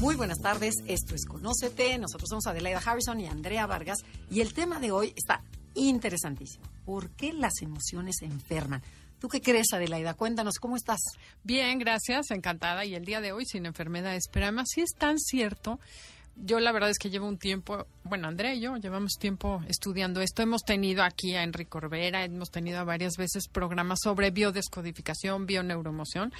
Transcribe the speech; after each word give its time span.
Muy 0.00 0.14
buenas 0.14 0.40
tardes, 0.40 0.74
esto 0.86 1.14
es 1.14 1.24
Conócete, 1.24 1.96
nosotros 1.96 2.28
somos 2.28 2.46
Adelaida 2.46 2.82
Harrison 2.84 3.18
y 3.18 3.26
Andrea 3.28 3.66
Vargas 3.66 4.00
y 4.30 4.42
el 4.42 4.52
tema 4.52 4.78
de 4.78 4.92
hoy 4.92 5.14
está 5.16 5.42
interesantísimo. 5.74 6.66
¿Por 6.84 7.08
qué 7.10 7.32
las 7.32 7.62
emociones 7.62 8.16
enferman? 8.20 8.82
¿Tú 9.18 9.28
qué 9.28 9.40
crees, 9.40 9.72
Adelaida? 9.72 10.12
Cuéntanos, 10.12 10.58
¿cómo 10.58 10.76
estás? 10.76 11.00
Bien, 11.42 11.78
gracias, 11.78 12.30
encantada. 12.30 12.84
Y 12.84 12.94
el 12.94 13.06
día 13.06 13.22
de 13.22 13.32
hoy 13.32 13.46
sin 13.46 13.64
enfermedades. 13.64 14.24
Pero 14.30 14.44
además 14.44 14.68
sí 14.70 14.82
es 14.82 14.90
tan 14.90 15.18
cierto 15.18 15.80
yo 16.36 16.60
la 16.60 16.70
verdad 16.70 16.90
es 16.90 16.98
que 16.98 17.08
llevo 17.08 17.26
un 17.26 17.38
tiempo, 17.38 17.86
bueno, 18.04 18.28
Andrea 18.28 18.54
y 18.54 18.60
yo 18.60 18.76
llevamos 18.76 19.14
tiempo 19.18 19.62
estudiando 19.68 20.20
esto. 20.20 20.42
Hemos 20.42 20.62
tenido 20.62 21.02
aquí 21.02 21.34
a 21.34 21.42
Enrique 21.42 21.70
Corbera, 21.70 22.24
hemos 22.24 22.50
tenido 22.50 22.84
varias 22.84 23.14
veces 23.16 23.48
programas 23.48 24.00
sobre 24.02 24.30
biodescodificación, 24.30 25.46
bioneuromoción. 25.46 26.32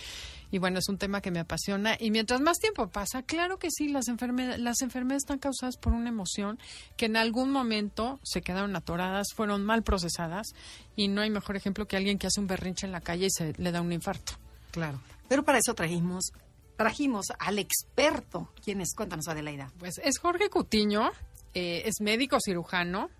Y 0.50 0.58
bueno, 0.58 0.78
es 0.78 0.88
un 0.88 0.98
tema 0.98 1.20
que 1.20 1.30
me 1.30 1.40
apasiona. 1.40 1.96
Y 1.98 2.10
mientras 2.10 2.40
más 2.40 2.58
tiempo 2.58 2.88
pasa, 2.88 3.22
claro 3.22 3.58
que 3.58 3.70
sí, 3.70 3.88
las, 3.88 4.08
enfermedades, 4.08 4.60
las 4.60 4.82
enfermedades 4.82 5.22
están 5.22 5.38
causadas 5.38 5.76
por 5.76 5.92
una 5.92 6.10
emoción 6.10 6.58
que 6.96 7.06
en 7.06 7.16
algún 7.16 7.50
momento 7.50 8.20
se 8.22 8.42
quedaron 8.42 8.76
atoradas, 8.76 9.28
fueron 9.34 9.64
mal 9.64 9.82
procesadas. 9.82 10.48
Y 10.94 11.08
no 11.08 11.22
hay 11.22 11.30
mejor 11.30 11.56
ejemplo 11.56 11.88
que 11.88 11.96
alguien 11.96 12.18
que 12.18 12.26
hace 12.26 12.40
un 12.40 12.46
berrinche 12.46 12.86
en 12.86 12.92
la 12.92 13.00
calle 13.00 13.26
y 13.26 13.30
se 13.30 13.54
le 13.56 13.72
da 13.72 13.80
un 13.80 13.92
infarto. 13.92 14.34
Claro. 14.70 15.00
Pero 15.28 15.42
para 15.42 15.58
eso 15.58 15.74
trajimos 15.74 16.32
trajimos 16.76 17.26
al 17.38 17.58
experto. 17.58 18.50
¿Quién 18.62 18.80
es? 18.80 18.94
Cuéntanos, 18.94 19.28
Adelaida. 19.28 19.72
Pues 19.78 19.98
es 20.04 20.18
Jorge 20.18 20.50
Cutiño, 20.50 21.10
eh, 21.54 21.82
es 21.86 22.00
médico 22.00 22.38
cirujano, 22.40 23.10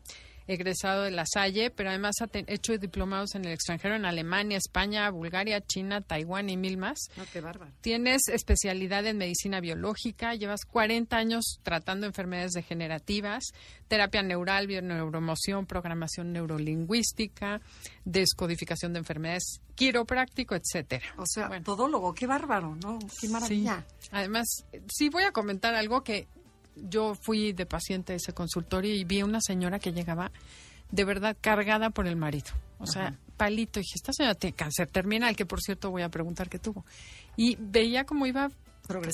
egresado 0.47 1.03
de 1.03 1.11
La 1.11 1.25
Salle, 1.27 1.71
pero 1.71 1.91
además 1.91 2.17
ha 2.21 2.29
hecho 2.33 2.77
diplomados 2.79 3.35
en 3.35 3.45
el 3.45 3.53
extranjero, 3.53 3.95
en 3.95 4.05
Alemania, 4.05 4.59
España, 4.59 5.11
Bulgaria, 5.11 5.61
China, 5.61 6.01
Taiwán 6.01 6.49
y 6.49 6.57
mil 6.57 6.77
más. 6.77 6.99
No, 7.17 7.25
qué 7.33 7.41
bárbaro. 7.41 7.73
Tienes 7.81 8.29
especialidad 8.29 9.07
en 9.07 9.19
medicina 9.19 9.61
biológica, 9.61 10.35
llevas 10.35 10.65
40 10.65 11.17
años 11.17 11.61
tratando 11.63 12.07
enfermedades 12.07 12.53
degenerativas, 12.53 13.45
terapia 13.89 14.23
neural, 14.23 14.67
bioneuromoción, 14.67 15.67
programación 15.67 16.33
neurolingüística, 16.33 17.61
descodificación 18.05 18.93
de 18.93 19.01
enfermedades, 19.01 19.61
quiropráctico, 19.75 20.55
etcétera. 20.55 21.07
O 21.17 21.25
sea, 21.27 21.49
todólogo, 21.63 22.15
qué 22.15 22.27
bárbaro, 22.27 22.77
¿no? 22.77 22.99
Qué 23.21 23.29
maravilla. 23.29 23.85
Además, 24.11 24.47
sí 24.89 25.09
voy 25.09 25.25
a 25.25 25.33
comentar 25.33 25.75
algo 25.75 26.03
que 26.03 26.29
yo 26.77 27.15
fui 27.15 27.53
de 27.53 27.67
paciente 27.67 28.13
a 28.13 28.17
ese 28.17 28.33
consultorio 28.33 28.95
y 28.95 29.05
vi 29.05 29.21
a 29.21 29.25
una 29.25 29.41
señora 29.41 29.79
que 29.79 29.93
llegaba 29.93 30.31
de 30.91 31.05
verdad 31.05 31.37
cargada 31.41 31.91
por 31.91 32.07
el 32.07 32.17
marido. 32.17 32.53
O 32.79 32.87
sea, 32.87 33.17
palito. 33.37 33.81
Y 33.81 33.83
dije, 33.83 33.95
esta 33.97 34.13
señora 34.13 34.35
tiene 34.35 34.55
cáncer 34.55 34.89
terminal, 34.89 35.35
que 35.37 35.47
por 35.47 35.61
cierto 35.61 35.91
voy 35.91 36.03
a 36.03 36.09
preguntar 36.09 36.49
qué 36.49 36.59
tuvo. 36.59 36.85
Y 37.37 37.57
veía 37.59 38.05
cómo 38.05 38.27
iba 38.27 38.51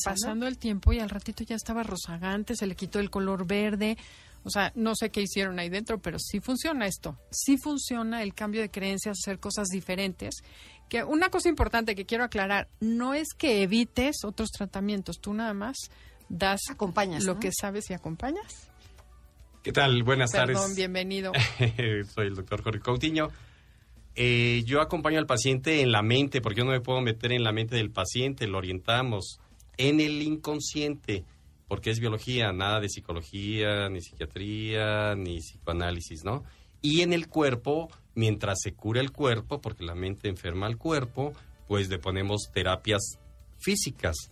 pasando 0.04 0.46
el 0.46 0.58
tiempo 0.58 0.92
y 0.92 1.00
al 1.00 1.08
ratito 1.08 1.44
ya 1.44 1.56
estaba 1.56 1.82
rozagante, 1.82 2.54
se 2.56 2.66
le 2.66 2.74
quitó 2.74 2.98
el 2.98 3.10
color 3.10 3.46
verde. 3.46 3.96
O 4.44 4.50
sea, 4.50 4.72
no 4.74 4.94
sé 4.96 5.10
qué 5.10 5.22
hicieron 5.22 5.58
ahí 5.60 5.68
dentro, 5.68 5.98
pero 5.98 6.18
sí 6.18 6.40
funciona 6.40 6.86
esto. 6.86 7.16
Sí 7.30 7.56
funciona 7.56 8.22
el 8.22 8.34
cambio 8.34 8.60
de 8.60 8.70
creencias, 8.70 9.18
hacer 9.20 9.38
cosas 9.38 9.68
diferentes. 9.68 10.42
Que 10.88 11.04
una 11.04 11.30
cosa 11.30 11.48
importante 11.48 11.94
que 11.94 12.04
quiero 12.04 12.24
aclarar, 12.24 12.68
no 12.80 13.14
es 13.14 13.28
que 13.34 13.62
evites 13.62 14.24
otros 14.24 14.50
tratamientos, 14.50 15.20
tú 15.20 15.32
nada 15.32 15.54
más 15.54 15.76
das 16.32 16.62
acompañas, 16.70 17.24
lo 17.24 17.38
que 17.38 17.50
sabes 17.52 17.90
y 17.90 17.92
acompañas. 17.94 18.70
¿Qué 19.62 19.70
tal? 19.70 20.02
Buenas 20.02 20.32
Perdón, 20.32 20.54
tardes. 20.56 20.76
bienvenido. 20.76 21.32
Soy 22.14 22.26
el 22.26 22.34
doctor 22.34 22.62
Jorge 22.62 22.80
Coutinho. 22.80 23.28
Eh, 24.14 24.62
yo 24.66 24.80
acompaño 24.80 25.18
al 25.18 25.26
paciente 25.26 25.82
en 25.82 25.92
la 25.92 26.02
mente, 26.02 26.40
porque 26.40 26.60
yo 26.60 26.64
no 26.64 26.72
me 26.72 26.80
puedo 26.80 27.00
meter 27.02 27.32
en 27.32 27.44
la 27.44 27.52
mente 27.52 27.76
del 27.76 27.90
paciente, 27.90 28.46
lo 28.46 28.58
orientamos 28.58 29.40
en 29.76 30.00
el 30.00 30.22
inconsciente, 30.22 31.24
porque 31.68 31.90
es 31.90 32.00
biología, 32.00 32.50
nada 32.52 32.80
de 32.80 32.88
psicología, 32.88 33.88
ni 33.90 34.00
psiquiatría, 34.00 35.14
ni 35.14 35.38
psicoanálisis, 35.38 36.24
¿no? 36.24 36.44
Y 36.80 37.02
en 37.02 37.12
el 37.12 37.28
cuerpo, 37.28 37.90
mientras 38.14 38.58
se 38.62 38.72
cura 38.72 39.00
el 39.00 39.12
cuerpo, 39.12 39.60
porque 39.60 39.84
la 39.84 39.94
mente 39.94 40.28
enferma 40.28 40.66
al 40.66 40.78
cuerpo, 40.78 41.34
pues 41.68 41.88
le 41.88 41.98
ponemos 41.98 42.50
terapias 42.52 43.18
físicas, 43.58 44.31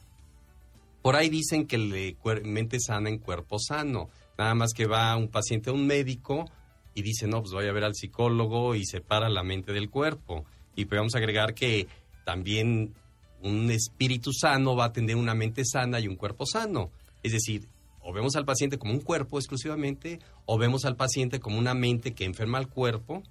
por 1.02 1.16
ahí 1.16 1.28
dicen 1.28 1.66
que 1.66 1.78
le, 1.78 2.16
mente 2.44 2.78
sana 2.80 3.08
en 3.08 3.18
cuerpo 3.18 3.58
sano. 3.58 4.10
Nada 4.38 4.54
más 4.54 4.72
que 4.72 4.86
va 4.86 5.16
un 5.16 5.28
paciente 5.28 5.70
a 5.70 5.72
un 5.72 5.86
médico 5.86 6.46
y 6.94 7.02
dice, 7.02 7.26
no, 7.26 7.40
pues 7.40 7.52
voy 7.52 7.66
a 7.66 7.72
ver 7.72 7.84
al 7.84 7.94
psicólogo 7.94 8.74
y 8.74 8.84
separa 8.84 9.28
la 9.28 9.42
mente 9.42 9.72
del 9.72 9.90
cuerpo. 9.90 10.44
Y 10.76 10.86
podemos 10.86 11.14
agregar 11.14 11.54
que 11.54 11.88
también 12.24 12.94
un 13.42 13.70
espíritu 13.70 14.32
sano 14.32 14.76
va 14.76 14.86
a 14.86 14.92
tener 14.92 15.16
una 15.16 15.34
mente 15.34 15.64
sana 15.64 16.00
y 16.00 16.08
un 16.08 16.16
cuerpo 16.16 16.46
sano. 16.46 16.90
Es 17.22 17.32
decir, 17.32 17.68
o 18.02 18.12
vemos 18.12 18.36
al 18.36 18.44
paciente 18.44 18.78
como 18.78 18.92
un 18.92 19.00
cuerpo 19.00 19.38
exclusivamente, 19.38 20.20
o 20.46 20.58
vemos 20.58 20.84
al 20.84 20.96
paciente 20.96 21.40
como 21.40 21.58
una 21.58 21.74
mente 21.74 22.12
que 22.12 22.24
enferma 22.24 22.58
al 22.58 22.68
cuerpo, 22.68 23.22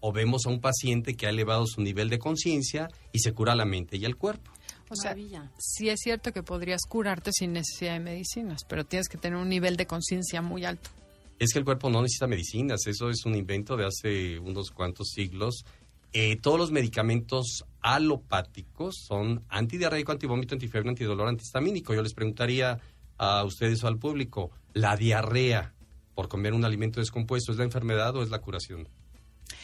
o 0.00 0.12
vemos 0.12 0.46
a 0.46 0.50
un 0.50 0.60
paciente 0.60 1.14
que 1.14 1.26
ha 1.26 1.30
elevado 1.30 1.66
su 1.66 1.80
nivel 1.82 2.08
de 2.08 2.18
conciencia 2.18 2.88
y 3.12 3.20
se 3.20 3.32
cura 3.32 3.54
la 3.54 3.64
mente 3.64 3.96
y 3.96 4.04
el 4.04 4.16
cuerpo. 4.16 4.50
O 4.90 4.96
sea, 4.96 5.14
sí 5.58 5.88
es 5.88 6.00
cierto 6.00 6.32
que 6.32 6.42
podrías 6.42 6.80
curarte 6.88 7.30
sin 7.32 7.52
necesidad 7.52 7.92
de 7.92 8.00
medicinas, 8.00 8.64
pero 8.68 8.84
tienes 8.84 9.08
que 9.08 9.18
tener 9.18 9.38
un 9.38 9.48
nivel 9.48 9.76
de 9.76 9.86
conciencia 9.86 10.42
muy 10.42 10.64
alto. 10.64 10.90
Es 11.38 11.52
que 11.52 11.60
el 11.60 11.64
cuerpo 11.64 11.88
no 11.90 12.02
necesita 12.02 12.26
medicinas, 12.26 12.86
eso 12.86 13.08
es 13.08 13.24
un 13.24 13.36
invento 13.36 13.76
de 13.76 13.86
hace 13.86 14.38
unos 14.40 14.72
cuantos 14.72 15.10
siglos. 15.10 15.64
Eh, 16.12 16.36
todos 16.36 16.58
los 16.58 16.72
medicamentos 16.72 17.64
alopáticos 17.80 18.96
son 19.06 19.44
antidiarreico, 19.48 20.10
antivómito, 20.10 20.56
antifiebre, 20.56 20.90
antidolor, 20.90 21.28
antihistamínico. 21.28 21.94
Yo 21.94 22.02
les 22.02 22.12
preguntaría 22.12 22.80
a 23.16 23.44
ustedes 23.44 23.84
o 23.84 23.86
al 23.86 23.98
público, 23.98 24.50
¿la 24.74 24.96
diarrea 24.96 25.72
por 26.16 26.28
comer 26.28 26.52
un 26.52 26.64
alimento 26.64 26.98
descompuesto 26.98 27.52
es 27.52 27.58
la 27.58 27.64
enfermedad 27.64 28.16
o 28.16 28.24
es 28.24 28.30
la 28.30 28.40
curación? 28.40 28.88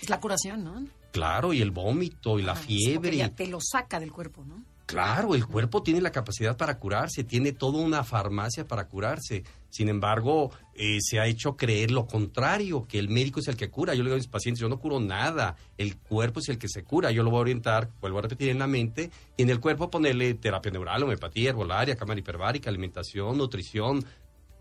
Es 0.00 0.08
la 0.08 0.20
curación, 0.20 0.62
¿no? 0.62 0.86
Claro, 1.10 1.52
y 1.52 1.62
el 1.62 1.72
vómito 1.72 2.38
y 2.38 2.42
la 2.42 2.54
fiebre. 2.54 3.16
Ya 3.16 3.34
te 3.34 3.48
lo 3.48 3.58
saca 3.60 3.98
del 3.98 4.12
cuerpo, 4.12 4.44
¿no? 4.44 4.62
Claro, 4.86 5.34
el 5.34 5.44
cuerpo 5.44 5.82
tiene 5.82 6.00
la 6.00 6.12
capacidad 6.12 6.56
para 6.56 6.78
curarse, 6.78 7.24
tiene 7.24 7.50
toda 7.50 7.80
una 7.80 8.04
farmacia 8.04 8.68
para 8.68 8.86
curarse. 8.86 9.42
Sin 9.68 9.88
embargo, 9.88 10.52
eh, 10.74 10.98
se 11.00 11.18
ha 11.18 11.26
hecho 11.26 11.56
creer 11.56 11.90
lo 11.90 12.06
contrario, 12.06 12.86
que 12.86 13.00
el 13.00 13.08
médico 13.08 13.40
es 13.40 13.48
el 13.48 13.56
que 13.56 13.68
cura. 13.68 13.94
Yo 13.94 14.04
le 14.04 14.10
digo 14.10 14.14
a 14.14 14.18
mis 14.18 14.28
pacientes, 14.28 14.60
yo 14.60 14.68
no 14.68 14.78
curo 14.78 15.00
nada, 15.00 15.56
el 15.76 15.96
cuerpo 15.96 16.38
es 16.38 16.48
el 16.50 16.58
que 16.58 16.68
se 16.68 16.84
cura. 16.84 17.10
Yo 17.10 17.24
lo 17.24 17.30
voy 17.30 17.38
a 17.38 17.40
orientar, 17.40 17.90
vuelvo 18.00 18.20
a 18.20 18.22
repetir 18.22 18.50
en 18.50 18.60
la 18.60 18.68
mente, 18.68 19.10
y 19.36 19.42
en 19.42 19.50
el 19.50 19.58
cuerpo 19.58 19.90
ponerle 19.90 20.34
terapia 20.34 20.70
neural, 20.70 21.02
homeopatía, 21.02 21.50
herbolaria, 21.50 21.96
cámara 21.96 22.20
hiperbárica, 22.20 22.70
alimentación, 22.70 23.36
nutrición, 23.36 24.04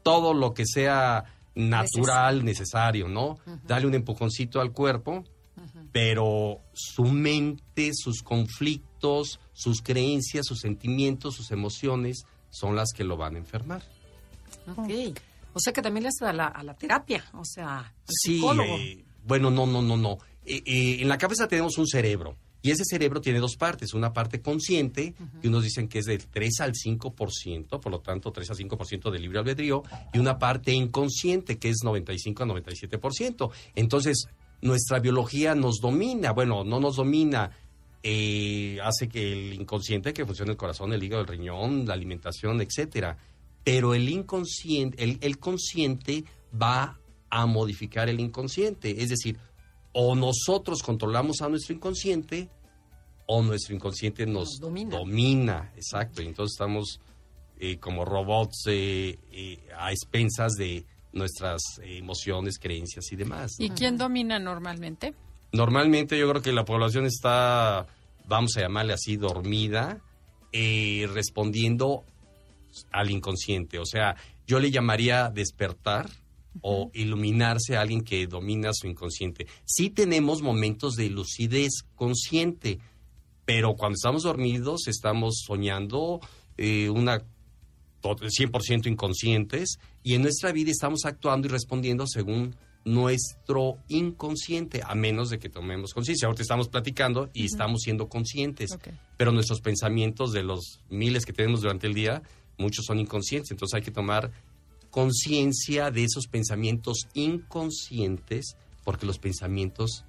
todo 0.02 0.34
lo 0.34 0.56
que 0.56 0.66
sea 0.66 1.24
natural, 1.54 2.44
necesario, 2.44 3.08
¿no? 3.08 3.38
Dale 3.64 3.86
un 3.86 3.94
empujoncito 3.94 4.60
al 4.60 4.72
cuerpo, 4.72 5.24
pero 5.92 6.62
su 6.74 7.06
mente, 7.06 7.92
sus 7.94 8.22
conflictos, 8.22 8.95
sus 9.54 9.82
creencias, 9.82 10.46
sus 10.46 10.60
sentimientos, 10.60 11.36
sus 11.36 11.52
emociones 11.52 12.26
son 12.50 12.76
las 12.76 12.92
que 12.94 13.04
lo 13.04 13.18
van 13.18 13.36
a 13.36 13.40
enfermar. 13.40 13.84
Ok. 14.76 15.18
O 15.54 15.60
sea 15.60 15.72
que 15.72 15.82
también 15.82 16.04
le 16.04 16.10
hace 16.10 16.26
a 16.26 16.34
la, 16.34 16.48
a 16.48 16.64
la 16.64 16.74
terapia, 16.74 17.24
o 17.34 17.46
sea, 17.46 17.94
sí, 18.06 18.42
eh, 18.46 19.06
bueno, 19.26 19.50
no, 19.50 19.66
no, 19.66 19.82
no, 19.82 19.96
no. 19.96 20.18
Eh, 20.46 20.62
eh, 20.66 20.98
en 21.00 21.08
la 21.08 21.18
cabeza 21.18 21.48
tenemos 21.48 21.78
un 21.78 21.88
cerebro. 21.88 22.36
Y 22.62 22.72
ese 22.72 22.84
cerebro 22.84 23.22
tiene 23.22 23.40
dos 23.40 23.58
partes, 23.58 23.94
una 23.94 24.12
parte 24.12 24.42
consciente, 24.42 25.14
que 25.40 25.48
unos 25.48 25.64
dicen 25.64 25.88
que 25.88 26.00
es 26.00 26.06
del 26.06 26.26
3 26.26 26.62
al 26.62 26.74
5%, 26.74 27.80
por 27.80 27.92
lo 27.92 28.00
tanto 28.00 28.32
3 28.32 28.50
al 28.50 28.58
5% 28.58 29.12
de 29.12 29.20
libre 29.20 29.38
albedrío, 29.38 29.84
y 30.14 30.18
una 30.18 30.40
parte 30.40 30.72
inconsciente, 30.74 31.60
que 31.60 31.70
es 31.70 31.84
95 31.84 32.42
a 32.42 32.48
97%. 32.48 33.52
Entonces, 33.76 34.28
nuestra 34.62 35.00
biología 35.00 35.54
nos 35.54 35.76
domina, 35.80 36.32
bueno, 36.32 36.64
no 36.64 36.80
nos 36.80 36.96
domina, 36.96 37.52
eh, 38.08 38.78
hace 38.84 39.10
que 39.10 39.34
el 39.34 39.54
inconsciente, 39.54 40.14
que 40.14 40.28
funcione 40.28 40.52
el 40.52 40.58
corazón, 40.58 40.94
el 40.94 41.02
hígado, 41.02 41.24
el 41.24 41.28
riñón, 41.28 41.88
la 41.88 41.96
alimentación, 41.96 42.62
etcétera. 42.62 43.18
Pero 43.64 43.96
el 43.96 44.08
inconsciente, 44.08 45.18
el, 45.20 45.40
consciente 45.40 46.24
va 46.54 47.00
a 47.32 47.46
modificar 47.48 48.08
el 48.08 48.20
inconsciente. 48.20 49.02
Es 49.02 49.10
decir, 49.10 49.40
o 49.92 50.16
nosotros 50.16 50.84
controlamos 50.84 51.42
a 51.42 51.50
nuestro 51.50 51.74
inconsciente 51.74 52.48
o 53.26 53.42
nuestro 53.42 53.74
inconsciente 53.74 54.28
nos, 54.28 54.60
domina. 54.60 55.72
Exacto. 55.76 56.22
Y 56.22 56.28
entonces 56.28 56.54
estamos 56.54 57.00
eh, 57.58 57.80
como 57.80 58.06
robots 58.06 58.66
eh, 58.68 59.18
eh, 59.32 59.68
a 59.76 59.92
expensas 59.92 60.54
de 60.54 60.86
nuestras 61.12 61.82
emociones, 61.82 62.60
creencias 62.60 63.12
y 63.12 63.16
demás. 63.16 63.56
¿Y 63.58 63.72
quién 63.72 63.98
domina 63.98 64.38
normalmente? 64.38 65.16
Normalmente 65.54 66.20
yo 66.20 66.30
creo 66.30 66.42
que 66.44 66.52
la 66.52 66.66
población 66.66 67.06
está, 67.06 67.88
vamos 68.28 68.58
a 68.58 68.62
llamarle 68.62 68.94
así, 68.94 69.18
dormida, 69.18 70.02
eh, 70.52 71.08
respondiendo 71.14 72.04
al 72.92 73.12
inconsciente. 73.12 73.80
O 73.80 73.86
sea, 73.86 74.16
yo 74.48 74.60
le 74.60 74.72
llamaría 74.72 75.30
despertar 75.30 76.10
o 76.62 76.90
iluminarse 76.94 77.76
a 77.76 77.82
alguien 77.82 78.02
que 78.02 78.28
domina 78.28 78.72
su 78.74 78.88
inconsciente. 78.88 79.48
Sí 79.66 79.90
tenemos 79.90 80.42
momentos 80.42 80.96
de 80.96 81.10
lucidez 81.10 81.84
consciente, 81.96 82.80
pero 83.46 83.76
cuando 83.76 83.96
estamos 83.96 84.24
dormidos 84.24 84.88
estamos 84.88 85.44
soñando 85.46 86.20
eh, 86.58 86.90
una 86.90 87.20
to- 88.02 88.16
100% 88.16 88.88
inconscientes 88.88 89.78
y 90.04 90.14
en 90.14 90.22
nuestra 90.22 90.52
vida 90.54 90.72
estamos 90.72 91.06
actuando 91.06 91.48
y 91.48 91.52
respondiendo 91.52 92.08
según 92.08 92.56
nuestro 92.86 93.80
inconsciente, 93.88 94.82
a 94.86 94.94
menos 94.94 95.30
de 95.32 95.40
que 95.40 95.50
tomemos 95.50 95.94
conciencia. 95.94 96.28
Ahorita 96.28 96.44
estamos 96.44 96.70
platicando 96.70 97.30
y 97.34 97.46
estamos 97.46 97.82
siendo 97.82 98.08
conscientes, 98.08 98.78
pero 99.18 99.32
nuestros 99.32 99.60
pensamientos 99.60 100.32
de 100.32 100.44
los 100.44 100.82
miles 100.90 101.26
que 101.26 101.34
tenemos 101.34 101.62
durante 101.62 101.88
el 101.88 101.96
día, 101.96 102.22
muchos 102.58 102.86
son 102.86 103.00
inconscientes, 103.00 103.52
entonces 103.52 103.76
hay 103.76 103.82
que 103.82 103.92
tomar 103.92 104.32
conciencia 104.92 105.92
de 105.92 106.06
esos 106.06 106.28
pensamientos 106.28 107.08
inconscientes, 107.16 108.56
porque 108.84 109.08
los 109.08 109.18
pensamientos, 109.18 110.06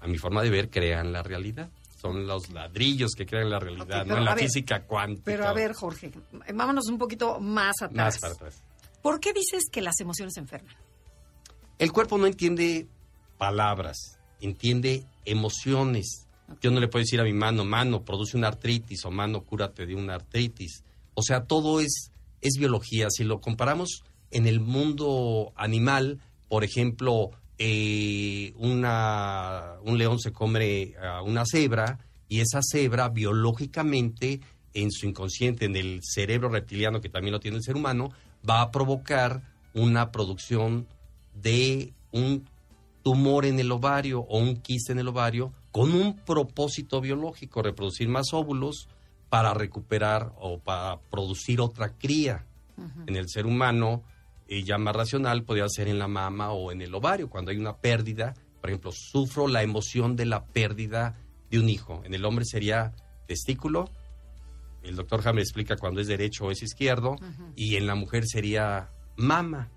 a 0.00 0.08
mi 0.08 0.18
forma 0.18 0.42
de 0.42 0.50
ver, 0.50 0.68
crean 0.68 1.12
la 1.12 1.22
realidad. 1.22 1.70
Son 1.98 2.26
los 2.26 2.50
ladrillos 2.50 3.12
que 3.12 3.24
crean 3.24 3.48
la 3.48 3.58
realidad, 3.58 4.04
no 4.04 4.20
la 4.20 4.34
ver, 4.34 4.44
física 4.44 4.82
cuántica. 4.82 5.24
Pero 5.24 5.46
a 5.46 5.52
ver, 5.54 5.72
Jorge, 5.72 6.10
vámonos 6.52 6.88
un 6.88 6.98
poquito 6.98 7.40
más 7.40 7.74
atrás. 7.80 8.14
Más 8.14 8.18
para 8.18 8.34
atrás. 8.34 8.62
¿Por 9.00 9.18
qué 9.18 9.32
dices 9.32 9.64
que 9.70 9.80
las 9.80 9.98
emociones 10.00 10.36
enferman? 10.36 10.74
El 11.78 11.92
cuerpo 11.92 12.16
no 12.16 12.26
entiende 12.26 12.86
palabras, 13.36 14.18
entiende 14.40 15.04
emociones. 15.26 16.26
Yo 16.62 16.70
no 16.70 16.80
le 16.80 16.88
puedo 16.88 17.02
decir 17.02 17.20
a 17.20 17.24
mi 17.24 17.34
mano, 17.34 17.64
mano, 17.64 18.02
produce 18.02 18.36
una 18.36 18.48
artritis 18.48 19.04
o 19.04 19.10
mano, 19.10 19.42
cúrate 19.42 19.84
de 19.84 19.94
una 19.94 20.14
artritis. 20.14 20.84
O 21.14 21.22
sea, 21.22 21.44
todo 21.44 21.80
es, 21.80 22.12
es 22.40 22.54
biología. 22.58 23.08
Si 23.10 23.24
lo 23.24 23.40
comparamos 23.40 24.04
en 24.30 24.46
el 24.46 24.60
mundo 24.60 25.52
animal, 25.54 26.20
por 26.48 26.64
ejemplo, 26.64 27.32
eh, 27.58 28.54
una, 28.56 29.74
un 29.82 29.98
león 29.98 30.18
se 30.18 30.32
come 30.32 30.94
a 31.02 31.20
una 31.20 31.44
cebra 31.44 31.98
y 32.28 32.40
esa 32.40 32.60
cebra 32.62 33.10
biológicamente 33.10 34.40
en 34.72 34.90
su 34.90 35.06
inconsciente, 35.06 35.66
en 35.66 35.76
el 35.76 36.00
cerebro 36.02 36.48
reptiliano 36.48 37.00
que 37.00 37.08
también 37.08 37.32
lo 37.32 37.40
tiene 37.40 37.58
el 37.58 37.62
ser 37.62 37.76
humano, 37.76 38.12
va 38.48 38.62
a 38.62 38.70
provocar 38.70 39.42
una 39.74 40.10
producción 40.10 40.86
de 41.40 41.92
un 42.12 42.48
tumor 43.02 43.44
en 43.44 43.60
el 43.60 43.70
ovario 43.70 44.20
o 44.20 44.38
un 44.38 44.56
quiste 44.56 44.92
en 44.92 44.98
el 44.98 45.08
ovario 45.08 45.52
con 45.70 45.92
un 45.94 46.16
propósito 46.16 47.00
biológico, 47.00 47.62
reproducir 47.62 48.08
más 48.08 48.32
óvulos 48.32 48.88
para 49.28 49.54
recuperar 49.54 50.32
o 50.38 50.58
para 50.58 50.98
producir 51.10 51.60
otra 51.60 51.96
cría. 51.96 52.46
En 53.06 53.16
el 53.16 53.28
ser 53.28 53.46
humano, 53.46 54.02
eh, 54.48 54.62
ya 54.62 54.76
más 54.76 54.94
racional, 54.94 55.44
podría 55.44 55.68
ser 55.68 55.88
en 55.88 55.98
la 55.98 56.08
mama 56.08 56.52
o 56.52 56.72
en 56.72 56.82
el 56.82 56.94
ovario, 56.94 57.30
cuando 57.30 57.50
hay 57.50 57.56
una 57.56 57.76
pérdida. 57.76 58.34
Por 58.60 58.70
ejemplo, 58.70 58.90
sufro 58.92 59.48
la 59.48 59.62
emoción 59.62 60.16
de 60.16 60.26
la 60.26 60.44
pérdida 60.44 61.16
de 61.50 61.58
un 61.58 61.68
hijo. 61.68 62.02
En 62.04 62.12
el 62.12 62.24
hombre 62.24 62.44
sería 62.44 62.92
testículo, 63.26 63.90
el 64.82 64.96
doctor 64.96 65.26
Hammer 65.26 65.42
explica 65.42 65.76
cuando 65.76 66.00
es 66.00 66.06
derecho 66.06 66.46
o 66.46 66.50
es 66.50 66.62
izquierdo, 66.62 67.16
y 67.56 67.76
en 67.76 67.86
la 67.86 67.94
mujer 67.94 68.26
sería 68.26 68.90
mama. 69.16 69.70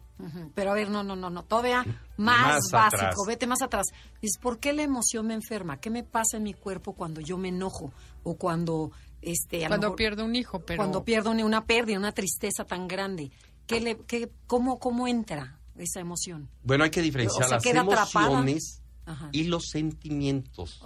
Pero 0.53 0.71
a 0.71 0.73
ver, 0.73 0.89
no, 0.89 1.01
no, 1.03 1.15
no, 1.15 1.29
no, 1.29 1.43
todavía 1.43 1.83
más, 2.17 2.47
Más 2.55 2.71
básico, 2.71 2.97
atrás. 2.97 3.15
vete 3.25 3.47
más 3.47 3.61
atrás. 3.61 3.85
Dices, 4.21 4.37
¿por 4.41 4.59
qué 4.59 4.73
la 4.73 4.83
emoción 4.83 5.27
me 5.27 5.33
enferma? 5.33 5.77
¿Qué 5.79 5.89
me 5.89 6.03
pasa 6.03 6.35
en 6.37 6.43
mi 6.43 6.53
cuerpo 6.53 6.93
cuando 6.93 7.21
yo 7.21 7.37
me 7.37 7.47
enojo? 7.49 7.93
O 8.23 8.35
cuando, 8.35 8.91
este, 9.21 9.65
a 9.65 9.69
Cuando 9.69 9.87
mejor- 9.87 9.95
pierdo 9.97 10.25
un 10.25 10.35
hijo, 10.35 10.59
pero... 10.59 10.77
cuando 10.77 11.03
pierdo 11.05 11.31
una, 11.31 11.65
pérdida, 11.65 11.97
una 11.97 12.11
tristeza 12.11 12.65
tan 12.65 12.87
grande. 12.89 13.31
¿Qué 13.65 13.79
le, 13.79 13.97
qué, 13.99 14.29
cómo, 14.47 14.77
¿Cómo 14.79 15.07
entra 15.07 15.57
esa 15.77 16.01
emoción? 16.01 16.49
Bueno, 16.63 16.83
hay 16.83 16.89
que 16.89 17.01
diferenciar 17.01 17.45
O 17.45 17.47
sea, 17.47 17.57
las 17.57 17.65
atrapada. 17.65 18.25
emociones 18.27 18.81
Ajá. 19.05 19.29
y 19.31 19.43
los 19.45 19.67
sentimientos. 19.69 20.81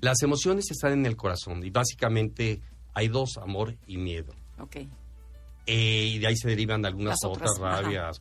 Las 0.00 0.22
emociones 0.22 0.70
están 0.70 0.92
en 0.92 1.04
el 1.06 1.16
corazón 1.16 1.62
y 1.64 1.70
básicamente 1.70 2.62
hay 2.94 3.08
dos, 3.08 3.36
amor 3.36 3.76
y 3.86 3.98
miedo. 3.98 4.32
ok. 4.58 4.76
Eh, 5.66 6.06
y 6.14 6.18
de 6.18 6.26
ahí 6.26 6.36
se 6.36 6.48
derivan 6.48 6.86
algunas 6.86 7.18
Las 7.22 7.30
otras, 7.30 7.50
otras, 7.58 7.84
ajá. 7.84 8.12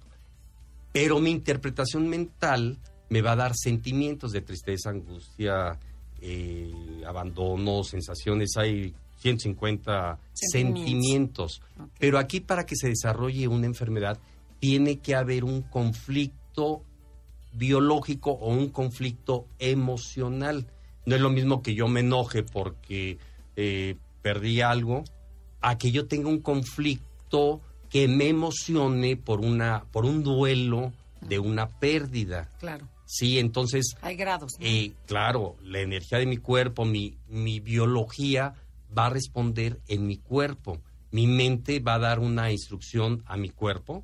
Pero 0.91 1.19
mi 1.19 1.31
interpretación 1.31 2.07
mental 2.07 2.77
me 3.09 3.21
va 3.21 3.33
a 3.33 3.35
dar 3.35 3.53
sentimientos 3.55 4.31
de 4.31 4.41
tristeza, 4.41 4.89
angustia, 4.89 5.79
eh, 6.21 7.03
abandono, 7.05 7.83
sensaciones. 7.83 8.57
Hay 8.57 8.93
150 9.19 10.19
Sentimientos. 10.33 10.81
sentimientos. 10.83 11.61
Pero 11.99 12.17
aquí 12.19 12.39
para 12.39 12.65
que 12.65 12.75
se 12.75 12.89
desarrolle 12.89 13.47
una 13.47 13.65
enfermedad 13.65 14.19
tiene 14.59 14.97
que 14.99 15.15
haber 15.15 15.43
un 15.43 15.61
conflicto 15.61 16.83
biológico 17.53 18.31
o 18.31 18.49
un 18.49 18.69
conflicto 18.69 19.47
emocional. 19.59 20.67
No 21.05 21.15
es 21.15 21.21
lo 21.21 21.29
mismo 21.29 21.61
que 21.61 21.73
yo 21.73 21.87
me 21.87 22.01
enoje 22.01 22.43
porque 22.43 23.17
eh, 23.55 23.95
perdí 24.21 24.61
algo, 24.61 25.03
a 25.61 25.77
que 25.77 25.91
yo 25.91 26.07
tenga 26.07 26.29
un 26.29 26.41
conflicto 26.41 27.61
que 27.89 28.07
me 28.07 28.27
emocione 28.29 29.17
por 29.17 29.41
una 29.41 29.85
por 29.91 30.05
un 30.05 30.23
duelo 30.23 30.93
de 31.21 31.39
una 31.39 31.69
pérdida. 31.69 32.49
Claro, 32.59 32.87
Sí, 33.07 33.39
entonces 33.39 33.95
hay 34.01 34.17
grados. 34.17 34.59
¿no? 34.59 34.65
eh, 34.65 34.91
claro, 35.05 35.55
la 35.63 35.79
energía 35.79 36.17
de 36.19 36.25
mi 36.25 36.37
cuerpo, 36.37 36.83
mi, 36.83 37.17
mi 37.29 37.61
biología 37.61 38.53
va 38.95 39.05
a 39.05 39.09
responder 39.09 39.79
en 39.87 40.05
mi 40.05 40.17
cuerpo. 40.17 40.81
Mi 41.11 41.25
mente 41.25 41.79
va 41.79 41.95
a 41.95 41.99
dar 41.99 42.19
una 42.19 42.51
instrucción 42.51 43.23
a 43.25 43.37
mi 43.37 43.49
cuerpo 43.49 44.03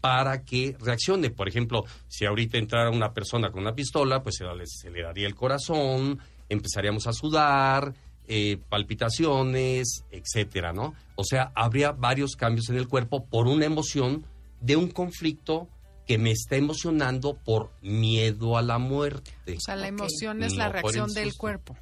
para 0.00 0.44
que 0.44 0.74
reaccione. 0.80 1.28
Por 1.28 1.46
ejemplo, 1.46 1.84
si 2.08 2.24
ahorita 2.24 2.56
entrara 2.56 2.90
una 2.90 3.12
persona 3.12 3.52
con 3.52 3.60
una 3.60 3.74
pistola, 3.74 4.22
pues 4.22 4.36
se 4.36 4.44
le 4.44 4.62
aceleraría 4.62 5.26
el 5.26 5.34
corazón, 5.34 6.18
empezaríamos 6.48 7.06
a 7.06 7.12
sudar, 7.12 7.92
eh, 8.28 8.58
palpitaciones, 8.68 10.04
etcétera, 10.10 10.72
¿no? 10.72 10.94
O 11.16 11.24
sea, 11.24 11.52
habría 11.54 11.92
varios 11.92 12.36
cambios 12.36 12.68
en 12.70 12.76
el 12.76 12.88
cuerpo 12.88 13.24
por 13.26 13.46
una 13.46 13.64
emoción 13.66 14.24
de 14.60 14.76
un 14.76 14.88
conflicto 14.88 15.68
que 16.06 16.18
me 16.18 16.30
está 16.32 16.56
emocionando 16.56 17.34
por 17.34 17.70
miedo 17.82 18.56
a 18.56 18.62
la 18.62 18.78
muerte. 18.78 19.32
O 19.56 19.60
sea, 19.60 19.76
la 19.76 19.88
emoción 19.88 20.42
es 20.42 20.54
la 20.56 20.66
No, 20.66 20.72
reacción 20.72 21.12
del 21.14 21.34
cuerpo. 21.36 21.76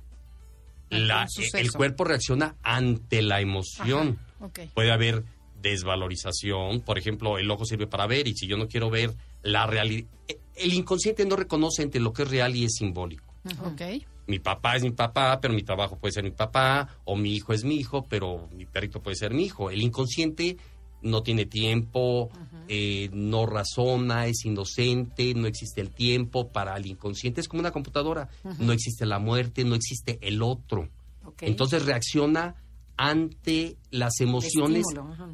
La- 0.91 1.27
suceso. 1.29 1.57
el 1.59 1.71
cuerpo 1.73 2.05
reacciona 2.05 2.57
ante 2.63 3.23
la 3.23 3.41
emoción. 3.41 4.19
Ajá. 4.41 4.51
Puede 4.75 4.91
haber 4.93 5.25
desvalorización, 5.63 6.81
por 6.81 6.99
ejemplo, 6.99 7.39
el 7.39 7.51
ojo 7.51 7.65
sirve 7.65 7.87
para 7.87 8.07
ver 8.07 8.27
y 8.29 8.35
si 8.35 8.47
yo 8.47 8.57
no 8.57 8.67
quiero 8.69 8.91
ver 8.91 9.15
la 9.43 9.67
realidad, 9.67 10.09
el 10.57 10.75
inconsciente 10.75 11.25
no 11.27 11.37
reconoce 11.37 11.83
entre 11.83 12.01
lo 12.01 12.13
que 12.13 12.23
es 12.23 12.31
real 12.31 12.55
y 12.57 12.65
es 12.65 12.75
simbólico. 12.75 13.30
Ok. 13.65 13.83
Mi 14.27 14.39
papá 14.39 14.77
es 14.77 14.83
mi 14.83 14.91
papá, 14.91 15.41
pero 15.41 15.55
mi 15.55 15.63
trabajo 15.63 15.99
puede 15.99 16.13
ser 16.13 16.25
mi 16.25 16.31
papá, 16.31 16.89
o 17.05 17.17
mi 17.17 17.35
hijo 17.35 17.53
es 17.53 17.65
mi 17.65 17.77
hijo, 17.77 18.07
pero 18.09 18.49
mi 18.53 18.67
perrito 18.67 19.03
puede 19.03 19.17
ser 19.17 19.33
mi 19.33 19.45
hijo. 19.45 19.71
El 19.71 19.83
inconsciente 19.83 20.57
no 21.03 21.23
tiene 21.23 21.47
tiempo, 21.47 22.31
eh, 22.69 23.09
no 23.13 23.47
razona, 23.47 24.27
es 24.27 24.45
inocente, 24.45 25.35
no 25.35 25.47
existe 25.47 25.81
el 25.81 25.91
tiempo. 25.91 26.49
Para 26.49 26.77
el 26.77 26.87
inconsciente 26.87 27.41
es 27.41 27.49
como 27.49 27.61
una 27.61 27.71
computadora, 27.71 28.29
no 28.59 28.73
existe 28.73 29.07
la 29.07 29.19
muerte, 29.19 29.65
no 29.65 29.75
existe 29.75 30.19
el 30.23 30.43
otro. 30.43 30.89
Ok. 31.25 31.43
Entonces 31.43 31.85
reacciona 31.85 32.55
ante 32.97 33.79
las 33.91 34.21
emociones 34.21 34.85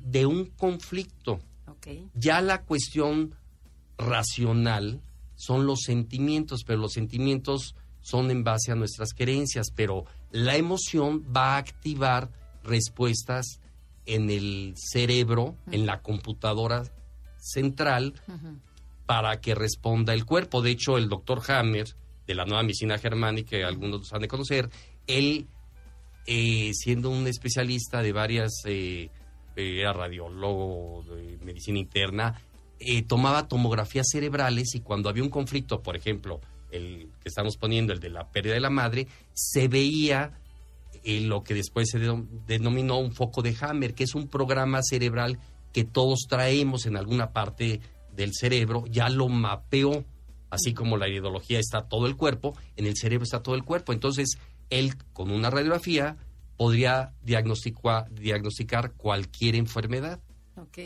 de 0.04 0.24
un 0.24 0.46
conflicto. 0.46 1.40
Ok. 1.66 1.88
Ya 2.14 2.40
la 2.40 2.62
cuestión 2.62 3.34
racional 3.98 5.00
son 5.34 5.66
los 5.66 5.80
sentimientos, 5.82 6.62
pero 6.64 6.78
los 6.78 6.92
sentimientos 6.92 7.74
son 8.06 8.30
en 8.30 8.44
base 8.44 8.70
a 8.70 8.76
nuestras 8.76 9.14
creencias, 9.14 9.72
pero 9.74 10.04
la 10.30 10.56
emoción 10.56 11.24
va 11.36 11.54
a 11.54 11.56
activar 11.56 12.30
respuestas 12.62 13.60
en 14.06 14.30
el 14.30 14.74
cerebro, 14.76 15.56
en 15.72 15.86
la 15.86 16.02
computadora 16.02 16.84
central, 17.36 18.14
para 19.06 19.40
que 19.40 19.56
responda 19.56 20.14
el 20.14 20.24
cuerpo. 20.24 20.62
De 20.62 20.70
hecho, 20.70 20.98
el 20.98 21.08
doctor 21.08 21.42
Hammer, 21.48 21.88
de 22.28 22.34
la 22.36 22.44
nueva 22.44 22.62
medicina 22.62 22.96
germánica, 22.98 23.50
que 23.50 23.64
algunos 23.64 24.12
han 24.12 24.20
de 24.20 24.28
conocer, 24.28 24.70
él, 25.08 25.48
eh, 26.26 26.70
siendo 26.74 27.10
un 27.10 27.26
especialista 27.26 28.02
de 28.02 28.12
varias, 28.12 28.52
eh, 28.66 29.10
eh, 29.56 29.80
era 29.80 29.92
radiólogo 29.92 31.02
de 31.08 31.38
medicina 31.44 31.80
interna, 31.80 32.40
eh, 32.78 33.02
tomaba 33.02 33.48
tomografías 33.48 34.06
cerebrales 34.08 34.76
y 34.76 34.80
cuando 34.80 35.08
había 35.08 35.24
un 35.24 35.30
conflicto, 35.30 35.82
por 35.82 35.96
ejemplo, 35.96 36.40
el 36.70 37.10
que 37.20 37.28
estamos 37.28 37.56
poniendo, 37.56 37.92
el 37.92 38.00
de 38.00 38.10
la 38.10 38.30
pérdida 38.30 38.54
de 38.54 38.60
la 38.60 38.70
madre, 38.70 39.06
se 39.32 39.68
veía 39.68 40.32
eh, 41.04 41.20
lo 41.20 41.42
que 41.42 41.54
después 41.54 41.88
se 41.90 41.98
denominó 42.46 42.98
un 42.98 43.12
foco 43.12 43.42
de 43.42 43.56
Hammer, 43.60 43.94
que 43.94 44.04
es 44.04 44.14
un 44.14 44.28
programa 44.28 44.80
cerebral 44.82 45.38
que 45.72 45.84
todos 45.84 46.26
traemos 46.28 46.86
en 46.86 46.96
alguna 46.96 47.32
parte 47.32 47.80
del 48.14 48.32
cerebro, 48.32 48.84
ya 48.90 49.08
lo 49.08 49.28
mapeó, 49.28 50.04
así 50.50 50.72
como 50.72 50.96
la 50.96 51.08
ideología 51.08 51.58
está 51.58 51.82
todo 51.82 52.06
el 52.06 52.16
cuerpo, 52.16 52.56
en 52.76 52.86
el 52.86 52.96
cerebro 52.96 53.24
está 53.24 53.42
todo 53.42 53.54
el 53.54 53.62
cuerpo. 53.62 53.92
Entonces, 53.92 54.38
él 54.70 54.94
con 55.12 55.30
una 55.30 55.50
radiografía 55.50 56.16
podría 56.56 57.12
diagnosticar, 57.22 58.10
diagnosticar 58.10 58.92
cualquier 58.92 59.54
enfermedad. 59.54 60.20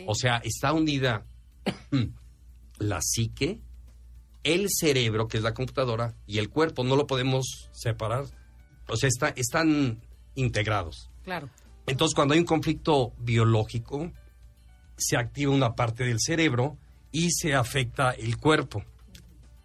O 0.05 0.15
sea, 0.15 0.41
está 0.43 0.73
unida 0.73 1.25
la 2.79 2.99
psique, 3.01 3.61
el 4.43 4.67
cerebro, 4.69 5.27
que 5.27 5.37
es 5.37 5.43
la 5.43 5.53
computadora, 5.53 6.15
y 6.25 6.39
el 6.39 6.49
cuerpo. 6.49 6.83
No 6.83 6.95
lo 6.95 7.07
podemos 7.07 7.69
separar. 7.71 8.25
O 8.87 8.97
sea, 8.97 9.07
está, 9.07 9.29
están 9.29 10.01
integrados. 10.35 11.09
Claro. 11.23 11.49
Entonces, 11.85 12.15
cuando 12.15 12.33
hay 12.33 12.39
un 12.39 12.45
conflicto 12.45 13.13
biológico, 13.17 14.11
se 14.97 15.17
activa 15.17 15.51
una 15.51 15.75
parte 15.75 16.03
del 16.03 16.19
cerebro 16.19 16.77
y 17.11 17.31
se 17.31 17.53
afecta 17.53 18.11
el 18.11 18.37
cuerpo. 18.37 18.83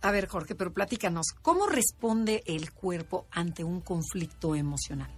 A 0.03 0.11
ver, 0.11 0.29
Jorge, 0.29 0.55
pero 0.55 0.73
platícanos, 0.73 1.27
¿cómo 1.43 1.67
responde 1.67 2.43
el 2.47 2.73
cuerpo 2.73 3.27
ante 3.31 3.65
un 3.65 3.81
conflicto 3.81 4.55
emocional? 4.55 5.11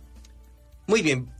Muy 0.86 1.02
bien, 1.02 1.30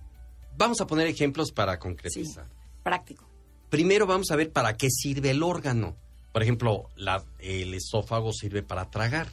vamos 0.56 0.80
a 0.80 0.87
poner 0.87 1.06
ejemplos 1.06 1.52
para 1.52 1.78
concretizar. 1.78 2.46
práctico. 2.82 3.26
Primero 3.70 4.06
vamos 4.06 4.30
a 4.30 4.37
ver 4.37 4.52
para 4.52 4.76
qué 4.76 4.88
sirve 4.90 5.30
el 5.30 5.42
órgano. 5.42 5.96
Por 6.32 6.42
ejemplo, 6.42 6.88
el 7.38 7.75
esófago 7.75 8.32
sirve 8.32 8.62
para 8.62 8.90
tragar. 8.90 9.28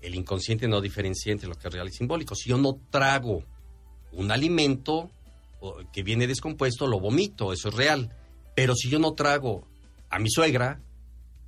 El 0.00 0.14
inconsciente 0.14 0.68
no 0.68 0.80
diferencia 0.80 1.32
entre 1.32 1.48
lo 1.48 1.54
que 1.54 1.68
es 1.68 1.74
real 1.74 1.88
y 1.88 1.92
simbólico. 1.92 2.34
Si 2.34 2.48
yo 2.48 2.58
no 2.58 2.78
trago 2.90 3.44
un 4.12 4.30
alimento 4.30 5.10
que 5.92 6.02
viene 6.02 6.26
descompuesto, 6.26 6.86
lo 6.86 7.00
vomito, 7.00 7.52
eso 7.52 7.68
es 7.68 7.74
real. 7.74 8.14
Pero 8.54 8.74
si 8.74 8.90
yo 8.90 8.98
no 8.98 9.14
trago 9.14 9.66
a 10.10 10.18
mi 10.18 10.28
suegra, 10.28 10.80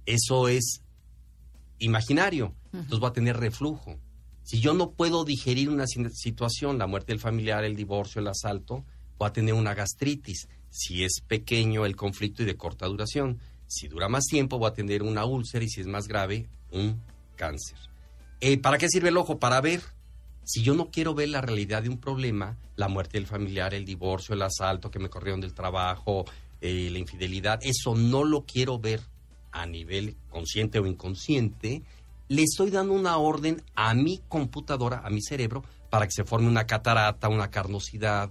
eso 0.06 0.48
es 0.48 0.82
imaginario. 1.78 2.54
Entonces 2.72 3.02
va 3.02 3.08
a 3.08 3.12
tener 3.12 3.36
reflujo. 3.36 3.98
Si 4.42 4.60
yo 4.60 4.74
no 4.74 4.92
puedo 4.92 5.24
digerir 5.24 5.68
una 5.68 5.86
situación, 5.86 6.78
la 6.78 6.86
muerte 6.86 7.12
del 7.12 7.20
familiar, 7.20 7.64
el 7.64 7.76
divorcio, 7.76 8.20
el 8.20 8.28
asalto, 8.28 8.84
va 9.20 9.28
a 9.28 9.32
tener 9.32 9.54
una 9.54 9.74
gastritis. 9.74 10.48
Si 10.70 11.04
es 11.04 11.20
pequeño 11.26 11.86
el 11.86 11.96
conflicto 11.96 12.42
y 12.42 12.46
de 12.46 12.56
corta 12.56 12.86
duración. 12.86 13.38
Si 13.74 13.88
dura 13.88 14.08
más 14.08 14.24
tiempo, 14.26 14.60
va 14.60 14.68
a 14.68 14.72
tener 14.72 15.02
una 15.02 15.24
úlcera 15.24 15.64
y 15.64 15.68
si 15.68 15.80
es 15.80 15.88
más 15.88 16.06
grave, 16.06 16.46
un 16.70 17.02
cáncer. 17.34 17.76
Eh, 18.40 18.56
¿Para 18.56 18.78
qué 18.78 18.88
sirve 18.88 19.08
el 19.08 19.16
ojo? 19.16 19.40
Para 19.40 19.60
ver. 19.60 19.80
Si 20.44 20.62
yo 20.62 20.74
no 20.74 20.90
quiero 20.90 21.14
ver 21.14 21.30
la 21.30 21.40
realidad 21.40 21.82
de 21.82 21.88
un 21.88 21.98
problema, 21.98 22.56
la 22.76 22.86
muerte 22.86 23.18
del 23.18 23.26
familiar, 23.26 23.74
el 23.74 23.84
divorcio, 23.84 24.34
el 24.34 24.42
asalto, 24.42 24.90
que 24.90 24.98
me 24.98 25.08
corrieron 25.08 25.40
del 25.40 25.54
trabajo, 25.54 26.24
eh, 26.60 26.88
la 26.92 26.98
infidelidad, 26.98 27.58
eso 27.62 27.96
no 27.96 28.22
lo 28.22 28.44
quiero 28.44 28.78
ver 28.78 29.00
a 29.50 29.66
nivel 29.66 30.16
consciente 30.30 30.78
o 30.78 30.86
inconsciente, 30.86 31.82
le 32.28 32.42
estoy 32.42 32.70
dando 32.70 32.92
una 32.92 33.16
orden 33.16 33.62
a 33.74 33.94
mi 33.94 34.20
computadora, 34.28 35.02
a 35.04 35.10
mi 35.10 35.22
cerebro, 35.22 35.64
para 35.90 36.06
que 36.06 36.12
se 36.12 36.24
forme 36.24 36.46
una 36.46 36.66
catarata, 36.66 37.28
una 37.28 37.50
carnosidad. 37.50 38.30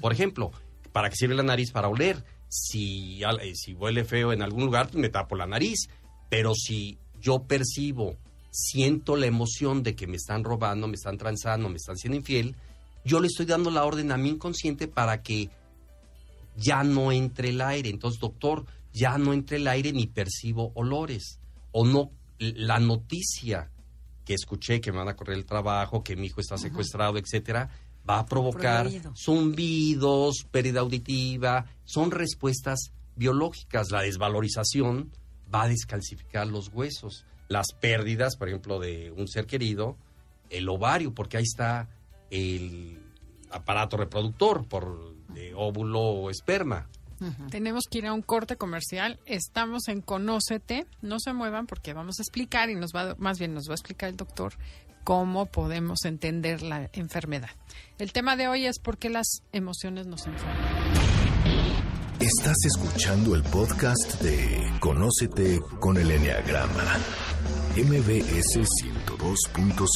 Por 0.00 0.12
ejemplo, 0.12 0.52
¿para 0.92 1.10
que 1.10 1.16
sirve 1.16 1.34
la 1.34 1.42
nariz? 1.42 1.70
Para 1.72 1.88
oler. 1.88 2.24
Si, 2.50 3.22
eh, 3.22 3.54
si 3.54 3.72
huele 3.72 4.04
feo 4.04 4.34
en 4.34 4.42
algún 4.42 4.66
lugar, 4.66 4.94
me 4.94 5.08
tapo 5.08 5.36
la 5.36 5.46
nariz. 5.46 5.88
Pero 6.28 6.54
si 6.54 6.98
yo 7.18 7.44
percibo, 7.44 8.18
siento 8.50 9.16
la 9.16 9.26
emoción 9.26 9.82
de 9.82 9.94
que 9.94 10.06
me 10.06 10.16
están 10.16 10.44
robando, 10.44 10.88
me 10.88 10.96
están 10.96 11.16
transando, 11.16 11.68
me 11.68 11.76
están 11.76 11.96
siendo 11.96 12.18
infiel, 12.18 12.56
yo 13.04 13.20
le 13.20 13.28
estoy 13.28 13.46
dando 13.46 13.70
la 13.70 13.84
orden 13.84 14.12
a 14.12 14.18
mi 14.18 14.30
inconsciente 14.30 14.88
para 14.88 15.22
que 15.22 15.48
ya 16.56 16.82
no 16.82 17.12
entre 17.12 17.50
el 17.50 17.60
aire. 17.60 17.88
Entonces, 17.88 18.20
doctor, 18.20 18.66
ya 18.92 19.16
no 19.16 19.32
entre 19.32 19.56
el 19.56 19.68
aire 19.68 19.92
ni 19.92 20.06
percibo 20.06 20.72
olores. 20.74 21.38
O 21.72 21.86
no, 21.86 22.10
la 22.38 22.78
noticia 22.78 23.70
que 24.24 24.34
escuché 24.34 24.80
que 24.80 24.92
me 24.92 24.98
van 24.98 25.08
a 25.08 25.16
correr 25.16 25.36
el 25.36 25.46
trabajo, 25.46 26.04
que 26.04 26.16
mi 26.16 26.26
hijo 26.26 26.40
está 26.40 26.58
secuestrado, 26.58 27.16
etcétera, 27.16 27.70
va 28.08 28.20
a 28.20 28.26
provocar 28.26 28.88
zumbidos, 29.16 30.44
pérdida 30.50 30.80
auditiva, 30.80 31.66
son 31.84 32.10
respuestas 32.10 32.92
biológicas. 33.16 33.90
La 33.90 34.02
desvalorización 34.02 35.12
va 35.52 35.62
a 35.62 35.68
descalcificar 35.68 36.46
los 36.46 36.68
huesos. 36.68 37.24
Las 37.48 37.72
pérdidas, 37.72 38.36
por 38.36 38.48
ejemplo, 38.48 38.78
de 38.78 39.10
un 39.10 39.28
ser 39.28 39.46
querido, 39.46 39.96
el 40.50 40.68
ovario, 40.68 41.14
porque 41.14 41.36
ahí 41.36 41.44
está 41.44 41.88
el 42.30 42.98
aparato 43.50 43.96
reproductor 43.96 44.66
por 44.66 45.14
de 45.28 45.54
óvulo 45.54 46.00
o 46.00 46.30
esperma. 46.30 46.88
Tenemos 47.50 47.84
que 47.90 47.98
ir 47.98 48.06
a 48.06 48.14
un 48.14 48.22
corte 48.22 48.56
comercial. 48.56 49.20
Estamos 49.26 49.88
en 49.88 50.00
Conócete. 50.00 50.86
No 51.02 51.20
se 51.20 51.34
muevan 51.34 51.66
porque 51.66 51.92
vamos 51.92 52.18
a 52.18 52.22
explicar 52.22 52.70
y 52.70 52.74
nos 52.74 52.92
va, 52.92 53.14
más 53.18 53.38
bien 53.38 53.52
nos 53.52 53.68
va 53.68 53.72
a 53.72 53.74
explicar 53.74 54.08
el 54.08 54.16
doctor 54.16 54.54
cómo 55.04 55.46
podemos 55.46 56.04
entender 56.04 56.62
la 56.62 56.90
enfermedad. 56.92 57.50
El 57.98 58.12
tema 58.12 58.36
de 58.36 58.48
hoy 58.48 58.66
es 58.66 58.78
por 58.78 58.98
qué 58.98 59.10
las 59.10 59.42
emociones 59.52 60.06
nos 60.06 60.26
enferman. 60.26 60.90
Estás 62.20 62.56
escuchando 62.66 63.34
el 63.34 63.42
podcast 63.42 64.20
de 64.20 64.70
Conócete 64.78 65.58
con 65.78 65.96
el 65.96 66.10
Enneagrama, 66.10 66.98
MBS 67.76 68.58
102.5. 68.58 69.90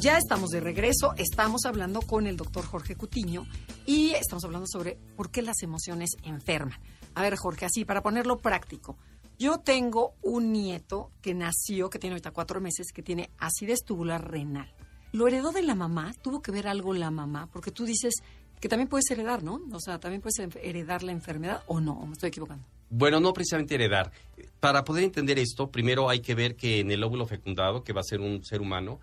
Ya 0.00 0.16
estamos 0.16 0.50
de 0.50 0.60
regreso, 0.60 1.12
estamos 1.16 1.66
hablando 1.66 2.00
con 2.00 2.26
el 2.26 2.36
doctor 2.36 2.64
Jorge 2.64 2.94
Cutiño 2.94 3.46
y 3.84 4.12
estamos 4.12 4.44
hablando 4.44 4.66
sobre 4.66 4.96
por 5.16 5.30
qué 5.30 5.42
las 5.42 5.62
emociones 5.62 6.10
enferman. 6.22 6.78
A 7.14 7.22
ver, 7.22 7.36
Jorge, 7.36 7.66
así 7.66 7.84
para 7.84 8.00
ponerlo 8.00 8.38
práctico. 8.38 8.96
Yo 9.38 9.58
tengo 9.58 10.14
un 10.20 10.52
nieto 10.52 11.12
que 11.22 11.32
nació, 11.32 11.90
que 11.90 12.00
tiene 12.00 12.14
ahorita 12.14 12.32
cuatro 12.32 12.60
meses, 12.60 12.92
que 12.92 13.02
tiene 13.02 13.30
acidez 13.38 13.84
tubular 13.84 14.28
renal. 14.28 14.74
¿Lo 15.12 15.28
heredó 15.28 15.52
de 15.52 15.62
la 15.62 15.76
mamá? 15.76 16.12
¿Tuvo 16.22 16.42
que 16.42 16.50
ver 16.50 16.66
algo 16.66 16.92
la 16.92 17.12
mamá? 17.12 17.48
Porque 17.52 17.70
tú 17.70 17.84
dices 17.84 18.14
que 18.60 18.68
también 18.68 18.88
puedes 18.88 19.08
heredar, 19.10 19.44
¿no? 19.44 19.60
O 19.72 19.80
sea, 19.80 20.00
también 20.00 20.22
puedes 20.22 20.38
heredar 20.56 21.04
la 21.04 21.12
enfermedad 21.12 21.62
o 21.66 21.80
no, 21.80 22.04
me 22.04 22.14
estoy 22.14 22.30
equivocando. 22.30 22.64
Bueno, 22.90 23.20
no 23.20 23.32
precisamente 23.32 23.76
heredar. 23.76 24.10
Para 24.58 24.82
poder 24.82 25.04
entender 25.04 25.38
esto, 25.38 25.70
primero 25.70 26.08
hay 26.08 26.18
que 26.18 26.34
ver 26.34 26.56
que 26.56 26.80
en 26.80 26.90
el 26.90 27.04
óvulo 27.04 27.24
fecundado, 27.24 27.84
que 27.84 27.92
va 27.92 28.00
a 28.00 28.04
ser 28.04 28.20
un 28.20 28.44
ser 28.44 28.60
humano, 28.60 28.98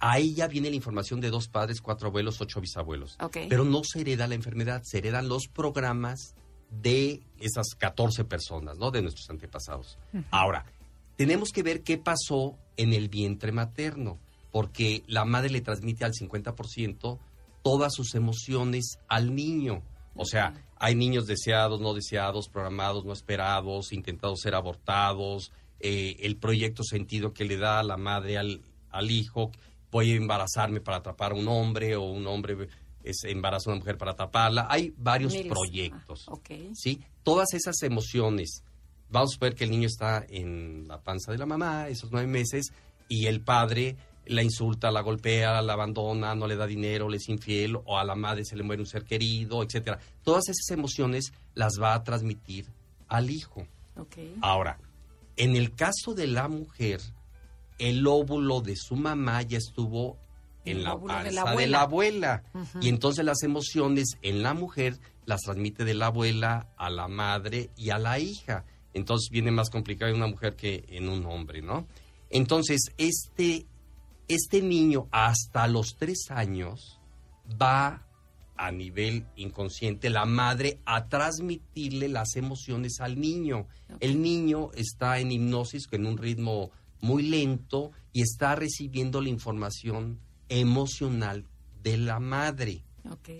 Ahí 0.00 0.34
ya 0.34 0.48
viene 0.48 0.68
la 0.68 0.76
información 0.76 1.20
de 1.20 1.30
dos 1.30 1.48
padres, 1.48 1.80
cuatro 1.80 2.08
abuelos, 2.08 2.40
ocho 2.40 2.60
bisabuelos. 2.60 3.16
Pero 3.48 3.64
no 3.64 3.82
se 3.84 4.00
hereda 4.00 4.26
la 4.26 4.34
enfermedad, 4.34 4.82
se 4.84 4.98
heredan 4.98 5.28
los 5.28 5.48
programas 5.48 6.34
de 6.80 7.22
esas 7.38 7.74
14 7.78 8.24
personas, 8.24 8.78
¿no? 8.78 8.90
De 8.90 9.02
nuestros 9.02 9.28
antepasados. 9.30 9.98
Ahora, 10.30 10.66
tenemos 11.16 11.50
que 11.50 11.62
ver 11.62 11.82
qué 11.82 11.98
pasó 11.98 12.56
en 12.76 12.92
el 12.92 13.08
vientre 13.08 13.52
materno, 13.52 14.18
porque 14.50 15.02
la 15.06 15.24
madre 15.24 15.50
le 15.50 15.60
transmite 15.60 16.04
al 16.04 16.12
50% 16.12 17.18
todas 17.62 17.94
sus 17.94 18.14
emociones 18.14 18.98
al 19.08 19.34
niño. 19.34 19.82
O 20.14 20.24
sea, 20.24 20.54
hay 20.76 20.94
niños 20.94 21.26
deseados, 21.26 21.80
no 21.80 21.94
deseados, 21.94 22.48
programados, 22.48 23.04
no 23.04 23.12
esperados, 23.12 23.92
intentados 23.92 24.40
ser 24.40 24.54
abortados, 24.54 25.52
eh, 25.80 26.16
el 26.20 26.36
proyecto 26.36 26.82
sentido 26.82 27.32
que 27.32 27.44
le 27.44 27.56
da 27.56 27.82
la 27.82 27.96
madre 27.96 28.38
al, 28.38 28.62
al 28.90 29.10
hijo, 29.10 29.50
voy 29.90 30.12
a 30.12 30.16
embarazarme 30.16 30.80
para 30.80 30.98
atrapar 30.98 31.32
a 31.32 31.34
un 31.36 31.48
hombre 31.48 31.96
o 31.96 32.02
un 32.02 32.26
hombre 32.26 32.68
es, 33.04 33.24
embaraza 33.24 33.70
a 33.70 33.74
una 33.74 33.80
mujer 33.80 33.98
para 33.98 34.12
atraparla. 34.12 34.66
Hay 34.68 34.92
varios 34.96 35.34
proyectos. 35.48 36.26
¿sí? 36.74 37.00
Todas 37.22 37.52
esas 37.54 37.82
emociones. 37.82 38.64
Vamos 39.10 39.36
a 39.36 39.44
ver 39.44 39.54
que 39.54 39.64
el 39.64 39.70
niño 39.70 39.86
está 39.86 40.24
en 40.28 40.88
la 40.88 41.00
panza 41.00 41.30
de 41.30 41.38
la 41.38 41.46
mamá, 41.46 41.88
esos 41.88 42.10
nueve 42.10 42.26
meses, 42.26 42.72
y 43.08 43.26
el 43.26 43.40
padre 43.42 43.96
la 44.26 44.42
insulta, 44.42 44.90
la 44.90 45.02
golpea, 45.02 45.60
la 45.62 45.74
abandona, 45.74 46.34
no 46.34 46.46
le 46.46 46.56
da 46.56 46.66
dinero, 46.66 47.08
le 47.08 47.18
es 47.18 47.28
infiel, 47.28 47.76
o 47.76 47.98
a 47.98 48.04
la 48.04 48.14
madre 48.14 48.44
se 48.44 48.56
le 48.56 48.62
muere 48.62 48.82
un 48.82 48.88
ser 48.88 49.04
querido, 49.04 49.62
etcétera. 49.62 49.98
Todas 50.22 50.48
esas 50.48 50.70
emociones 50.70 51.32
las 51.54 51.74
va 51.80 51.94
a 51.94 52.02
transmitir 52.02 52.66
al 53.08 53.30
hijo. 53.30 53.66
Ahora, 54.40 54.78
en 55.36 55.56
el 55.56 55.74
caso 55.74 56.14
de 56.14 56.26
la 56.26 56.48
mujer, 56.48 57.00
el 57.78 58.06
óvulo 58.06 58.60
de 58.60 58.76
su 58.76 58.96
mamá 58.96 59.42
ya 59.42 59.58
estuvo 59.58 60.16
en 60.64 60.84
la 60.84 60.98
panza 60.98 61.54
de 61.54 61.66
la 61.66 61.82
abuela. 61.82 62.42
Y 62.80 62.88
entonces 62.88 63.24
las 63.24 63.42
emociones 63.42 64.18
en 64.22 64.42
la 64.42 64.54
mujer 64.54 64.98
las 65.26 65.42
transmite 65.42 65.84
de 65.84 65.94
la 65.94 66.06
abuela 66.06 66.68
a 66.76 66.90
la 66.90 67.08
madre 67.08 67.70
y 67.76 67.90
a 67.90 67.98
la 67.98 68.18
hija. 68.18 68.64
Entonces 68.92 69.28
viene 69.30 69.50
más 69.50 69.70
complicado 69.70 70.10
en 70.10 70.18
una 70.18 70.28
mujer 70.28 70.56
que 70.56 70.84
en 70.88 71.08
un 71.08 71.24
hombre, 71.26 71.62
¿no? 71.62 71.86
Entonces, 72.30 72.92
este, 72.98 73.66
este 74.28 74.62
niño 74.62 75.08
hasta 75.10 75.66
los 75.68 75.96
tres 75.98 76.26
años 76.30 77.00
va 77.60 78.06
a 78.56 78.70
nivel 78.70 79.26
inconsciente 79.36 80.10
la 80.10 80.24
madre 80.24 80.80
a 80.84 81.08
transmitirle 81.08 82.08
las 82.08 82.36
emociones 82.36 83.00
al 83.00 83.20
niño. 83.20 83.66
El 84.00 84.22
niño 84.22 84.70
está 84.74 85.18
en 85.18 85.32
hipnosis, 85.32 85.88
en 85.90 86.06
un 86.06 86.18
ritmo 86.18 86.70
muy 87.00 87.24
lento 87.24 87.90
y 88.12 88.22
está 88.22 88.54
recibiendo 88.54 89.20
la 89.20 89.28
información 89.28 90.20
emocional 90.48 91.44
de 91.82 91.96
la 91.98 92.20
madre. 92.20 92.82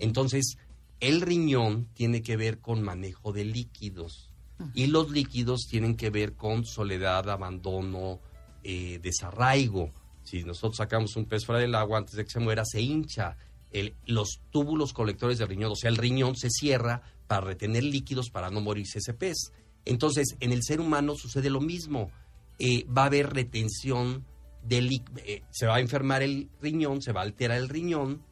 Entonces, 0.01 0.57
el 0.99 1.21
riñón 1.21 1.87
tiene 1.93 2.21
que 2.21 2.37
ver 2.37 2.59
con 2.59 2.81
manejo 2.81 3.31
de 3.33 3.45
líquidos 3.45 4.31
y 4.73 4.87
los 4.87 5.11
líquidos 5.11 5.67
tienen 5.69 5.95
que 5.97 6.09
ver 6.09 6.33
con 6.33 6.65
soledad, 6.65 7.29
abandono, 7.29 8.19
eh, 8.63 8.99
desarraigo. 9.01 9.91
Si 10.23 10.43
nosotros 10.43 10.77
sacamos 10.77 11.15
un 11.17 11.25
pez 11.25 11.45
fuera 11.45 11.59
del 11.61 11.75
agua 11.75 11.97
antes 11.99 12.15
de 12.15 12.23
que 12.23 12.31
se 12.31 12.39
muera, 12.39 12.63
se 12.65 12.81
hincha. 12.81 13.37
El- 13.71 13.93
los 14.05 14.39
túbulos 14.51 14.93
colectores 14.93 15.37
del 15.37 15.49
riñón, 15.49 15.71
o 15.71 15.75
sea, 15.75 15.89
el 15.89 15.97
riñón 15.97 16.35
se 16.37 16.49
cierra 16.49 17.01
para 17.27 17.41
retener 17.47 17.83
líquidos 17.83 18.29
para 18.29 18.49
no 18.49 18.61
morirse 18.61 18.99
ese 18.99 19.13
pez. 19.13 19.51
Entonces, 19.83 20.35
en 20.39 20.51
el 20.51 20.63
ser 20.63 20.79
humano 20.79 21.15
sucede 21.15 21.49
lo 21.49 21.59
mismo. 21.59 22.09
Eh, 22.57 22.85
va 22.85 23.03
a 23.03 23.07
haber 23.07 23.33
retención 23.33 24.23
de 24.65 24.81
líquidos. 24.81 25.21
se 25.51 25.65
va 25.67 25.75
a 25.75 25.79
enfermar 25.79 26.23
el 26.23 26.49
riñón, 26.61 27.01
se 27.01 27.11
va 27.11 27.21
a 27.21 27.23
alterar 27.23 27.57
el 27.57 27.69
riñón, 27.69 28.23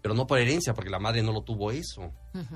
pero 0.00 0.14
no 0.14 0.26
por 0.26 0.38
herencia, 0.40 0.74
porque 0.74 0.90
la 0.90 0.98
madre 0.98 1.22
no 1.22 1.32
lo 1.32 1.42
tuvo 1.42 1.70
eso. 1.70 2.12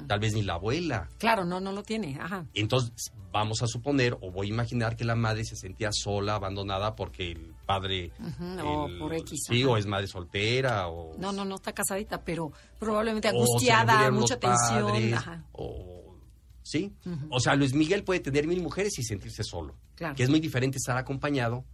Tal 0.09 0.19
vez 0.19 0.33
ni 0.35 0.43
la 0.43 0.55
abuela. 0.55 1.09
Claro, 1.19 1.45
no, 1.45 1.61
no 1.61 1.71
lo 1.71 1.83
tiene. 1.83 2.19
Ajá. 2.21 2.47
Entonces, 2.55 3.13
vamos 3.31 3.63
a 3.63 3.67
suponer, 3.67 4.17
o 4.21 4.33
voy 4.33 4.47
a 4.47 4.51
imaginar 4.51 4.97
que 4.97 5.05
la 5.05 5.15
madre 5.15 5.45
se 5.45 5.55
sentía 5.55 5.91
sola, 5.93 6.35
abandonada, 6.37 6.97
porque 6.97 7.31
el 7.33 7.55
padre... 7.67 8.11
El- 8.59 8.99
por 8.99 9.15
X, 9.15 9.45
Sí, 9.49 9.63
ajá. 9.63 9.71
o 9.71 9.77
es 9.77 9.87
madre 9.87 10.07
soltera, 10.09 10.89
o... 10.89 11.17
No, 11.19 11.31
no, 11.33 11.45
no 11.45 11.57
está 11.57 11.73
casadita, 11.73 12.25
pero 12.25 12.51
probablemente 12.81 13.29
angustiada, 13.29 14.11
mucha 14.11 14.41
tensión. 14.41 14.87
padres, 14.87 15.13
Ajá. 15.13 15.45
o... 15.53 16.17
Sí. 16.63 16.93
O 17.31 17.39
sea, 17.39 17.55
Luis 17.55 17.75
Miguel 17.75 18.03
puede 18.03 18.19
tener 18.19 18.49
mil 18.49 18.61
mujeres 18.61 18.99
y 18.99 19.05
sentirse 19.05 19.45
solo. 19.45 19.77
Claro. 19.95 20.17
Que 20.17 20.25
es 20.25 20.31
muy 20.31 20.41
diferente 20.41 20.79
estar 20.79 20.97
acompañado 20.97 21.65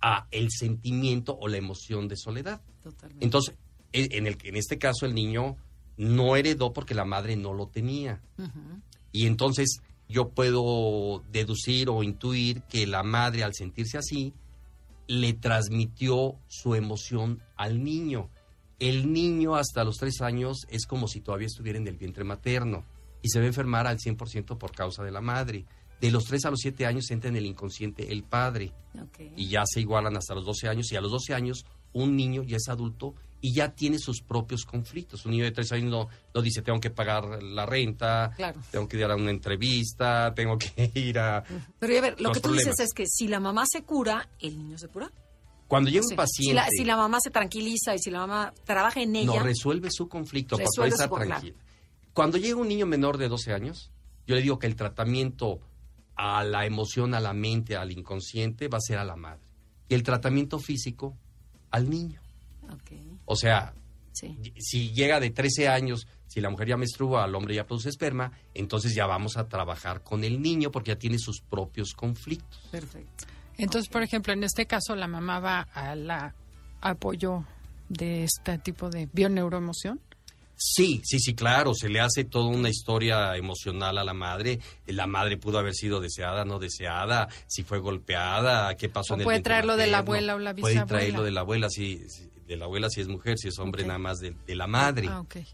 a 0.00 0.26
el 0.30 0.50
sentimiento 0.50 1.36
o 1.38 1.48
la 1.48 1.56
emoción 1.56 2.08
de 2.08 2.16
soledad. 2.16 2.60
Totalmente. 2.82 3.24
Entonces, 3.24 3.54
en, 3.92 4.12
en 4.12 4.26
el, 4.26 4.38
en 4.44 4.56
este 4.56 4.78
caso, 4.78 5.06
el 5.06 5.14
niño 5.14 5.56
no 6.00 6.34
heredó 6.36 6.72
porque 6.72 6.94
la 6.94 7.04
madre 7.04 7.36
no 7.36 7.52
lo 7.52 7.68
tenía. 7.68 8.22
Y 9.12 9.26
entonces 9.26 9.82
yo 10.08 10.30
puedo 10.30 11.22
deducir 11.30 11.90
o 11.90 12.02
intuir 12.02 12.62
que 12.62 12.86
la 12.86 13.02
madre 13.02 13.44
al 13.44 13.54
sentirse 13.54 13.98
así 13.98 14.32
le 15.06 15.34
transmitió 15.34 16.36
su 16.48 16.74
emoción 16.74 17.42
al 17.56 17.84
niño. 17.84 18.30
El 18.78 19.12
niño 19.12 19.56
hasta 19.56 19.84
los 19.84 19.98
tres 19.98 20.22
años 20.22 20.66
es 20.70 20.86
como 20.86 21.06
si 21.06 21.20
todavía 21.20 21.48
estuviera 21.48 21.78
en 21.78 21.86
el 21.86 21.96
vientre 21.96 22.24
materno 22.24 22.84
y 23.20 23.28
se 23.28 23.38
va 23.38 23.44
a 23.44 23.48
enfermar 23.48 23.86
al 23.86 23.98
100% 23.98 24.56
por 24.56 24.72
causa 24.72 25.04
de 25.04 25.10
la 25.10 25.20
madre. 25.20 25.66
De 26.00 26.10
los 26.10 26.24
tres 26.24 26.44
a 26.46 26.50
los 26.50 26.60
siete 26.60 26.86
años 26.86 27.10
entra 27.10 27.28
en 27.28 27.36
el 27.36 27.44
inconsciente 27.46 28.10
el 28.12 28.22
padre 28.22 28.72
y 29.36 29.48
ya 29.48 29.62
se 29.66 29.80
igualan 29.80 30.16
hasta 30.16 30.34
los 30.34 30.44
12 30.46 30.68
años 30.68 30.90
y 30.92 30.96
a 30.96 31.00
los 31.00 31.10
12 31.12 31.34
años 31.34 31.66
un 31.92 32.16
niño 32.16 32.42
ya 32.42 32.56
es 32.56 32.68
adulto 32.68 33.14
y 33.42 33.52
ya 33.54 33.74
tiene 33.74 33.98
sus 33.98 34.20
propios 34.22 34.64
conflictos. 34.64 35.24
Un 35.26 35.32
niño 35.32 35.44
de 35.44 35.50
tres 35.52 35.72
años 35.72 35.90
no, 35.90 36.08
no 36.34 36.42
dice 36.42 36.62
tengo 36.62 36.78
que 36.80 36.90
pagar 36.90 37.42
la 37.42 37.66
renta, 37.66 38.32
Claro. 38.36 38.60
tengo 38.70 38.86
que 38.88 38.96
ir 38.98 39.04
a 39.04 39.14
una 39.16 39.30
entrevista, 39.30 40.32
tengo 40.34 40.56
que 40.58 40.90
ir 40.94 41.18
a... 41.18 41.42
Pero 41.78 41.98
a 41.98 42.00
ver, 42.00 42.20
lo 42.20 42.32
que 42.32 42.40
tú 42.40 42.48
problemas. 42.48 42.66
dices 42.76 42.86
es 42.88 42.92
que 42.94 43.04
si 43.06 43.28
la 43.28 43.40
mamá 43.40 43.64
se 43.70 43.82
cura, 43.82 44.28
el 44.40 44.56
niño 44.58 44.78
se 44.78 44.88
cura. 44.88 45.10
Cuando 45.68 45.88
llega 45.90 46.02
Sí. 46.02 46.12
un 46.12 46.16
paciente, 46.16 46.50
Si 46.50 46.54
la, 46.54 46.66
si 46.68 46.84
la 46.84 46.96
mamá 46.96 47.18
se 47.22 47.30
tranquiliza 47.30 47.94
y 47.94 47.98
si 47.98 48.10
la 48.10 48.20
mamá 48.20 48.52
trabaja 48.64 49.00
en 49.02 49.14
ella, 49.16 49.26
no 49.26 49.38
resuelve 49.38 49.88
su 49.90 50.08
conflicto 50.08 50.56
Resuelve 50.56 50.76
puede 50.96 51.02
estar 51.04 51.08
su 51.08 51.14
tranquila. 51.28 51.56
Cuando 52.12 52.38
llega 52.38 52.56
un 52.56 52.68
niño 52.68 52.86
menor 52.86 53.18
de 53.18 53.28
12 53.28 53.52
años, 53.52 53.90
yo 54.26 54.34
le 54.34 54.42
digo 54.42 54.58
que 54.58 54.66
el 54.66 54.76
tratamiento 54.76 55.60
a 56.16 56.44
la 56.44 56.66
emoción, 56.66 57.14
a 57.14 57.20
la 57.20 57.32
mente, 57.32 57.76
al 57.76 57.92
inconsciente 57.92 58.68
va 58.68 58.78
a 58.78 58.82
ser 58.82 58.98
a 58.98 59.04
la 59.04 59.16
madre. 59.16 59.42
Y 59.88 59.94
el 59.94 60.02
tratamiento 60.02 60.58
físico 60.58 61.16
al 61.70 61.88
niño. 61.88 62.20
Ok, 62.70 62.92
O 63.24 63.36
sea, 63.36 63.74
sí. 64.12 64.38
si 64.58 64.92
llega 64.92 65.18
de 65.20 65.30
13 65.30 65.68
años, 65.68 66.06
si 66.26 66.40
la 66.40 66.50
mujer 66.50 66.68
ya 66.68 66.76
menstrua, 66.76 67.24
el 67.24 67.34
hombre 67.34 67.54
ya 67.54 67.66
produce 67.66 67.88
esperma, 67.88 68.30
entonces 68.54 68.94
ya 68.94 69.06
vamos 69.06 69.36
a 69.36 69.48
trabajar 69.48 70.02
con 70.02 70.22
el 70.22 70.40
niño 70.40 70.70
porque 70.70 70.92
ya 70.92 70.98
tiene 70.98 71.18
sus 71.18 71.40
propios 71.40 71.92
conflictos. 71.94 72.60
Perfecto. 72.70 73.24
Entonces, 73.58 73.88
por 73.90 74.02
ejemplo, 74.02 74.32
en 74.32 74.44
este 74.44 74.66
caso, 74.66 74.94
la 74.94 75.08
mamá 75.08 75.40
va 75.40 75.60
al 75.74 76.32
apoyo 76.80 77.44
de 77.88 78.24
este 78.24 78.58
tipo 78.58 78.88
de 78.88 79.08
bioneuroemoción. 79.12 80.00
Sí, 80.62 81.00
sí, 81.04 81.18
sí, 81.20 81.34
claro, 81.34 81.72
se 81.74 81.88
le 81.88 82.00
hace 82.00 82.24
toda 82.24 82.48
una 82.48 82.68
historia 82.68 83.34
emocional 83.36 83.96
a 83.96 84.04
la 84.04 84.12
madre. 84.12 84.60
La 84.86 85.06
madre 85.06 85.38
pudo 85.38 85.58
haber 85.58 85.72
sido 85.74 86.00
deseada, 86.00 86.44
no 86.44 86.58
deseada, 86.58 87.28
si 87.46 87.62
fue 87.62 87.78
golpeada, 87.78 88.76
qué 88.76 88.90
pasó 88.90 89.14
O 89.14 89.16
en 89.16 89.20
el 89.22 89.24
puede 89.24 89.40
traerlo 89.40 89.76
de 89.78 89.86
la 89.86 89.98
abuela 89.98 90.34
o 90.34 90.38
la 90.38 90.52
Puede 90.54 90.74
bisabuela. 90.74 90.86
traerlo 90.86 91.22
de 91.24 91.30
la 91.30 91.40
abuela, 91.40 91.70
si, 91.70 92.06
si- 92.10 92.28
de 92.46 92.56
la 92.58 92.66
abuela 92.66 92.90
si 92.90 93.00
es 93.00 93.08
mujer, 93.08 93.38
si 93.38 93.48
es 93.48 93.58
hombre 93.58 93.84
nada 93.84 93.98
más 93.98 94.18
de, 94.18 94.34
de 94.46 94.54
la 94.54 94.66
madre. 94.66 95.06
Ah, 95.08 95.20
ok. 95.20 95.36
Eh, 95.36 95.46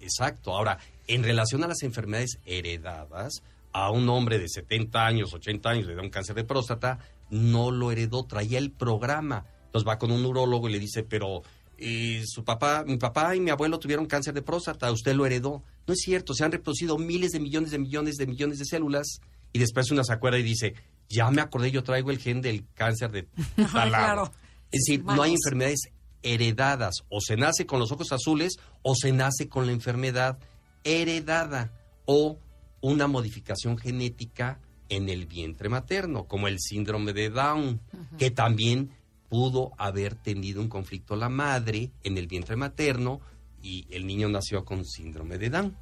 exacto. 0.00 0.54
Ahora, 0.56 0.78
en 1.08 1.24
relación 1.24 1.62
a 1.62 1.66
las 1.68 1.82
enfermedades 1.82 2.38
heredadas, 2.46 3.42
a 3.72 3.90
un 3.90 4.08
hombre 4.08 4.38
de 4.38 4.48
70 4.48 5.04
años, 5.04 5.34
80 5.34 5.68
años 5.68 5.86
le 5.88 5.94
da 5.94 6.00
un 6.00 6.08
cáncer 6.08 6.36
de 6.36 6.44
próstata, 6.44 7.00
no 7.28 7.70
lo 7.70 7.92
heredó, 7.92 8.24
traía 8.24 8.58
el 8.58 8.70
programa. 8.70 9.44
Entonces 9.66 9.86
va 9.86 9.98
con 9.98 10.10
un 10.12 10.24
urólogo 10.24 10.68
y 10.68 10.72
le 10.72 10.78
dice, 10.78 11.02
pero 11.02 11.42
eh, 11.78 12.22
su 12.26 12.44
papá, 12.44 12.84
mi 12.86 12.96
papá 12.96 13.34
y 13.36 13.40
mi 13.40 13.50
abuelo 13.50 13.78
tuvieron 13.78 14.06
cáncer 14.06 14.34
de 14.34 14.42
próstata, 14.42 14.90
usted 14.90 15.14
lo 15.14 15.26
heredó. 15.26 15.62
No 15.86 15.94
es 15.94 16.00
cierto, 16.00 16.34
se 16.34 16.44
han 16.44 16.52
reproducido 16.52 16.98
miles 16.98 17.32
de 17.32 17.40
millones 17.40 17.70
de 17.70 17.78
millones 17.78 18.16
de 18.16 18.26
millones 18.26 18.58
de 18.58 18.64
células 18.64 19.20
y 19.52 19.58
después 19.58 19.90
una 19.90 20.04
se 20.04 20.12
acuerda 20.12 20.38
y 20.38 20.42
dice, 20.42 20.74
ya 21.08 21.30
me 21.30 21.40
acordé, 21.40 21.70
yo 21.70 21.82
traigo 21.82 22.10
el 22.10 22.18
gen 22.18 22.40
del 22.40 22.66
cáncer 22.74 23.10
de 23.10 23.22
tal 23.72 23.92
lado". 23.92 24.04
Claro. 24.04 24.32
Es 24.70 24.82
decir, 24.86 25.04
no 25.04 25.22
hay 25.22 25.32
enfermedades 25.32 25.90
heredadas. 26.22 26.94
O 27.08 27.20
se 27.20 27.36
nace 27.36 27.66
con 27.66 27.78
los 27.78 27.92
ojos 27.92 28.10
azules 28.12 28.56
o 28.82 28.94
se 28.96 29.12
nace 29.12 29.48
con 29.48 29.66
la 29.66 29.72
enfermedad 29.72 30.38
heredada 30.82 31.72
o 32.06 32.38
una 32.80 33.06
modificación 33.06 33.78
genética 33.78 34.60
en 34.88 35.08
el 35.08 35.26
vientre 35.26 35.68
materno, 35.68 36.26
como 36.26 36.48
el 36.48 36.58
síndrome 36.60 37.12
de 37.12 37.30
Down, 37.30 37.80
que 38.18 38.30
también 38.30 38.90
pudo 39.34 39.72
haber 39.78 40.14
tenido 40.14 40.62
un 40.62 40.68
conflicto 40.68 41.16
la 41.16 41.28
madre 41.28 41.90
en 42.04 42.18
el 42.18 42.28
vientre 42.28 42.54
materno 42.54 43.20
y 43.60 43.84
el 43.90 44.06
niño 44.06 44.28
nació 44.28 44.64
con 44.64 44.84
síndrome 44.84 45.38
de 45.38 45.50
Down, 45.50 45.76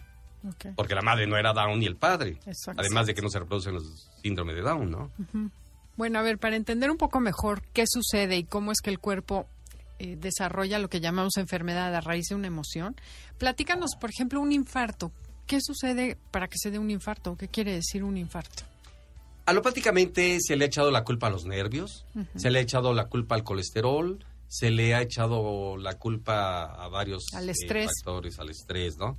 porque 0.75 0.95
la 0.95 1.03
madre 1.03 1.27
no 1.27 1.37
era 1.37 1.53
Down 1.53 1.79
ni 1.79 1.85
el 1.85 1.97
padre. 1.97 2.39
Exacto. 2.47 2.81
Además 2.81 3.07
de 3.07 3.15
que 3.15 3.21
no 3.21 3.29
se 3.29 3.41
reproducen 3.41 3.75
los 3.75 4.09
síndrome 4.23 4.55
de 4.55 4.63
Down, 4.63 4.91
¿no? 4.91 5.11
Bueno, 5.99 6.19
a 6.19 6.23
ver, 6.23 6.39
para 6.39 6.57
entender 6.57 6.91
un 6.91 6.97
poco 6.97 7.21
mejor 7.21 7.61
qué 7.75 7.85
sucede 7.87 8.39
y 8.39 8.45
cómo 8.45 8.73
es 8.73 8.81
que 8.81 8.89
el 8.89 8.99
cuerpo 8.99 9.47
eh, 9.99 10.17
desarrolla 10.19 10.79
lo 10.79 10.89
que 10.89 11.01
llamamos 11.01 11.37
enfermedad 11.37 11.95
a 11.95 12.01
raíz 12.01 12.29
de 12.31 12.35
una 12.37 12.47
emoción, 12.47 12.97
platícanos, 13.37 13.97
por 14.01 14.09
ejemplo, 14.09 14.41
un 14.41 14.53
infarto. 14.53 15.13
¿Qué 15.47 15.59
sucede 15.61 16.17
para 16.31 16.49
que 16.49 16.57
se 16.57 16.71
dé 16.71 16.79
un 16.79 16.91
infarto? 16.91 17.37
¿Qué 17.37 17.49
quiere 17.49 17.75
decir 17.75 18.03
un 18.03 18.17
infarto? 18.17 18.65
Alopáticamente 19.45 20.39
se 20.41 20.57
le 20.57 20.65
ha 20.65 20.67
echado 20.69 20.91
la 20.91 21.05
culpa 21.05 21.27
a 21.27 21.31
los 21.31 21.45
nervios, 21.45 22.07
se 22.37 22.51
le 22.51 22.59
ha 22.61 22.63
echado 22.63 22.95
la 22.95 23.07
culpa 23.07 23.35
al 23.35 23.43
colesterol, 23.43 24.25
se 24.47 24.71
le 24.71 24.95
ha 24.95 25.01
echado 25.03 25.77
la 25.79 25.99
culpa 25.99 26.65
a 26.65 26.89
varios 26.89 27.25
Al 27.35 27.49
eh, 27.49 27.55
factores, 27.55 28.39
al 28.39 28.51
estrés, 28.51 28.99
¿no? 28.99 29.17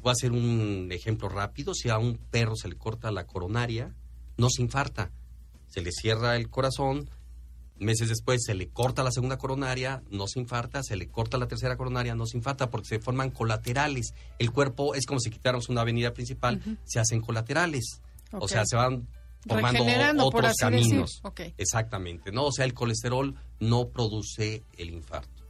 Voy 0.00 0.10
a 0.10 0.12
hacer 0.12 0.32
un 0.32 0.88
ejemplo 0.90 1.28
rápido. 1.28 1.74
Si 1.74 1.90
a 1.90 1.98
un 1.98 2.16
perro 2.16 2.56
se 2.56 2.68
le 2.68 2.76
corta 2.76 3.10
la 3.10 3.26
coronaria, 3.26 3.94
no 4.38 4.48
se 4.48 4.62
infarta. 4.62 5.10
Se 5.68 5.82
le 5.82 5.92
cierra 5.92 6.36
el 6.36 6.48
corazón, 6.48 7.10
meses 7.78 8.08
después 8.08 8.40
se 8.44 8.54
le 8.54 8.68
corta 8.68 9.04
la 9.04 9.12
segunda 9.12 9.36
coronaria, 9.36 10.02
no 10.10 10.26
se 10.26 10.40
infarta, 10.40 10.82
se 10.82 10.96
le 10.96 11.08
corta 11.08 11.38
la 11.38 11.46
tercera 11.46 11.76
coronaria, 11.76 12.14
no 12.14 12.26
se 12.26 12.38
infarta 12.38 12.70
porque 12.70 12.88
se 12.88 12.98
forman 13.00 13.30
colaterales. 13.30 14.14
El 14.38 14.50
cuerpo 14.50 14.94
es 14.94 15.06
como 15.06 15.20
si 15.20 15.30
quitáramos 15.30 15.68
una 15.68 15.82
avenida 15.82 16.12
principal, 16.12 16.78
se 16.84 16.98
hacen 16.98 17.20
colaterales. 17.20 18.00
O 18.32 18.48
sea, 18.48 18.62
se 18.64 18.76
van 18.76 19.08
por 19.46 20.44
otros 20.44 20.50
así 20.50 20.58
caminos. 20.60 21.22
Exactamente, 21.56 22.32
¿no? 22.32 22.46
O 22.46 22.52
sea, 22.52 22.64
el 22.64 22.74
colesterol 22.74 23.34
no 23.58 23.88
produce 23.88 24.64
el 24.76 24.90
infarto. 24.90 25.44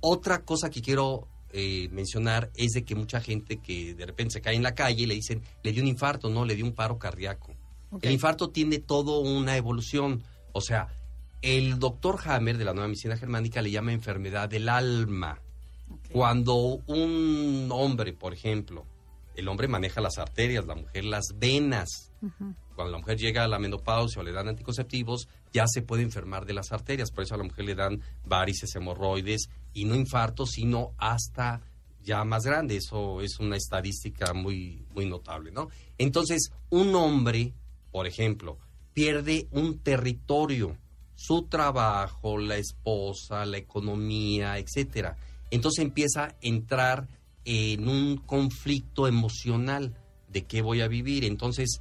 Otra 0.00 0.44
cosa 0.44 0.68
que 0.68 0.82
quiero 0.82 1.28
eh, 1.50 1.88
mencionar 1.92 2.50
es 2.56 2.72
de 2.72 2.84
que 2.84 2.94
mucha 2.94 3.20
gente 3.20 3.58
que 3.58 3.94
de 3.94 4.06
repente 4.06 4.34
se 4.34 4.40
cae 4.40 4.56
en 4.56 4.62
la 4.62 4.74
calle 4.74 5.04
y 5.04 5.06
le 5.06 5.14
dicen, 5.14 5.42
le 5.62 5.72
dio 5.72 5.82
un 5.82 5.88
infarto, 5.88 6.28
no, 6.28 6.44
le 6.44 6.56
dio 6.56 6.64
un 6.64 6.74
paro 6.74 6.98
cardíaco. 6.98 7.54
El 8.02 8.12
infarto 8.12 8.50
tiene 8.50 8.80
todo 8.80 9.20
una 9.20 9.56
evolución. 9.56 10.22
O 10.52 10.60
sea, 10.60 10.88
el 11.42 11.78
doctor 11.78 12.18
Hammer 12.24 12.58
de 12.58 12.64
la 12.64 12.72
nueva 12.72 12.88
medicina 12.88 13.16
germánica 13.16 13.62
le 13.62 13.70
llama 13.70 13.92
enfermedad 13.92 14.48
del 14.48 14.68
alma. 14.68 15.40
Cuando 16.10 16.54
un 16.56 17.68
hombre, 17.70 18.12
por 18.12 18.32
ejemplo, 18.32 18.84
el 19.34 19.48
hombre 19.48 19.68
maneja 19.68 20.00
las 20.00 20.18
arterias, 20.18 20.66
la 20.66 20.74
mujer 20.74 21.04
las 21.04 21.26
venas. 21.36 22.12
Cuando 22.74 22.92
la 22.92 22.98
mujer 22.98 23.18
llega 23.18 23.44
a 23.44 23.48
la 23.48 23.58
menopausia 23.58 24.20
o 24.20 24.24
le 24.24 24.32
dan 24.32 24.48
anticonceptivos, 24.48 25.28
ya 25.52 25.64
se 25.66 25.82
puede 25.82 26.02
enfermar 26.02 26.46
de 26.46 26.54
las 26.54 26.72
arterias. 26.72 27.10
Por 27.10 27.24
eso 27.24 27.34
a 27.34 27.38
la 27.38 27.44
mujer 27.44 27.64
le 27.64 27.74
dan 27.74 28.00
varices, 28.24 28.74
hemorroides 28.74 29.48
y 29.72 29.84
no 29.84 29.94
infartos, 29.94 30.50
sino 30.52 30.92
hasta 30.98 31.60
ya 32.02 32.24
más 32.24 32.44
grande. 32.44 32.76
Eso 32.76 33.20
es 33.20 33.38
una 33.38 33.56
estadística 33.56 34.32
muy, 34.32 34.86
muy 34.94 35.06
notable, 35.06 35.52
¿no? 35.52 35.68
Entonces, 35.98 36.50
un 36.70 36.94
hombre, 36.94 37.52
por 37.92 38.06
ejemplo, 38.06 38.58
pierde 38.92 39.48
un 39.50 39.78
territorio 39.78 40.76
su 41.14 41.42
trabajo, 41.42 42.38
la 42.38 42.56
esposa, 42.56 43.46
la 43.46 43.58
economía, 43.58 44.58
etcétera. 44.58 45.16
Entonces 45.50 45.84
empieza 45.84 46.24
a 46.24 46.34
entrar 46.40 47.08
en 47.44 47.88
un 47.88 48.16
conflicto 48.16 49.06
emocional 49.06 49.94
de 50.28 50.44
qué 50.44 50.62
voy 50.62 50.80
a 50.80 50.88
vivir. 50.88 51.24
Entonces, 51.24 51.80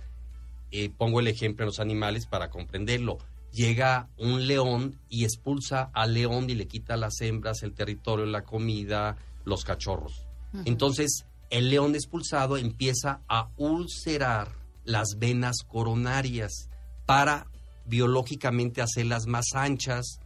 eh, 0.72 0.90
pongo 0.90 1.20
el 1.20 1.28
ejemplo 1.28 1.64
en 1.64 1.68
los 1.68 1.80
animales 1.80 2.26
para 2.26 2.50
comprenderlo. 2.50 3.18
Llega 3.52 4.10
un 4.18 4.48
león 4.48 5.00
y 5.10 5.24
expulsa 5.24 5.92
al 5.94 6.16
león 6.16 6.50
y 6.50 6.56
le 6.56 6.68
quita 6.68 6.96
a 6.96 6.98
las 6.98 7.22
hembras, 7.22 7.62
el 7.62 7.74
territorio, 7.74 8.26
la 8.26 8.44
comida, 8.44 9.18
los 9.46 9.64
cachorros. 9.64 10.26
Entonces, 10.66 11.26
el 11.50 11.70
león 11.70 11.94
expulsado 11.96 12.58
empieza 12.58 13.22
a 13.28 13.50
ulcerar 13.58 14.56
las 14.84 15.18
venas 15.20 15.58
coronarias 15.68 16.70
para 17.06 17.48
biológicamente 17.86 18.82
hacerlas 18.82 19.28
más 19.28 19.54
anchas, 19.54 20.20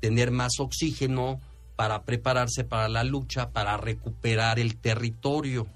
tener 0.00 0.30
más 0.30 0.58
oxígeno, 0.58 1.40
para 1.80 2.02
prepararse 2.02 2.64
para 2.64 2.90
la 2.90 3.04
lucha, 3.04 3.52
para 3.52 3.78
recuperar 3.78 4.58
el 4.58 4.76
territorio. 4.76 5.66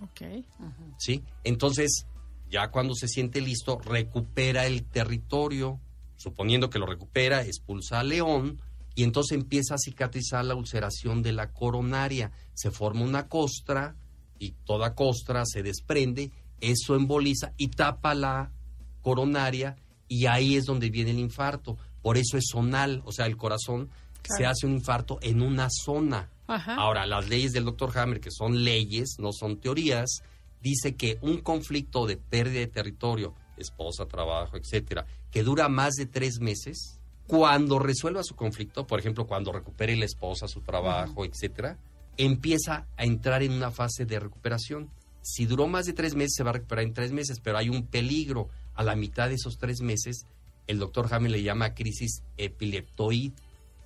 ¿Sí? 0.99 1.23
Entonces, 1.45 2.05
ya 2.51 2.71
cuando 2.71 2.95
se 2.95 3.09
siente 3.09 3.41
listo, 3.41 3.79
recupera 3.79 4.67
el 4.67 4.85
territorio, 4.85 5.81
suponiendo 6.17 6.69
que 6.69 6.79
lo 6.79 6.85
recupera, 6.85 7.43
expulsa 7.43 8.01
al 8.01 8.11
león 8.11 8.61
y 8.95 9.03
entonces 9.03 9.39
empieza 9.39 9.77
a 9.77 9.79
cicatrizar 9.79 10.45
la 10.45 10.55
ulceración 10.55 11.23
de 11.23 11.33
la 11.33 11.55
coronaria. 11.55 12.33
Se 12.53 12.71
forma 12.71 13.01
una 13.01 13.27
costra 13.27 13.97
y 14.39 14.51
toda 14.67 14.95
costra 14.95 15.47
se 15.47 15.63
desprende, 15.63 16.33
eso 16.61 16.97
emboliza 16.97 17.55
y 17.57 17.69
tapa 17.69 18.15
la 18.15 18.53
coronaria 19.01 19.77
y 20.07 20.27
ahí 20.27 20.57
es 20.57 20.67
donde 20.67 20.91
viene 20.91 21.13
el 21.13 21.19
infarto. 21.19 21.79
Por 22.03 22.19
eso 22.19 22.37
es 22.37 22.45
zonal, 22.53 23.01
o 23.07 23.13
sea, 23.13 23.25
el 23.25 23.39
corazón 23.39 23.89
se 24.37 24.47
hace 24.47 24.67
un 24.67 24.75
infarto 24.75 25.19
en 25.23 25.43
una 25.43 25.69
zona. 25.71 26.31
Ahora, 26.47 27.07
las 27.07 27.29
leyes 27.29 27.53
del 27.53 27.65
doctor 27.65 27.97
Hammer, 27.99 28.21
que 28.21 28.31
son 28.31 28.65
leyes, 28.65 29.17
no 29.19 29.33
son 29.33 29.59
teorías, 29.61 30.23
dice 30.61 30.95
que 30.95 31.19
un 31.23 31.39
conflicto 31.39 32.07
de 32.07 32.17
pérdida 32.17 32.61
de 32.61 32.67
territorio, 32.67 33.35
esposa, 33.57 34.07
trabajo, 34.07 34.57
etcétera, 34.57 35.07
que 35.31 35.43
dura 35.43 35.69
más 35.69 35.95
de 35.95 36.07
tres 36.07 36.41
meses, 36.41 37.01
cuando 37.27 37.79
resuelva 37.79 38.23
su 38.23 38.37
conflicto, 38.37 38.87
por 38.87 38.99
ejemplo, 38.99 39.27
cuando 39.27 39.53
recupere 39.53 39.97
la 39.97 40.05
esposa, 40.05 40.47
su 40.47 40.61
trabajo, 40.61 41.25
etcétera, 41.25 41.79
empieza 42.17 42.87
a 42.97 43.05
entrar 43.05 43.43
en 43.43 43.53
una 43.53 43.71
fase 43.71 44.05
de 44.05 44.21
recuperación. 44.21 44.91
Si 45.23 45.47
duró 45.47 45.67
más 45.67 45.87
de 45.87 45.95
tres 45.95 46.15
meses, 46.15 46.35
se 46.37 46.45
va 46.45 46.51
a 46.51 46.55
recuperar 46.55 46.85
en 46.85 46.93
tres 46.93 47.13
meses, 47.13 47.41
pero 47.41 47.57
hay 47.57 47.71
un 47.71 47.87
peligro. 47.87 48.49
A 48.75 48.83
la 48.83 48.97
mitad 48.97 49.29
de 49.29 49.37
esos 49.37 49.57
tres 49.57 49.81
meses, 49.81 50.27
el 50.67 50.79
doctor 50.79 51.13
Hammer 51.13 51.31
le 51.31 51.43
llama 51.43 51.75
crisis 51.75 52.23
epileptoide 52.37 53.33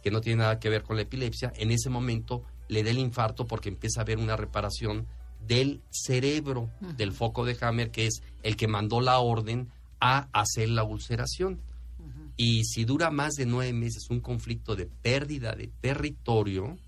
que 0.03 0.11
no 0.11 0.21
tiene 0.21 0.43
nada 0.43 0.59
que 0.59 0.69
ver 0.69 0.83
con 0.83 0.97
la 0.97 1.03
epilepsia, 1.03 1.53
en 1.57 1.71
ese 1.71 1.91
momento 1.91 2.45
le 2.69 2.83
da 2.83 2.91
el 2.91 2.99
infarto 2.99 3.47
porque 3.47 3.69
empieza 3.69 4.01
a 4.01 4.03
haber 4.03 4.19
una 4.19 4.37
reparación 4.37 5.07
del 5.47 5.81
cerebro, 5.91 6.71
del 6.97 7.13
foco 7.13 7.45
de 7.45 7.57
Hammer, 7.61 7.91
que 7.91 8.07
es 8.07 8.23
el 8.43 8.57
que 8.57 8.69
mandó 8.69 9.01
la 9.01 9.19
orden 9.19 9.71
a 10.01 10.29
hacer 10.33 10.69
la 10.69 10.85
ulceración. 10.85 11.61
Y 12.37 12.65
si 12.65 12.85
dura 12.85 13.11
más 13.11 13.35
de 13.35 13.47
nueve 13.47 13.73
meses 13.73 14.11
un 14.11 14.21
conflicto 14.21 14.77
de 14.77 14.87
pérdida 14.87 15.57
de 15.57 15.69
territorio, 15.81 16.79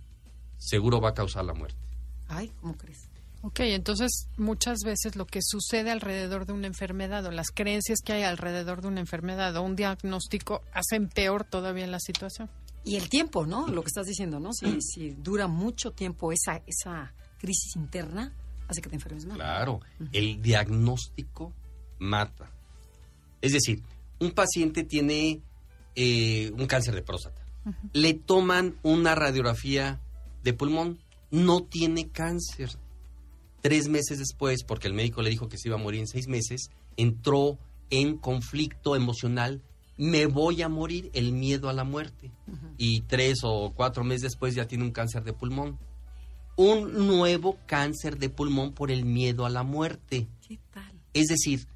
seguro 0.58 1.00
va 1.00 1.10
a 1.10 1.14
causar 1.14 1.44
la 1.44 1.54
muerte. 1.54 1.76
Ay, 2.28 2.52
¿cómo 2.60 2.76
crees? 2.76 3.08
Ok, 3.42 3.60
entonces 3.60 4.28
muchas 4.36 4.80
veces 4.84 5.16
lo 5.16 5.26
que 5.26 5.40
sucede 5.42 5.90
alrededor 5.90 6.44
de 6.44 6.52
una 6.52 6.66
enfermedad 6.66 7.24
o 7.24 7.30
las 7.30 7.50
creencias 7.50 8.00
que 8.04 8.12
hay 8.12 8.22
alrededor 8.22 8.82
de 8.82 8.88
una 8.88 9.00
enfermedad 9.00 9.56
o 9.56 9.62
un 9.62 9.76
diagnóstico 9.76 10.62
hacen 10.74 11.08
peor 11.08 11.44
todavía 11.44 11.86
la 11.86 12.00
situación. 12.00 12.50
Y 12.84 12.96
el 12.96 13.08
tiempo, 13.08 13.46
¿no? 13.46 13.68
Lo 13.68 13.82
que 13.82 13.88
estás 13.88 14.06
diciendo, 14.06 14.40
¿no? 14.40 14.52
Si, 14.52 14.80
si 14.80 15.10
dura 15.10 15.46
mucho 15.46 15.92
tiempo 15.92 16.32
esa, 16.32 16.62
esa 16.66 17.12
crisis 17.38 17.76
interna, 17.76 18.32
hace 18.68 18.80
que 18.80 18.88
te 18.88 18.96
enfermes 18.96 19.26
más. 19.26 19.36
Claro, 19.36 19.80
el 20.12 20.40
diagnóstico 20.40 21.52
mata. 21.98 22.50
Es 23.40 23.52
decir, 23.52 23.82
un 24.18 24.32
paciente 24.32 24.84
tiene 24.84 25.40
eh, 25.94 26.50
un 26.56 26.66
cáncer 26.66 26.94
de 26.94 27.02
próstata. 27.02 27.40
Le 27.92 28.14
toman 28.14 28.76
una 28.82 29.14
radiografía 29.14 30.00
de 30.42 30.52
pulmón, 30.52 30.98
no 31.30 31.62
tiene 31.62 32.08
cáncer. 32.08 32.70
Tres 33.60 33.88
meses 33.88 34.18
después, 34.18 34.64
porque 34.64 34.88
el 34.88 34.94
médico 34.94 35.20
le 35.20 35.30
dijo 35.30 35.48
que 35.48 35.58
se 35.58 35.68
iba 35.68 35.76
a 35.76 35.82
morir 35.82 36.00
en 36.00 36.06
seis 36.06 36.26
meses, 36.28 36.70
entró 36.96 37.58
en 37.90 38.16
conflicto 38.16 38.96
emocional 38.96 39.62
me 40.00 40.24
voy 40.24 40.62
a 40.62 40.70
morir, 40.70 41.10
el 41.12 41.32
miedo 41.32 41.68
a 41.68 41.74
la 41.74 41.84
muerte. 41.84 42.30
Y 42.78 43.02
tres 43.02 43.40
o 43.42 43.74
cuatro 43.74 44.02
meses 44.02 44.22
después 44.22 44.54
ya 44.54 44.66
tiene 44.66 44.84
un 44.84 44.92
cáncer 44.92 45.24
de 45.24 45.34
pulmón. 45.34 45.78
Un 46.56 47.06
nuevo 47.06 47.58
cáncer 47.66 48.16
de 48.16 48.30
pulmón 48.30 48.72
por 48.72 48.90
el 48.90 49.04
miedo 49.04 49.44
a 49.44 49.50
la 49.50 49.62
muerte. 49.62 50.26
¿Qué 50.48 50.58
tal? 50.72 50.90
Es 51.12 51.26
decir, 51.26 51.68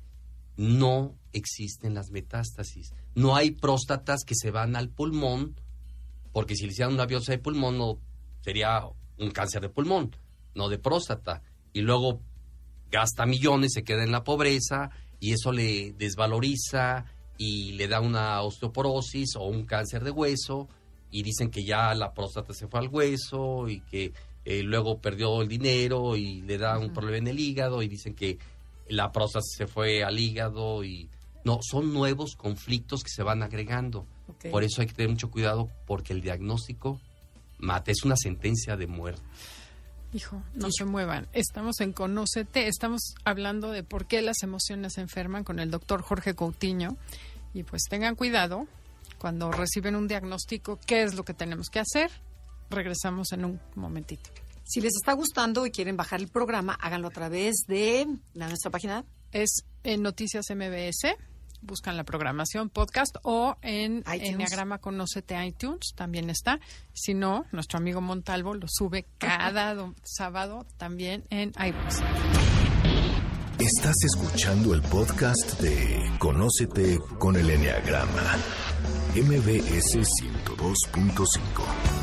no 0.57 1.15
existen 1.35 1.93
las 1.93 2.09
metástasis. 2.11 2.95
No 3.15 3.37
hay 3.37 3.51
próstatas 3.51 4.25
que 4.25 4.35
se 4.35 4.51
van 4.51 4.75
al 4.75 4.89
pulmón, 4.89 5.61
porque 6.33 6.57
si 6.57 6.65
le 6.65 6.73
hicieran 6.73 6.95
una 6.95 7.05
biopsia 7.05 7.33
de 7.33 7.43
pulmón 7.43 7.77
no 7.77 7.99
sería 8.41 8.87
un 9.19 9.31
cáncer 9.33 9.61
de 9.61 9.69
pulmón, 9.69 10.17
no 10.55 10.71
de 10.71 10.79
próstata. 10.79 11.43
Y 11.75 11.83
luego 11.83 12.23
gasta 12.91 13.27
millones, 13.27 13.73
se 13.75 13.85
queda 13.85 14.03
en 14.03 14.13
la 14.13 14.25
pobreza 14.25 14.89
y 15.21 15.33
eso 15.33 15.53
le 15.53 15.93
desvaloriza 15.93 17.05
y 17.37 17.73
le 17.73 17.89
da 17.89 18.01
una 18.01 18.43
osteoporosis 18.43 19.37
o 19.37 19.45
un 19.45 19.65
cáncer 19.65 20.05
de 20.05 20.11
hueso 20.11 20.69
y 21.11 21.23
dicen 21.23 21.51
que 21.51 21.65
ya 21.65 21.95
la 21.95 22.13
próstata 22.13 22.53
se 22.55 22.67
fue 22.67 22.81
al 22.81 22.89
hueso 22.89 23.69
y 23.69 23.81
que 23.81 24.13
eh, 24.45 24.63
luego 24.63 24.99
perdió 24.99 25.43
el 25.43 25.49
dinero 25.49 26.17
y 26.17 26.43
le 26.43 26.59
da 26.59 26.79
un 26.79 26.93
problema 26.93 27.19
en 27.19 27.29
el 27.29 27.41
hígado 27.41 27.83
y 27.83 27.89
dicen 27.89 28.15
que 28.15 28.39
la 28.89 29.13
próstata 29.13 29.45
se 29.45 29.67
fue 29.67 30.05
al 30.05 30.19
hígado 30.19 30.85
y 30.85 31.09
no, 31.45 31.61
son 31.63 31.93
nuevos 31.93 32.37
conflictos 32.37 33.03
que 33.03 33.11
se 33.11 33.23
van 33.23 33.43
agregando. 33.43 34.07
Por 34.51 34.65
eso 34.65 34.81
hay 34.81 34.87
que 34.87 34.95
tener 34.95 35.11
mucho 35.11 35.31
cuidado 35.31 35.69
porque 35.87 36.13
el 36.13 36.21
diagnóstico 36.21 37.01
mata, 37.59 37.91
es 37.91 38.05
una 38.05 38.17
sentencia 38.17 38.77
de 38.77 38.87
muerte. 38.87 39.23
Hijo, 40.15 40.41
no 40.55 40.71
se 40.71 40.85
muevan. 40.85 41.27
Estamos 41.33 41.81
en 41.81 41.93
Conócete, 41.93 42.69
estamos 42.69 43.17
hablando 43.25 43.73
de 43.73 43.83
por 43.83 44.07
qué 44.07 44.23
las 44.23 44.45
emociones 44.45 44.93
se 44.93 45.01
enferman 45.01 45.43
con 45.43 45.59
el 45.59 45.73
doctor 45.73 46.03
Jorge 46.03 46.35
Coutinho. 46.35 46.97
Y 47.53 47.65
pues 47.65 47.83
tengan 47.91 48.15
cuidado 48.15 48.69
cuando 49.19 49.51
reciben 49.51 49.97
un 49.97 50.07
diagnóstico, 50.07 50.79
qué 50.87 51.03
es 51.03 51.15
lo 51.15 51.25
que 51.25 51.35
tenemos 51.35 51.69
que 51.69 51.81
hacer. 51.81 52.13
Regresamos 52.71 53.33
en 53.33 53.45
un 53.45 53.61
momentito. 53.75 54.31
Si 54.63 54.81
les 54.81 54.93
está 54.95 55.15
gustando 55.15 55.67
y 55.67 55.73
quieren 55.73 55.97
bajar 55.97 56.21
el 56.21 56.29
programa, 56.29 56.79
háganlo 56.81 57.09
a 57.09 57.13
través 57.13 57.65
de 57.67 58.07
la, 58.35 58.47
nuestra 58.47 58.71
página. 58.71 59.05
Es 59.33 59.65
en 59.83 60.03
Noticias 60.03 60.47
MBS 60.49 61.17
buscan 61.65 61.97
la 61.97 62.05
programación 62.05 62.71
podcast 62.71 63.17
o 63.23 63.57
en 63.63 64.05
Enneagrama 64.07 64.79
Conócete 64.79 65.45
iTunes, 65.45 65.95
también 65.95 66.31
está. 66.31 66.61
Si 66.93 67.15
no, 67.15 67.47
nuestro 67.53 67.79
amigo 67.79 68.01
Montalvo 68.01 68.55
lo 68.55 68.67
sube 68.69 69.07
cada 69.19 69.77
sábado 70.03 70.67
también 70.77 71.25
en 71.31 71.53
iBooks. 71.59 72.03
Estás 73.59 73.95
escuchando 74.05 74.75
el 74.75 74.83
podcast 74.83 75.61
de 75.61 76.11
Conócete 76.19 76.99
con 77.19 77.37
el 77.37 77.49
Enneagrama, 77.49 78.37
MBS 79.15 79.97
102.5. 79.97 81.94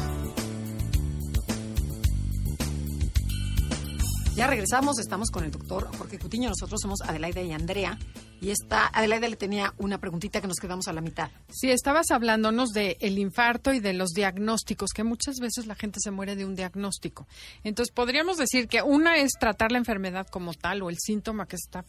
Ya 4.42 4.48
regresamos, 4.48 4.98
estamos 4.98 5.30
con 5.30 5.44
el 5.44 5.52
doctor 5.52 5.96
Jorge 5.96 6.18
Cutiño, 6.18 6.50
nosotros 6.50 6.82
somos 6.82 7.02
Adelaida 7.02 7.44
y 7.44 7.52
Andrea. 7.52 8.00
Y 8.42 8.50
esta, 8.50 8.88
Adelaida 8.88 9.30
le 9.30 9.36
tenía 9.36 9.72
una 9.78 10.00
preguntita 10.00 10.42
que 10.42 10.48
nos 10.48 10.58
quedamos 10.58 10.88
a 10.88 10.94
la 10.94 11.02
mitad. 11.02 11.30
Sí, 11.52 11.70
estabas 11.70 12.10
hablándonos 12.10 12.70
del 12.70 12.98
el 13.02 13.20
infarto 13.20 13.72
y 13.72 13.80
de 13.80 13.94
los 13.94 14.14
diagnósticos, 14.14 14.94
que 14.96 15.04
muchas 15.04 15.36
veces 15.40 15.68
la 15.68 15.76
gente 15.76 16.00
se 16.02 16.10
muere 16.10 16.36
de 16.36 16.46
un 16.46 16.56
diagnóstico. 16.56 17.28
Entonces, 17.64 17.94
podríamos 17.94 18.38
decir 18.38 18.68
que 18.68 18.82
una 18.82 19.18
es 19.18 19.34
tratar 19.40 19.72
la 19.72 19.78
enfermedad 19.78 20.26
como 20.26 20.56
tal 20.56 20.82
o 20.82 20.90
el 20.90 20.98
síntoma 20.98 21.46
que 21.46 21.58
se 21.58 21.68
está 21.68 21.86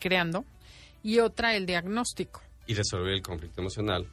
creando, 0.00 0.44
y 1.04 1.20
otra 1.20 1.54
el 1.54 1.64
diagnóstico. 1.64 2.42
Y 2.66 2.74
resolver 2.74 3.12
el 3.12 3.22
conflicto 3.22 3.60
emocional. 3.60 4.08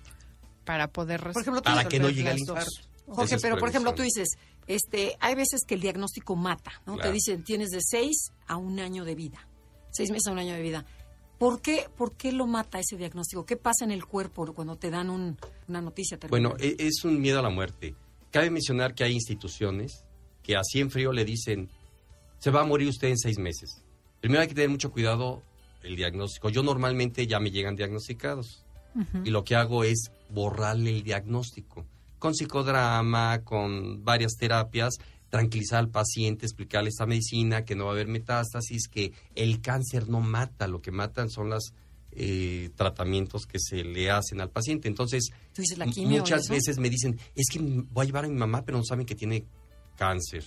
Para 0.65 0.88
poder 0.88 1.20
por 1.34 1.41
ejemplo, 1.41 1.63
Para 1.63 1.86
que 1.86 2.00
no 2.00 2.12
llegue 2.12 2.30
al 2.30 2.38
infarto. 2.38 2.91
Jorge, 3.08 3.38
pero 3.41 3.58
por 3.58 3.70
ejemplo, 3.70 3.94
tú 3.94 4.04
dices, 4.04 4.38
este, 4.67 5.17
hay 5.19 5.36
veces 5.36 5.62
que 5.67 5.76
el 5.76 5.82
diagnóstico 5.82 6.36
mata, 6.36 6.71
¿no? 6.86 6.97
Te 6.97 7.12
dicen, 7.12 7.43
tienes 7.43 7.69
de 7.69 7.80
seis 7.82 8.32
a 8.47 8.58
un 8.58 8.80
año 8.80 9.04
de 9.04 9.15
vida, 9.15 9.47
seis 9.91 10.12
meses 10.12 10.28
a 10.28 10.32
un 10.32 10.39
año 10.39 10.54
de 10.54 10.62
vida. 10.62 10.86
¿Por 11.38 11.62
qué, 11.62 11.88
¿Por 11.97 12.15
qué 12.15 12.32
lo 12.32 12.45
mata 12.45 12.80
ese 12.80 12.97
diagnóstico? 12.97 13.45
¿Qué 13.45 13.58
pasa 13.58 13.84
en 13.84 13.91
el 13.91 14.06
cuerpo 14.06 14.54
cuando 14.54 14.76
te 14.76 14.91
dan 14.91 15.10
una 15.10 15.82
noticia 15.82 16.17
terrible? 16.17 16.50
Bueno, 16.50 16.56
e, 16.60 16.76
es 16.78 17.04
un 17.04 17.19
miedo 17.19 17.39
a 17.39 17.41
la 17.41 17.50
muerte. 17.50 17.95
Cabe 18.30 18.52
mencionar 18.52 18.93
que 18.93 19.04
hay 19.04 19.13
instituciones 19.13 20.06
que 20.43 20.56
así 20.56 20.80
en 20.80 20.91
frío 20.91 21.12
le 21.12 21.26
dicen, 21.26 21.69
se 22.38 22.52
va 22.52 22.62
a 22.62 22.65
morir 22.65 22.88
usted 22.88 23.08
en 23.08 23.17
seis 23.17 23.39
meses. 23.39 23.84
Primero 24.19 24.41
hay 24.41 24.47
que 24.47 24.54
tener 24.54 24.69
mucho 24.69 24.91
cuidado 24.91 25.41
el 25.84 25.95
diagnóstico. 25.95 26.50
Yo 26.50 26.62
normalmente 26.63 27.26
ya 27.26 27.39
me 27.39 27.52
llegan 27.52 27.76
diagnosticados. 27.76 28.63
y 29.24 29.30
lo 29.30 29.45
que 29.45 29.56
hago 29.56 29.84
es 29.86 30.12
borrarle 30.30 30.89
el 30.91 31.04
diagnóstico 31.04 31.86
con 32.21 32.36
psicodrama, 32.36 33.43
con 33.43 34.05
varias 34.05 34.38
terapias, 34.38 34.99
tranquilizar 35.29 35.79
al 35.79 35.89
paciente, 35.89 36.45
explicarle 36.45 36.89
esta 36.89 37.07
medicina, 37.07 37.65
que 37.65 37.75
no 37.75 37.86
va 37.86 37.91
a 37.91 37.93
haber 37.95 38.07
metástasis, 38.07 38.88
que 38.88 39.12
el 39.34 39.60
cáncer 39.60 40.07
no 40.07 40.21
mata, 40.21 40.67
lo 40.67 40.84
que 40.84 40.91
matan 40.91 41.31
son 41.31 41.49
los 41.49 41.73
eh, 42.12 42.69
tratamientos 42.75 43.47
que 43.47 43.57
se 43.60 43.84
le 43.84 44.12
hacen 44.12 44.39
al 44.39 44.51
paciente. 44.51 44.88
Entonces, 44.88 45.31
muchas 46.05 46.47
veces 46.47 46.77
me 46.77 46.91
dicen, 46.91 47.19
es 47.36 47.47
que 47.51 47.60
voy 47.60 48.03
a 48.03 48.05
llevar 48.05 48.25
a 48.25 48.27
mi 48.27 48.36
mamá, 48.36 48.63
pero 48.65 48.77
no 48.77 48.84
saben 48.84 49.07
que 49.07 49.15
tiene 49.15 49.43
cáncer. 49.97 50.45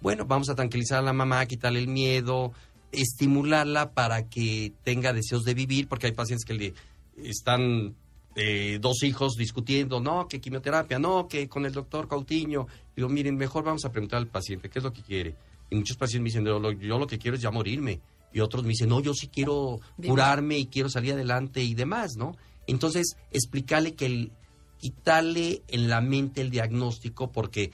Bueno, 0.00 0.26
vamos 0.26 0.48
a 0.48 0.56
tranquilizar 0.56 0.98
a 0.98 1.02
la 1.02 1.12
mamá, 1.12 1.46
quitarle 1.46 1.78
el 1.78 1.86
miedo, 1.86 2.52
estimularla 2.90 3.92
para 3.92 4.28
que 4.28 4.72
tenga 4.82 5.12
deseos 5.12 5.44
de 5.44 5.54
vivir, 5.54 5.86
porque 5.86 6.08
hay 6.08 6.14
pacientes 6.14 6.44
que 6.44 6.54
le 6.54 6.74
están 7.16 7.94
eh, 8.34 8.78
dos 8.80 9.02
hijos 9.02 9.34
discutiendo, 9.36 10.00
no, 10.00 10.26
que 10.26 10.40
quimioterapia, 10.40 10.98
no, 10.98 11.28
que 11.28 11.48
con 11.48 11.66
el 11.66 11.72
doctor 11.72 12.08
Cautiño. 12.08 12.66
Digo, 12.96 13.08
miren, 13.08 13.36
mejor 13.36 13.64
vamos 13.64 13.84
a 13.84 13.92
preguntar 13.92 14.18
al 14.18 14.28
paciente 14.28 14.70
qué 14.70 14.78
es 14.78 14.84
lo 14.84 14.92
que 14.92 15.02
quiere. 15.02 15.34
Y 15.70 15.76
muchos 15.76 15.96
pacientes 15.96 16.22
me 16.22 16.42
dicen, 16.42 16.78
yo 16.80 16.98
lo, 16.98 17.06
que 17.06 17.18
quiero 17.18 17.36
es 17.36 17.42
ya 17.42 17.50
morirme. 17.50 18.00
Y 18.32 18.40
otros 18.40 18.62
me 18.62 18.70
dicen, 18.70 18.88
no, 18.88 19.00
yo 19.00 19.12
sí 19.12 19.28
quiero 19.28 19.80
curarme 20.04 20.58
y 20.58 20.66
quiero 20.66 20.88
salir 20.88 21.12
adelante 21.12 21.62
y 21.62 21.74
demás, 21.74 22.12
¿no? 22.16 22.36
Entonces, 22.66 23.16
explicarle 23.30 23.94
que 23.94 24.06
el, 24.06 24.32
quitarle 24.78 25.62
en 25.68 25.88
la 25.88 26.00
mente 26.00 26.40
el 26.40 26.50
diagnóstico, 26.50 27.30
porque 27.30 27.72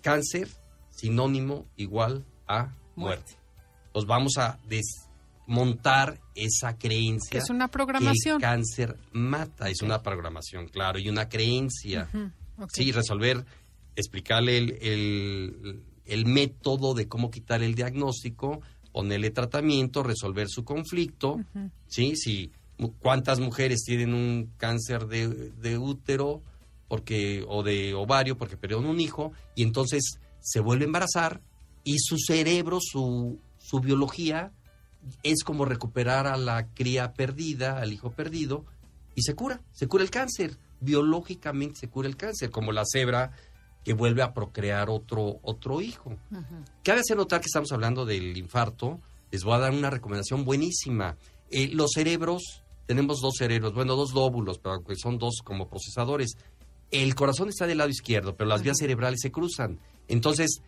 cáncer, 0.00 0.48
sinónimo 0.90 1.66
igual 1.76 2.24
a 2.46 2.74
muerte. 2.94 3.36
Los 3.94 4.06
vamos 4.06 4.38
a 4.38 4.58
desmontar 5.48 6.20
esa 6.34 6.76
creencia. 6.76 7.38
es 7.38 7.50
una 7.50 7.68
programación. 7.68 8.38
Que 8.38 8.46
el 8.46 8.52
cáncer 8.52 8.96
mata, 9.12 9.68
es 9.70 9.82
una 9.82 10.02
programación, 10.02 10.68
claro, 10.68 10.98
y 10.98 11.08
una 11.08 11.28
creencia. 11.28 12.08
Sí, 12.68 12.92
resolver, 12.92 13.44
explicarle 13.96 14.58
el, 14.58 15.82
el, 16.04 16.26
método 16.26 16.92
de 16.92 17.08
cómo 17.08 17.30
quitar 17.30 17.62
el 17.62 17.74
diagnóstico, 17.74 18.60
ponerle 18.92 19.30
tratamiento, 19.30 20.02
resolver 20.02 20.48
su 20.48 20.64
conflicto, 20.64 21.40
¿sí? 21.86 22.14
Si, 22.16 22.52
¿Cuántas 23.00 23.40
mujeres 23.40 23.82
tienen 23.84 24.14
un 24.14 24.52
cáncer 24.56 25.06
de, 25.06 25.28
de 25.28 25.78
útero 25.78 26.42
porque 26.86 27.44
o 27.48 27.62
de 27.62 27.92
ovario 27.94 28.38
porque 28.38 28.56
perdieron 28.56 28.86
un 28.86 29.00
hijo 29.00 29.32
y 29.56 29.62
entonces 29.64 30.20
se 30.40 30.60
vuelve 30.60 30.84
a 30.84 30.86
embarazar 30.86 31.40
y 31.82 31.98
su 31.98 32.16
cerebro, 32.18 32.78
su, 32.80 33.40
su 33.58 33.80
biología 33.80 34.52
es 35.22 35.44
como 35.44 35.64
recuperar 35.64 36.26
a 36.26 36.36
la 36.36 36.66
cría 36.68 37.12
perdida, 37.12 37.78
al 37.78 37.92
hijo 37.92 38.10
perdido, 38.10 38.64
y 39.14 39.22
se 39.22 39.34
cura, 39.34 39.60
se 39.72 39.88
cura 39.88 40.04
el 40.04 40.10
cáncer. 40.10 40.56
Biológicamente 40.80 41.80
se 41.80 41.88
cura 41.88 42.08
el 42.08 42.16
cáncer, 42.16 42.50
como 42.50 42.72
la 42.72 42.84
cebra 42.84 43.32
que 43.84 43.94
vuelve 43.94 44.22
a 44.22 44.32
procrear 44.34 44.90
otro, 44.90 45.40
otro 45.42 45.80
hijo. 45.80 46.16
Cabe 46.84 47.00
hacer 47.00 47.16
notar 47.16 47.40
que 47.40 47.46
estamos 47.46 47.72
hablando 47.72 48.04
del 48.04 48.36
infarto. 48.36 49.00
Les 49.30 49.44
voy 49.44 49.54
a 49.54 49.58
dar 49.58 49.72
una 49.72 49.90
recomendación 49.90 50.44
buenísima. 50.44 51.16
Eh, 51.50 51.68
los 51.72 51.92
cerebros, 51.94 52.62
tenemos 52.86 53.20
dos 53.20 53.34
cerebros, 53.38 53.74
bueno, 53.74 53.96
dos 53.96 54.12
lóbulos, 54.12 54.58
pero 54.58 54.82
son 54.96 55.18
dos 55.18 55.40
como 55.42 55.68
procesadores. 55.68 56.36
El 56.90 57.14
corazón 57.14 57.48
está 57.48 57.66
del 57.66 57.78
lado 57.78 57.90
izquierdo, 57.90 58.36
pero 58.36 58.48
las 58.48 58.62
vías 58.62 58.76
cerebrales 58.78 59.20
se 59.20 59.30
cruzan. 59.30 59.78
Entonces, 60.06 60.62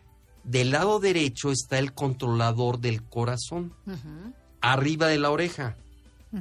del 0.45 0.71
lado 0.71 1.01
derecho 1.01 1.51
está 1.51 1.79
el 1.79 1.93
controlador 1.93 2.81
del 2.81 3.03
corazón, 3.03 3.73
arriba 4.61 5.07
de 5.09 5.19
la 5.19 5.31
oreja, 5.31 5.77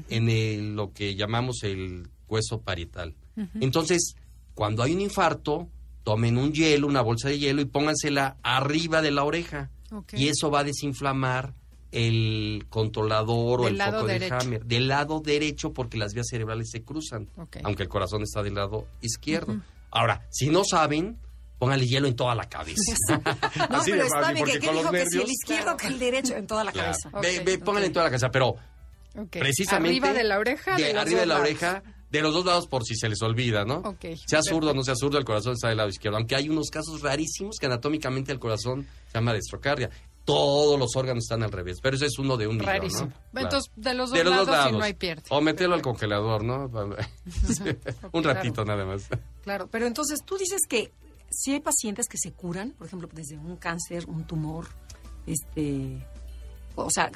en 0.10 0.76
lo 0.76 0.94
que 0.94 1.16
llamamos 1.16 1.64
el 1.64 2.08
hueso 2.28 2.62
parietal. 2.62 3.16
Entonces, 3.60 4.16
cuando 4.54 4.84
hay 4.84 4.94
un 4.94 5.02
infarto, 5.02 5.68
tomen 6.04 6.38
un 6.38 6.52
hielo, 6.54 6.88
una 6.88 7.02
bolsa 7.02 7.30
de 7.30 7.40
hielo 7.40 7.62
y 7.62 7.66
póngansela 7.66 8.38
arriba 8.44 9.02
de 9.02 9.12
la 9.12 9.24
oreja. 9.24 9.70
Y 10.14 10.28
eso 10.28 10.52
va 10.52 10.60
a 10.60 10.64
desinflamar 10.64 11.54
el 11.92 12.66
controlador 12.70 13.62
o 13.62 13.68
el 13.68 13.82
foco 13.82 14.06
de 14.06 14.28
Hammer. 14.32 14.66
Del 14.66 14.88
lado 14.88 15.22
derecho 15.22 15.74
porque 15.74 15.98
las 15.98 16.14
vías 16.14 16.28
cerebrales 16.30 16.70
se 16.70 16.84
cruzan, 16.84 17.28
aunque 17.64 17.84
el 17.84 17.90
corazón 17.90 18.22
está 18.22 18.44
del 18.44 18.56
lado 18.56 18.88
izquierdo. 19.02 19.60
Ahora, 19.92 20.28
si 20.30 20.50
no 20.50 20.64
saben, 20.64 21.18
póngale 21.60 21.86
hielo 21.86 22.08
en 22.08 22.16
toda 22.16 22.34
la 22.34 22.50
cabeza. 22.50 22.82
no, 23.70 23.82
pero 23.86 24.04
está 24.04 24.32
bien, 24.32 24.46
que, 24.46 24.60
dijo 24.60 24.92
que 24.92 25.06
si 25.06 25.22
el 25.22 25.30
izquierdo 25.30 25.78
que 25.78 25.88
el 25.88 26.00
derecho 26.00 26.36
en 26.36 26.48
toda 26.48 26.64
la 26.64 26.72
cabeza. 26.72 27.12
póngale 27.64 27.88
en 27.88 27.94
toda 27.94 28.06
la 28.06 28.10
cabeza, 28.10 28.30
pero 28.32 28.56
precisamente... 29.30 29.90
Arriba 29.90 30.14
de 30.14 30.24
la 30.24 30.40
oreja. 30.40 30.76
De, 30.78 30.98
arriba 30.98 31.20
de 31.20 31.26
la 31.26 31.40
oreja, 31.40 31.84
de 32.10 32.22
los 32.22 32.34
dos 32.34 32.46
lados 32.46 32.68
por 32.68 32.84
si 32.86 32.96
se 32.96 33.10
les 33.10 33.22
olvida, 33.22 33.66
¿no? 33.66 33.98
Sea 34.26 34.42
zurdo 34.42 34.72
o 34.72 34.74
no 34.74 34.84
sea 34.84 34.96
zurdo, 34.96 35.18
el 35.18 35.26
corazón 35.26 35.54
está 35.54 35.68
del 35.68 35.78
lado 35.78 35.90
izquierdo. 35.90 36.18
Aunque 36.18 36.36
hay 36.36 36.50
unos 36.50 36.70
casos 36.70 37.02
rarísimos 37.02 37.58
que 37.60 37.66
anatómicamente 37.66 38.32
el 38.32 38.40
corazón 38.40 38.88
se 39.08 39.14
llama 39.14 39.34
destrocardia. 39.34 39.90
Todos 40.24 40.78
los 40.78 40.96
órganos 40.96 41.24
están 41.24 41.42
al 41.42 41.52
revés, 41.52 41.80
pero 41.82 41.96
ese 41.96 42.06
es 42.06 42.20
uno 42.20 42.38
de 42.38 42.46
un 42.46 42.58
millón, 42.58 42.68
Rarísimo. 42.68 43.12
Entonces, 43.36 43.72
de 43.76 43.96
los 43.96 44.12
dos, 44.12 44.48
lados, 44.48 44.74
no 44.74 44.84
hay 44.84 44.94
pierde. 44.94 45.24
O 45.30 45.42
meterlo 45.42 45.74
al 45.74 45.82
congelador, 45.82 46.44
¿no? 46.44 46.70
un 48.12 48.24
ratito 48.24 48.64
nada 48.64 48.86
más. 48.86 49.08
Claro, 49.44 49.68
pero 49.72 49.88
entonces 49.88 50.20
tú 50.24 50.38
dices 50.38 50.62
que 50.70 50.92
si 51.32 51.54
hay 51.54 51.60
pacientes 51.60 52.08
que 52.08 52.18
se 52.18 52.32
curan, 52.32 52.72
por 52.72 52.88
ejemplo, 52.88 53.10
desde 53.12 53.38
un 53.38 53.56
cáncer, 53.58 54.06
un 54.08 54.26
tumor, 54.26 54.68
este, 55.26 56.06
o 56.76 56.90
sea, 56.90 57.12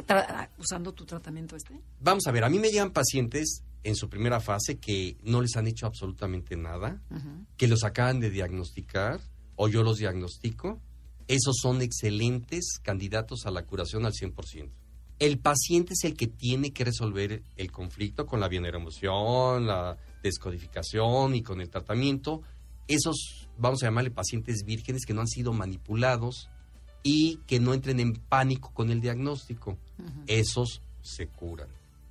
usando 0.57 0.91
tu 0.93 1.05
tratamiento 1.05 1.55
este. 1.55 1.79
Vamos 1.99 2.27
a 2.27 2.31
ver, 2.31 2.43
a 2.43 2.49
mí 2.49 2.59
me 2.59 2.69
llegan 2.69 2.91
pacientes 2.91 3.63
en 3.83 3.95
su 3.95 4.09
primera 4.09 4.39
fase 4.39 4.77
que 4.77 5.17
no 5.23 5.41
les 5.41 5.55
han 5.55 5.67
hecho 5.67 5.85
absolutamente 5.85 6.55
nada, 6.55 7.01
que 7.57 7.67
los 7.67 7.83
acaban 7.83 8.19
de 8.19 8.29
diagnosticar 8.29 9.19
o 9.55 9.67
yo 9.67 9.83
los 9.83 9.97
diagnostico. 9.97 10.79
Esos 11.27 11.57
son 11.61 11.81
excelentes 11.81 12.79
candidatos 12.81 13.45
a 13.45 13.51
la 13.51 13.65
curación 13.65 14.05
al 14.05 14.13
100%. 14.13 14.69
El 15.19 15.39
paciente 15.39 15.93
es 15.93 16.03
el 16.03 16.17
que 16.17 16.27
tiene 16.27 16.71
que 16.71 16.83
resolver 16.83 17.43
el 17.55 17.71
conflicto 17.71 18.25
con 18.25 18.39
la 18.39 18.47
bioneuroemoción, 18.47 19.67
la 19.67 19.97
descodificación 20.21 21.35
y 21.35 21.43
con 21.43 21.61
el 21.61 21.69
tratamiento 21.69 22.41
esos, 22.87 23.49
vamos 23.57 23.83
a 23.83 23.87
llamarle 23.87 24.11
pacientes 24.11 24.63
vírgenes 24.65 25.05
que 25.05 25.13
no 25.13 25.21
han 25.21 25.27
sido 25.27 25.53
manipulados 25.53 26.49
y 27.03 27.37
que 27.47 27.59
no 27.59 27.73
entren 27.73 27.99
en 27.99 28.13
pánico 28.13 28.71
con 28.73 28.89
el 28.89 29.01
diagnóstico. 29.01 29.77
Esos 30.27 30.81
se 31.01 31.27
curan. 31.27 31.67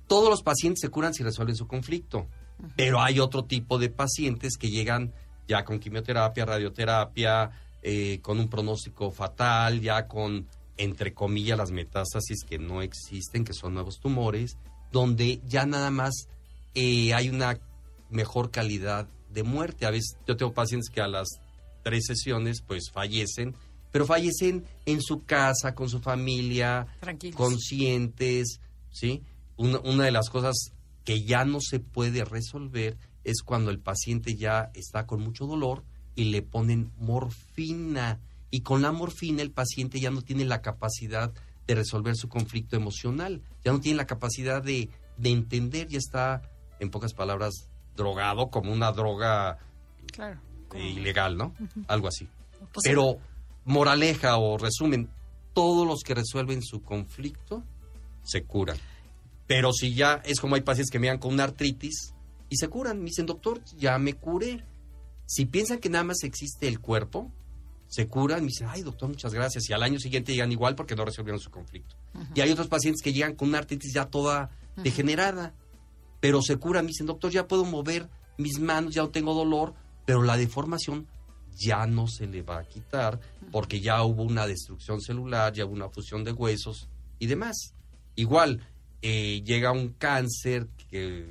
Todos 0.07 0.29
los 0.29 0.43
pacientes 0.43 0.81
se 0.81 0.89
curan 0.89 1.13
si 1.13 1.23
resuelven 1.23 1.55
su 1.55 1.67
conflicto, 1.67 2.27
pero 2.75 3.01
hay 3.01 3.19
otro 3.19 3.45
tipo 3.45 3.79
de 3.79 3.89
pacientes 3.89 4.57
que 4.57 4.69
llegan 4.69 5.13
ya 5.47 5.65
con 5.65 5.79
quimioterapia, 5.79 6.45
radioterapia, 6.45 7.51
eh, 7.81 8.19
con 8.21 8.39
un 8.39 8.47
pronóstico 8.47 9.11
fatal, 9.11 9.81
ya 9.81 10.07
con, 10.07 10.47
entre 10.77 11.13
comillas, 11.13 11.57
las 11.57 11.71
metástasis 11.71 12.43
que 12.47 12.59
no 12.59 12.81
existen, 12.81 13.43
que 13.43 13.53
son 13.53 13.73
nuevos 13.73 13.99
tumores, 13.99 14.57
donde 14.91 15.41
ya 15.45 15.65
nada 15.65 15.89
más 15.89 16.27
eh, 16.75 17.13
hay 17.13 17.29
una 17.29 17.59
mejor 18.09 18.51
calidad 18.51 19.09
de 19.33 19.43
muerte. 19.43 19.85
A 19.85 19.91
veces 19.91 20.17
yo 20.27 20.35
tengo 20.35 20.53
pacientes 20.53 20.89
que 20.89 21.01
a 21.01 21.07
las 21.07 21.27
tres 21.83 22.05
sesiones 22.05 22.61
pues 22.61 22.89
fallecen, 22.91 23.55
pero 23.91 24.05
fallecen 24.05 24.65
en 24.85 25.01
su 25.01 25.23
casa, 25.23 25.75
con 25.75 25.89
su 25.89 25.99
familia, 25.99 26.87
conscientes, 27.35 28.59
¿sí? 28.91 29.21
Una, 29.57 29.79
una 29.79 30.05
de 30.05 30.11
las 30.11 30.29
cosas 30.29 30.55
que 31.03 31.23
ya 31.23 31.45
no 31.45 31.59
se 31.59 31.79
puede 31.79 32.23
resolver 32.23 32.97
es 33.23 33.41
cuando 33.43 33.71
el 33.71 33.79
paciente 33.79 34.35
ya 34.35 34.71
está 34.73 35.05
con 35.05 35.21
mucho 35.21 35.45
dolor 35.45 35.83
y 36.15 36.25
le 36.25 36.41
ponen 36.41 36.91
morfina. 36.97 38.19
Y 38.49 38.61
con 38.61 38.81
la 38.81 38.91
morfina 38.91 39.41
el 39.41 39.51
paciente 39.51 39.99
ya 39.99 40.11
no 40.11 40.21
tiene 40.21 40.45
la 40.45 40.61
capacidad 40.61 41.33
de 41.67 41.75
resolver 41.75 42.15
su 42.15 42.27
conflicto 42.27 42.75
emocional, 42.75 43.41
ya 43.63 43.71
no 43.71 43.79
tiene 43.79 43.97
la 43.97 44.05
capacidad 44.05 44.61
de, 44.61 44.89
de 45.17 45.29
entender, 45.29 45.87
ya 45.87 45.97
está, 45.97 46.41
en 46.79 46.89
pocas 46.89 47.13
palabras, 47.13 47.69
drogado 47.95 48.49
como 48.49 48.71
una 48.71 48.91
droga 48.91 49.59
ilegal, 50.75 51.37
¿no? 51.37 51.53
Algo 51.87 52.07
así. 52.07 52.27
Pues 52.71 52.83
Pero 52.83 53.17
moraleja 53.65 54.37
o 54.37 54.57
resumen, 54.57 55.09
todos 55.53 55.87
los 55.87 56.01
que 56.01 56.15
resuelven 56.15 56.61
su 56.61 56.81
conflicto 56.81 57.63
se 58.23 58.43
curan. 58.43 58.77
Pero 59.47 59.71
si 59.73 59.93
ya 59.93 60.21
es 60.25 60.39
como 60.39 60.55
hay 60.55 60.61
pacientes 60.61 60.91
que 60.91 60.99
me 60.99 61.07
dan 61.07 61.19
con 61.19 61.33
una 61.33 61.43
artritis 61.43 62.13
y 62.49 62.57
se 62.57 62.67
curan, 62.67 62.99
me 62.99 63.05
dicen, 63.05 63.25
doctor, 63.25 63.61
ya 63.77 63.97
me 63.97 64.13
curé. 64.13 64.63
Si 65.25 65.45
piensan 65.45 65.79
que 65.79 65.89
nada 65.89 66.03
más 66.03 66.23
existe 66.23 66.67
el 66.67 66.79
cuerpo, 66.79 67.31
se 67.87 68.07
curan, 68.07 68.41
me 68.41 68.47
dicen, 68.47 68.67
ay 68.69 68.81
doctor, 68.81 69.09
muchas 69.09 69.33
gracias. 69.33 69.69
Y 69.69 69.73
al 69.73 69.83
año 69.83 69.99
siguiente 69.99 70.33
llegan 70.33 70.51
igual 70.51 70.75
porque 70.75 70.95
no 70.95 71.05
resolvieron 71.05 71.39
su 71.39 71.51
conflicto. 71.51 71.95
Y 72.33 72.41
hay 72.41 72.51
otros 72.51 72.67
pacientes 72.67 73.01
que 73.03 73.13
llegan 73.13 73.35
con 73.35 73.49
una 73.49 73.59
artritis 73.59 73.93
ya 73.93 74.05
toda 74.05 74.49
degenerada 74.77 75.53
pero 76.23 76.41
se 76.41 76.55
cura. 76.55 76.81
Me 76.81 76.87
dicen, 76.87 77.05
doctor, 77.05 77.33
ya 77.33 77.49
puedo 77.49 77.65
mover 77.65 78.07
mis 78.37 78.57
manos, 78.57 78.93
ya 78.93 79.01
no 79.01 79.09
tengo 79.09 79.33
dolor, 79.33 79.73
pero 80.05 80.23
la 80.23 80.37
deformación 80.37 81.05
ya 81.53 81.85
no 81.85 82.07
se 82.07 82.27
le 82.27 82.41
va 82.41 82.59
a 82.59 82.63
quitar 82.63 83.19
porque 83.51 83.81
ya 83.81 84.01
hubo 84.03 84.23
una 84.23 84.47
destrucción 84.47 85.01
celular, 85.01 85.51
ya 85.51 85.65
hubo 85.65 85.73
una 85.73 85.89
fusión 85.89 86.23
de 86.23 86.31
huesos 86.31 86.87
y 87.19 87.27
demás. 87.27 87.73
Igual, 88.15 88.65
eh, 89.01 89.41
llega 89.43 89.73
un 89.73 89.89
cáncer 89.89 90.69
que 90.89 91.27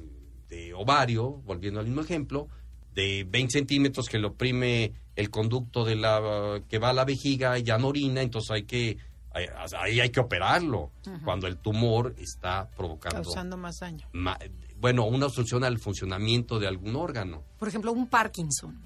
de 0.50 0.74
ovario, 0.74 1.40
volviendo 1.46 1.80
al 1.80 1.86
mismo 1.86 2.02
ejemplo, 2.02 2.48
de 2.94 3.26
20 3.26 3.50
centímetros 3.50 4.10
que 4.10 4.18
le 4.18 4.26
oprime 4.26 4.92
el 5.16 5.30
conducto 5.30 5.86
de 5.86 5.96
la 5.96 6.60
que 6.68 6.78
va 6.78 6.90
a 6.90 6.92
la 6.92 7.06
vejiga 7.06 7.58
y 7.58 7.62
ya 7.62 7.78
no 7.78 7.88
orina, 7.88 8.20
entonces 8.20 8.50
hay 8.50 8.64
que 8.64 8.98
ahí 9.80 10.00
hay 10.00 10.10
que 10.10 10.20
operarlo 10.20 10.90
cuando 11.24 11.46
el 11.46 11.56
tumor 11.56 12.14
está 12.18 12.68
provocando 12.76 13.22
causando 13.22 13.56
más 13.56 13.80
daño. 13.80 14.06
Bueno, 14.82 15.04
una 15.04 15.26
obstrucción 15.26 15.62
al 15.62 15.78
funcionamiento 15.78 16.58
de 16.58 16.66
algún 16.66 16.96
órgano. 16.96 17.44
Por 17.60 17.68
ejemplo, 17.68 17.92
un 17.92 18.08
Parkinson. 18.08 18.82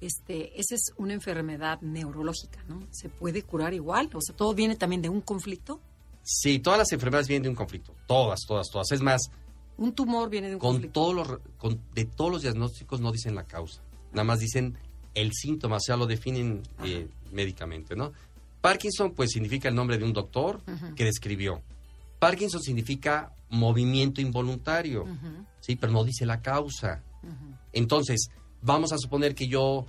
Este, 0.00 0.60
esa 0.60 0.74
es 0.74 0.92
una 0.96 1.14
enfermedad 1.14 1.80
neurológica, 1.82 2.64
¿no? 2.68 2.82
¿Se 2.90 3.08
puede 3.08 3.44
curar 3.44 3.72
igual? 3.72 4.10
O 4.12 4.20
sea, 4.20 4.34
¿todo 4.34 4.54
viene 4.54 4.74
también 4.74 5.02
de 5.02 5.08
un 5.08 5.20
conflicto? 5.20 5.80
Sí, 6.24 6.58
todas 6.58 6.80
las 6.80 6.90
enfermedades 6.90 7.28
vienen 7.28 7.44
de 7.44 7.48
un 7.50 7.54
conflicto. 7.54 7.94
Todas, 8.08 8.40
todas, 8.40 8.68
todas. 8.72 8.90
Es 8.90 9.00
más, 9.00 9.30
un 9.76 9.92
tumor 9.92 10.28
viene 10.28 10.48
de 10.48 10.54
un 10.54 10.58
con 10.58 10.72
conflicto. 10.72 11.00
Todos 11.00 11.14
los, 11.14 11.38
con, 11.58 11.80
de 11.94 12.04
todos 12.06 12.32
los 12.32 12.42
diagnósticos 12.42 13.00
no 13.00 13.12
dicen 13.12 13.36
la 13.36 13.44
causa. 13.44 13.80
Nada 14.10 14.24
más 14.24 14.40
dicen 14.40 14.76
el 15.14 15.30
síntoma, 15.32 15.76
o 15.76 15.80
sea, 15.80 15.96
lo 15.96 16.06
definen 16.06 16.64
eh, 16.82 17.06
médicamente, 17.30 17.94
¿no? 17.94 18.12
Parkinson, 18.60 19.12
pues 19.12 19.30
significa 19.30 19.68
el 19.68 19.76
nombre 19.76 19.96
de 19.96 20.02
un 20.02 20.12
doctor 20.12 20.60
que 20.96 21.04
describió. 21.04 21.62
Parkinson 22.18 22.62
significa 22.62 23.32
movimiento 23.48 24.20
involuntario, 24.20 25.06
¿sí? 25.60 25.76
Pero 25.76 25.92
no 25.92 26.04
dice 26.04 26.26
la 26.26 26.40
causa. 26.40 27.02
Entonces, 27.72 28.28
vamos 28.62 28.92
a 28.92 28.98
suponer 28.98 29.34
que 29.34 29.48
yo 29.48 29.86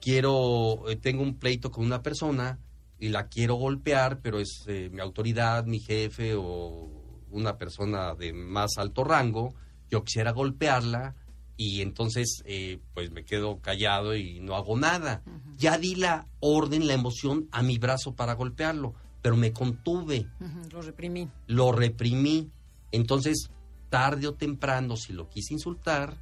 quiero, 0.00 0.88
eh, 0.88 0.96
tengo 0.96 1.22
un 1.22 1.34
pleito 1.34 1.70
con 1.70 1.84
una 1.84 2.02
persona 2.02 2.58
y 2.98 3.08
la 3.08 3.26
quiero 3.26 3.56
golpear, 3.56 4.20
pero 4.20 4.40
es 4.40 4.64
eh, 4.66 4.88
mi 4.92 5.00
autoridad, 5.00 5.66
mi 5.66 5.80
jefe 5.80 6.34
o 6.34 6.88
una 7.30 7.58
persona 7.58 8.14
de 8.14 8.32
más 8.32 8.78
alto 8.78 9.04
rango, 9.04 9.54
yo 9.90 10.04
quisiera 10.04 10.32
golpearla 10.32 11.14
y 11.56 11.80
entonces 11.80 12.42
eh, 12.46 12.80
pues 12.94 13.10
me 13.10 13.24
quedo 13.24 13.60
callado 13.60 14.14
y 14.14 14.40
no 14.40 14.56
hago 14.56 14.76
nada. 14.76 15.22
Ya 15.56 15.78
di 15.78 15.94
la 15.94 16.26
orden, 16.40 16.86
la 16.86 16.94
emoción 16.94 17.48
a 17.50 17.62
mi 17.62 17.78
brazo 17.78 18.14
para 18.14 18.34
golpearlo, 18.34 18.94
pero 19.26 19.36
me 19.36 19.52
contuve. 19.52 20.28
Lo 20.70 20.82
reprimí. 20.82 21.28
Lo 21.48 21.72
reprimí. 21.72 22.48
Entonces, 22.92 23.50
tarde 23.88 24.28
o 24.28 24.34
temprano, 24.34 24.96
si 24.96 25.12
lo 25.12 25.28
quise 25.28 25.52
insultar, 25.52 26.16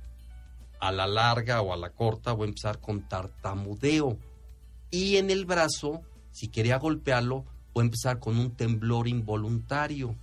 a 0.81 0.91
la 0.91 1.07
larga 1.07 1.61
o 1.61 1.75
a 1.75 1.77
la 1.77 1.91
corta 1.91 2.33
voy 2.33 2.47
a 2.47 2.49
empezar 2.49 2.81
con 2.81 3.07
tartamudeo. 3.07 4.17
Y 4.91 5.17
en 5.19 5.29
el 5.29 5.45
brazo, 5.45 6.01
si 6.31 6.49
quería 6.49 6.79
golpearlo, 6.79 7.45
voy 7.75 7.83
a 7.83 7.85
empezar 7.85 8.21
con 8.21 8.39
un 8.39 8.57
temblor 8.57 9.07
involuntario. 9.07 10.17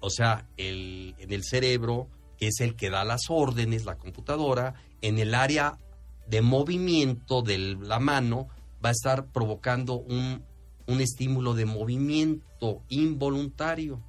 O 0.00 0.10
sea, 0.10 0.46
el, 0.58 1.14
en 1.16 1.32
el 1.32 1.44
cerebro 1.44 2.08
que 2.36 2.48
es 2.48 2.60
el 2.60 2.76
que 2.76 2.90
da 2.90 3.04
las 3.04 3.30
órdenes, 3.30 3.86
la 3.86 3.96
computadora, 3.96 4.74
en 5.00 5.18
el 5.18 5.34
área 5.34 5.78
de 6.26 6.42
movimiento 6.42 7.40
de 7.40 7.56
la 7.56 8.00
mano 8.00 8.48
va 8.84 8.90
a 8.90 8.92
estar 8.92 9.28
provocando 9.28 9.94
un, 9.94 10.44
estímulo 10.86 11.54
de 11.54 11.64
movimiento 11.64 12.82
involuntario. 12.88 14.00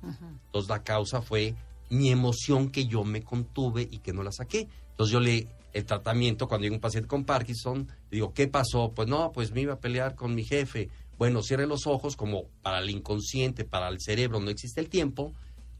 Entonces 0.45 0.69
la 0.69 0.83
causa 0.83 1.21
fue 1.21 1.55
mi 1.89 2.09
emoción 2.09 2.69
que 2.69 2.85
yo 2.85 3.03
me 3.03 3.21
contuve 3.21 3.87
y 3.89 3.99
que 3.99 4.13
no 4.13 4.23
la 4.23 4.31
saqué. 4.31 4.67
Entonces 4.91 5.13
yo 5.13 5.19
le, 5.19 5.47
el 5.73 5.85
tratamiento, 5.85 6.47
cuando 6.47 6.63
llega 6.63 6.75
un 6.75 6.81
paciente 6.81 7.07
con 7.07 7.23
Parkinson, 7.23 7.87
le 8.09 8.15
digo, 8.17 8.33
¿qué 8.33 8.47
pasó? 8.47 8.91
Pues 8.95 9.07
no, 9.07 9.31
pues 9.31 9.51
me 9.51 9.61
iba 9.61 9.73
a 9.73 9.79
pelear 9.79 10.15
con 10.15 10.35
mi 10.35 10.43
jefe. 10.43 10.89
Bueno, 11.17 11.43
cierre 11.43 11.67
los 11.67 11.87
ojos, 11.87 12.15
como 12.15 12.45
para 12.61 12.79
el 12.79 12.89
inconsciente, 12.89 13.65
para 13.65 13.87
el 13.89 13.99
cerebro 13.99 14.39
no 14.39 14.49
existe 14.49 14.81
el 14.81 14.89
tiempo, 14.89 15.31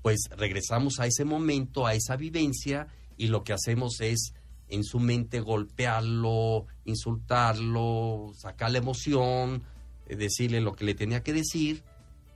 pues 0.02 0.30
regresamos 0.38 1.00
a 1.00 1.08
ese 1.08 1.26
momento, 1.26 1.88
a 1.88 1.96
esa 1.96 2.16
vivencia, 2.16 2.88
y 3.18 3.28
lo 3.28 3.44
que 3.44 3.54
hacemos 3.54 4.00
es 4.02 4.34
en 4.68 4.84
su 4.84 5.00
mente 5.00 5.40
golpearlo, 5.40 6.66
insultarlo, 6.86 8.32
sacar 8.36 8.72
la 8.72 8.80
emoción, 8.80 9.64
decirle 10.16 10.62
lo 10.62 10.74
que 10.74 10.86
le 10.86 10.96
tenía 10.96 11.24
que 11.24 11.34
decir, 11.34 11.84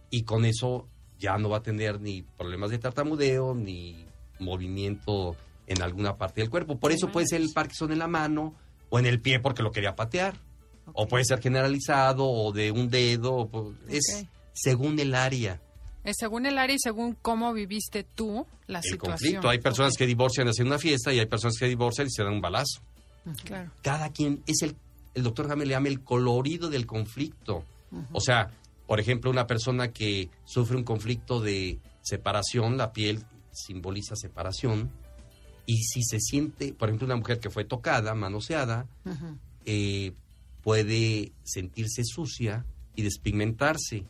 y 0.10 0.24
con 0.24 0.46
eso 0.46 0.88
ya 1.20 1.38
no 1.38 1.50
va 1.50 1.58
a 1.58 1.63
tener 1.63 2.00
ni 2.00 2.22
problemas 2.22 2.70
de 2.70 2.78
tartamudeo, 2.78 3.56
ni 3.56 4.06
movimiento 4.40 5.36
en 5.66 5.82
alguna 5.82 6.18
parte 6.18 6.42
del 6.42 6.50
cuerpo. 6.50 6.80
Por 6.80 6.92
eso 6.92 7.12
puede 7.12 7.28
ser 7.28 7.42
el 7.42 7.50
Parkinson 7.54 7.92
en 7.92 8.00
la 8.00 8.08
mano 8.08 8.56
o 8.90 9.00
en 9.00 9.06
el 9.06 9.20
pie 9.20 9.40
porque 9.40 9.63
lo 9.63 9.72
quería 9.72 9.96
patear. 9.96 10.36
O 10.94 11.08
puede 11.08 11.26
ser 11.26 11.42
generalizado 11.42 12.26
o 12.26 12.54
de 12.54 12.72
un 12.72 12.90
dedo. 12.90 13.50
Es 13.90 14.26
según 14.54 14.98
el 15.00 15.13
área. 15.16 15.60
Es 16.06 16.16
según 16.18 16.46
el 16.46 16.58
área 16.58 16.76
y 16.76 16.80
según 16.80 17.18
cómo 17.22 17.52
viviste 17.52 18.04
tú 18.04 18.48
la 18.68 18.80
el 18.80 18.84
situación. 18.84 19.18
conflicto. 19.18 19.50
Hay 19.50 19.60
personas 19.60 19.96
que 19.98 20.06
divorcian 20.06 20.48
haciendo 20.48 20.74
una 20.74 20.80
fiesta 20.80 21.12
y 21.12 21.20
hay 21.20 21.26
personas 21.26 21.58
que 21.60 21.66
divorcian 21.68 22.08
y 22.08 22.12
se 22.12 22.24
dan 22.24 22.34
un 22.34 22.42
balazo. 22.42 22.82
Claro. 23.44 23.72
Cada 23.82 24.10
quien 24.13 24.42
es 24.48 24.62
el, 24.62 24.78
el 25.18 25.24
doctor 25.24 25.48
Jaime 25.48 25.66
le 25.66 25.72
llama 25.72 25.88
el 25.88 26.04
colorido 26.04 26.70
del 26.70 26.86
conflicto. 26.86 27.66
O 28.12 28.22
sea, 28.22 28.52
por 28.86 29.00
ejemplo, 29.00 29.32
una 29.32 29.48
persona 29.48 29.92
que 29.92 30.30
sufre 30.46 30.78
un 30.78 30.84
conflicto 30.84 31.42
de 31.42 31.80
separación, 32.04 32.78
la 32.78 32.94
piel 32.94 33.24
simboliza 33.52 34.16
separación. 34.16 34.92
Y 35.66 35.78
si 35.86 36.04
se 36.04 36.20
siente, 36.20 36.72
por 36.72 36.90
ejemplo, 36.90 37.08
una 37.08 37.16
mujer 37.16 37.40
que 37.40 37.50
fue 37.50 37.66
tocada, 37.66 38.14
manoseada, 38.14 38.86
eh, 39.66 40.14
puede 40.62 41.32
sentirse 41.44 42.04
sucia 42.04 42.64
y 42.96 43.02
despigmentarse 43.02 44.06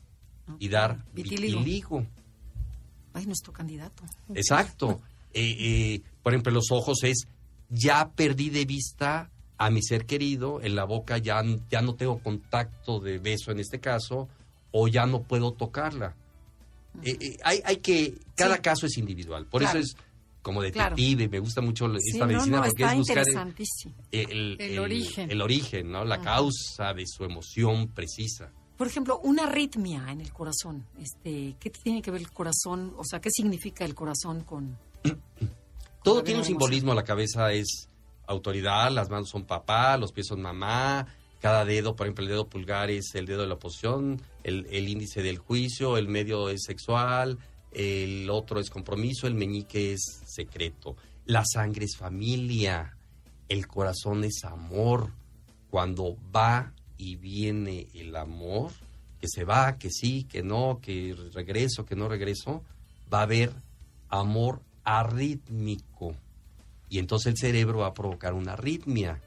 y 0.59 0.67
dar 0.67 1.05
vitiligo. 1.13 2.05
Ay, 3.13 3.25
nuestro 3.25 3.53
candidato. 3.53 4.03
Exacto. 4.35 4.99
Eh, 5.33 5.55
eh, 5.59 6.01
por 6.23 6.33
ejemplo, 6.33 6.51
los 6.51 6.71
ojos 6.71 7.03
es, 7.03 7.27
ya 7.69 8.09
perdí 8.15 8.49
de 8.49 8.65
vista 8.65 9.29
a 9.57 9.69
mi 9.69 9.81
ser 9.81 10.05
querido, 10.05 10.61
en 10.61 10.75
la 10.75 10.83
boca 10.83 11.17
ya, 11.17 11.41
ya 11.69 11.81
no 11.81 11.95
tengo 11.95 12.19
contacto 12.19 12.99
de 12.99 13.17
beso 13.17 13.51
en 13.51 13.59
este 13.59 13.79
caso, 13.79 14.27
o 14.71 14.87
ya 14.87 15.05
no 15.05 15.23
puedo 15.23 15.53
tocarla. 15.53 16.15
Eh, 17.03 17.37
hay, 17.43 17.61
hay 17.63 17.77
que, 17.77 18.15
cada 18.35 18.59
caso 18.59 18.85
es 18.85 18.97
individual. 18.97 19.45
Por 19.45 19.63
eso 19.63 19.77
es 19.77 19.95
como 20.41 20.61
detective, 20.61 21.27
me 21.27 21.39
gusta 21.39 21.59
mucho 21.59 21.87
esta 21.93 22.25
medicina 22.25 22.63
porque 22.63 22.83
es 22.83 22.95
buscar 22.95 23.25
el, 24.11 24.79
origen, 24.79 25.29
el 25.29 25.41
origen, 25.41 25.91
¿no? 25.91 26.05
La 26.05 26.21
causa 26.21 26.93
de 26.93 27.05
su 27.05 27.25
emoción 27.25 27.89
precisa. 27.89 28.51
Por 28.77 28.87
ejemplo, 28.87 29.19
una 29.19 29.43
arritmia 29.43 30.05
en 30.09 30.21
el 30.21 30.31
corazón. 30.31 30.85
Este, 30.99 31.55
¿Qué 31.59 31.69
tiene 31.71 32.01
que 32.01 32.11
ver 32.11 32.21
el 32.21 32.31
corazón? 32.31 32.93
O 32.97 33.03
sea, 33.03 33.19
¿qué 33.19 33.29
significa 33.31 33.83
el 33.83 33.95
corazón 33.95 34.43
con... 34.43 34.77
Todo 36.03 36.23
tiene 36.23 36.39
un 36.39 36.45
simbolismo. 36.45 36.93
La 36.93 37.03
cabeza 37.03 37.51
es 37.51 37.89
autoridad, 38.27 38.91
las 38.91 39.09
manos 39.09 39.29
son 39.29 39.45
papá, 39.45 39.97
los 39.97 40.11
pies 40.11 40.27
son 40.27 40.41
mamá, 40.41 41.07
cada 41.41 41.65
dedo, 41.65 41.95
por 41.95 42.07
ejemplo, 42.07 42.23
el 42.23 42.29
dedo 42.29 42.47
pulgar 42.47 42.89
es 42.89 43.15
el 43.15 43.25
dedo 43.25 43.41
de 43.41 43.47
la 43.47 43.55
oposición, 43.55 44.21
el, 44.43 44.67
el 44.69 44.89
índice 44.89 45.21
del 45.21 45.37
juicio, 45.37 45.97
el 45.97 46.07
medio 46.07 46.49
es 46.49 46.63
sexual, 46.63 47.37
el 47.71 48.29
otro 48.29 48.59
es 48.59 48.69
compromiso, 48.69 49.27
el 49.27 49.35
meñique 49.35 49.93
es 49.93 50.01
secreto. 50.25 50.95
La 51.25 51.43
sangre 51.45 51.85
es 51.85 51.95
familia, 51.97 52.97
el 53.49 53.67
corazón 53.67 54.23
es 54.23 54.43
amor. 54.43 55.11
Cuando 55.69 56.17
va 56.35 56.73
y 56.97 57.17
viene 57.17 57.87
el 57.93 58.15
amor, 58.15 58.71
que 59.19 59.27
se 59.27 59.43
va, 59.43 59.77
que 59.77 59.89
sí, 59.89 60.23
que 60.23 60.41
no, 60.43 60.79
que 60.81 61.15
regreso, 61.33 61.85
que 61.85 61.95
no 61.95 62.07
regreso, 62.07 62.63
va 63.13 63.19
a 63.19 63.23
haber 63.23 63.53
amor 64.09 64.61
arrítmico. 64.83 65.86
Y 66.89 66.99
entonces 66.99 67.33
el 67.33 67.37
cerebro 67.37 67.79
va 67.79 67.87
a 67.87 67.93
provocar 67.93 68.33
una 68.33 68.53
arritmia. 68.53 69.21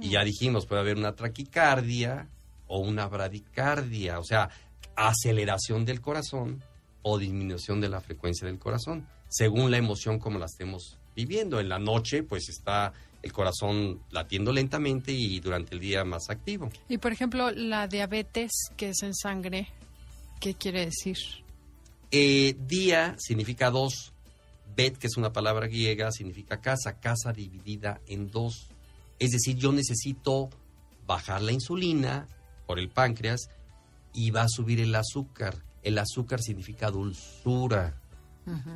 Y 0.00 0.10
ya 0.10 0.24
dijimos, 0.24 0.66
puede 0.66 0.82
haber 0.82 0.96
una 0.96 1.14
traquicardia 1.14 2.28
o 2.68 2.80
una 2.80 3.06
bradicardia, 3.06 4.18
o 4.18 4.24
sea, 4.24 4.50
aceleración 4.94 5.84
del 5.84 6.00
corazón 6.00 6.62
o 7.02 7.18
disminución 7.18 7.80
de 7.80 7.88
la 7.88 8.00
frecuencia 8.00 8.46
del 8.46 8.58
corazón, 8.58 9.06
según 9.28 9.70
la 9.70 9.78
emoción 9.78 10.18
como 10.18 10.38
la 10.38 10.46
estemos 10.46 10.98
viviendo. 11.14 11.60
En 11.60 11.68
la 11.68 11.78
noche, 11.78 12.22
pues 12.22 12.48
está 12.48 12.92
el 13.22 13.32
corazón 13.32 14.00
latiendo 14.10 14.52
lentamente 14.52 15.12
y 15.12 15.40
durante 15.40 15.74
el 15.74 15.80
día 15.80 16.04
más 16.04 16.30
activo. 16.30 16.70
Y 16.88 16.98
por 16.98 17.12
ejemplo, 17.12 17.50
la 17.50 17.88
diabetes 17.88 18.52
que 18.76 18.90
es 18.90 19.02
en 19.02 19.14
sangre, 19.14 19.68
¿qué 20.40 20.54
quiere 20.54 20.84
decir? 20.84 21.16
Eh, 22.10 22.56
día 22.66 23.16
significa 23.18 23.70
dos, 23.70 24.12
bet, 24.76 24.98
que 24.98 25.06
es 25.06 25.16
una 25.16 25.32
palabra 25.32 25.66
griega, 25.66 26.12
significa 26.12 26.60
casa, 26.60 27.00
casa 27.00 27.32
dividida 27.32 28.00
en 28.06 28.30
dos. 28.30 28.68
Es 29.18 29.30
decir, 29.30 29.56
yo 29.56 29.72
necesito 29.72 30.50
bajar 31.06 31.42
la 31.42 31.52
insulina 31.52 32.26
por 32.66 32.78
el 32.78 32.88
páncreas 32.88 33.48
y 34.12 34.30
va 34.30 34.42
a 34.42 34.48
subir 34.48 34.80
el 34.80 34.94
azúcar. 34.94 35.62
El 35.82 35.98
azúcar 35.98 36.40
significa 36.42 36.90
dulzura. 36.90 38.00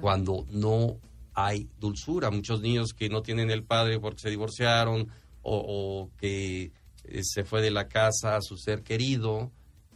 Cuando 0.01 0.46
no 0.51 0.98
hay 1.32 1.68
dulzura. 1.78 2.30
Muchos 2.30 2.61
niños 2.61 2.92
que 2.92 3.09
no 3.09 3.22
tienen 3.22 3.51
el 3.51 3.62
padre 3.62 4.01
porque 4.01 4.22
se 4.22 4.30
divorciaron 4.30 5.09
o, 5.42 6.11
que 6.18 6.72
eh, 7.05 7.20
se 7.22 7.44
fue 7.44 7.62
de 7.62 7.70
la 7.70 7.88
casa 7.88 8.36
a 8.36 8.42
su 8.42 8.57
ser 8.57 8.82
querido, 8.82 9.53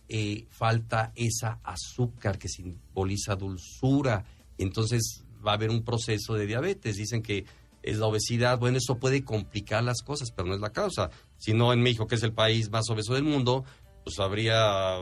eh, 0.09 0.47
falta 0.49 1.13
esa 1.17 1.59
azúcar 1.65 2.39
que 2.39 2.49
simboliza 2.49 3.35
dulzura. 3.35 4.25
Entonces 4.59 5.24
va 5.47 5.53
a 5.53 5.55
haber 5.55 5.71
un 5.71 5.85
proceso 5.85 6.35
de 6.35 6.47
diabetes. 6.47 6.97
Dicen 6.97 7.23
que 7.23 7.45
es 7.83 7.99
la 7.99 8.07
obesidad. 8.07 8.59
Bueno, 8.59 8.79
eso 8.79 8.99
puede 8.99 9.25
complicar 9.25 9.85
las 9.85 10.03
cosas, 10.03 10.31
pero 10.31 10.49
no 10.49 10.55
es 10.55 10.61
la 10.61 10.71
causa. 10.71 11.11
Si 11.37 11.53
no, 11.53 11.73
en 11.73 11.83
México, 11.83 12.07
que 12.07 12.15
es 12.15 12.23
el 12.23 12.33
país 12.33 12.71
más 12.71 12.89
obeso 12.91 13.15
del 13.15 13.25
mundo, 13.25 13.65
pues 14.05 14.19
habría 14.19 14.99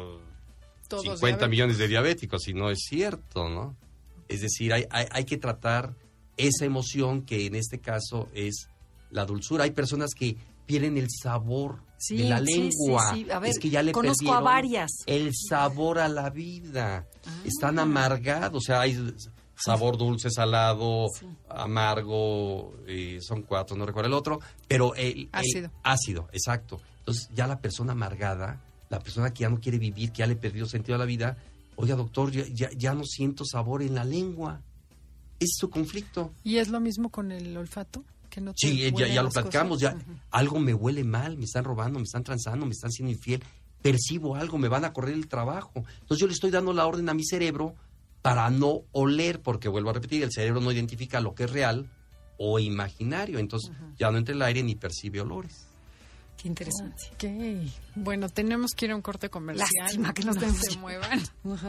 50 0.88 1.48
millones 1.48 1.78
de 1.78 1.88
diabéticos, 1.88 2.48
y 2.48 2.54
no 2.54 2.70
es 2.70 2.80
cierto, 2.88 3.48
¿no? 3.48 3.76
Es 4.28 4.40
decir, 4.40 4.72
hay, 4.72 4.86
hay, 4.90 5.24
que 5.24 5.36
tratar 5.36 5.94
esa 6.36 6.64
emoción 6.64 7.22
que 7.22 7.46
en 7.46 7.54
este 7.54 7.80
caso 7.80 8.28
es 8.34 8.68
la 9.10 9.26
dulzura. 9.26 9.64
Hay 9.64 9.72
personas 9.72 10.10
que 10.14 10.36
pierden 10.64 10.96
el 10.96 11.08
sabor 11.10 11.82
de 12.08 12.24
la 12.24 12.40
lengua. 12.40 13.14
es 13.44 13.58
que 13.58 13.68
ya 13.68 13.82
le 13.82 13.92
conozco 13.92 14.32
a 14.32 14.40
varias. 14.40 14.90
El 15.06 15.32
sabor 15.34 15.98
a 15.98 16.08
la 16.08 16.30
vida. 16.30 17.06
Ah. 17.26 17.42
Están 17.44 17.78
amargados, 17.78 18.56
o 18.56 18.64
sea, 18.64 18.80
hay 18.80 18.96
sabor 19.64 19.96
dulce, 19.96 20.30
salado, 20.30 21.06
amargo, 21.48 22.74
eh, 22.86 23.18
son 23.20 23.42
cuatro, 23.42 23.76
no 23.76 23.86
recuerdo 23.86 24.08
el 24.08 24.14
otro, 24.14 24.40
pero 24.66 24.94
el, 24.94 25.28
ácido. 25.32 25.70
ácido, 25.82 26.28
exacto. 26.32 26.80
Entonces 27.00 27.28
ya 27.34 27.46
la 27.46 27.60
persona 27.60 27.92
amargada, 27.92 28.60
la 28.90 28.98
persona 28.98 29.32
que 29.32 29.42
ya 29.42 29.48
no 29.48 29.60
quiere 29.60 29.78
vivir, 29.78 30.12
que 30.12 30.18
ya 30.18 30.26
le 30.26 30.36
perdió 30.36 30.66
sentido 30.66 30.96
a 30.96 30.98
la 30.98 31.04
vida, 31.04 31.36
oiga 31.76 31.94
doctor, 31.94 32.30
ya, 32.32 32.70
ya, 32.76 32.94
no 32.94 33.04
siento 33.04 33.44
sabor 33.44 33.82
en 33.82 33.94
la 33.94 34.04
lengua. 34.04 34.60
Es 35.38 35.56
su 35.58 35.70
conflicto. 35.70 36.32
¿Y 36.44 36.58
es 36.58 36.68
lo 36.68 36.80
mismo 36.80 37.10
con 37.10 37.32
el 37.32 37.56
olfato? 37.56 38.04
Que 38.30 38.40
no 38.40 38.52
sí, 38.56 38.90
ya, 38.96 39.08
ya 39.08 39.22
lo 39.22 39.30
platicamos, 39.30 39.80
ya 39.80 39.94
algo 40.30 40.58
me 40.58 40.72
huele 40.72 41.04
mal, 41.04 41.36
me 41.36 41.44
están 41.44 41.64
robando, 41.64 41.98
me 41.98 42.04
están 42.04 42.24
transando, 42.24 42.64
me 42.64 42.72
están 42.72 42.90
siendo 42.90 43.12
infiel, 43.12 43.42
percibo 43.82 44.36
algo, 44.36 44.56
me 44.58 44.68
van 44.68 44.84
a 44.84 44.92
correr 44.92 45.14
el 45.14 45.28
trabajo. 45.28 45.72
Entonces 45.74 46.18
yo 46.18 46.26
le 46.26 46.32
estoy 46.32 46.50
dando 46.50 46.72
la 46.72 46.86
orden 46.86 47.08
a 47.08 47.14
mi 47.14 47.24
cerebro 47.24 47.74
para 48.22 48.48
no 48.50 48.82
oler, 48.92 49.42
porque 49.42 49.68
vuelvo 49.68 49.90
a 49.90 49.94
repetir, 49.94 50.22
el 50.22 50.32
cerebro 50.32 50.60
no 50.60 50.72
identifica 50.72 51.20
lo 51.20 51.34
que 51.34 51.44
es 51.44 51.50
real 51.50 51.90
o 52.38 52.58
imaginario, 52.58 53.38
entonces 53.38 53.70
ya 53.98 54.10
no 54.10 54.18
entra 54.18 54.34
el 54.34 54.42
aire 54.42 54.62
ni 54.62 54.74
percibe 54.74 55.20
olores. 55.20 55.66
Qué 56.36 56.48
interesante. 56.48 57.70
Bueno, 57.94 58.28
tenemos 58.28 58.72
que 58.72 58.86
ir 58.86 58.92
a 58.92 58.96
un 58.96 59.02
corte 59.02 59.28
comercial. 59.28 59.68
Lástima 59.78 60.12
que 60.12 60.24
no, 60.24 60.32
se 60.32 60.76
muevan. 60.78 61.20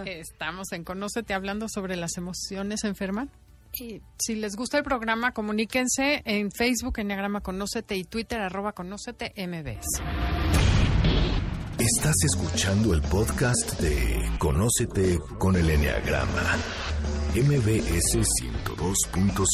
Estamos 0.06 0.72
en 0.72 0.84
Conócete 0.84 1.34
hablando 1.36 1.68
sobre 1.70 1.96
las 1.96 2.18
emociones 2.18 2.84
enferman. 2.84 3.30
Y 3.80 4.02
si 4.20 4.36
les 4.36 4.56
gusta 4.56 4.78
el 4.78 4.84
programa, 4.84 5.32
comuníquense 5.32 6.22
en 6.26 6.52
Facebook, 6.52 7.00
Enneagrama 7.00 7.42
Conócete 7.42 7.96
y 7.96 8.04
Twitter, 8.04 8.40
arroba 8.40 8.74
Conócete 8.74 9.34
MBS. 9.36 10.73
Estás 11.84 12.16
escuchando 12.24 12.94
el 12.94 13.02
podcast 13.02 13.78
de 13.82 14.32
Conócete 14.40 15.20
con 15.38 15.58
el 15.58 15.70
Enneagrama, 15.70 16.56
MBS 17.36 18.20
102.5. 18.20 19.46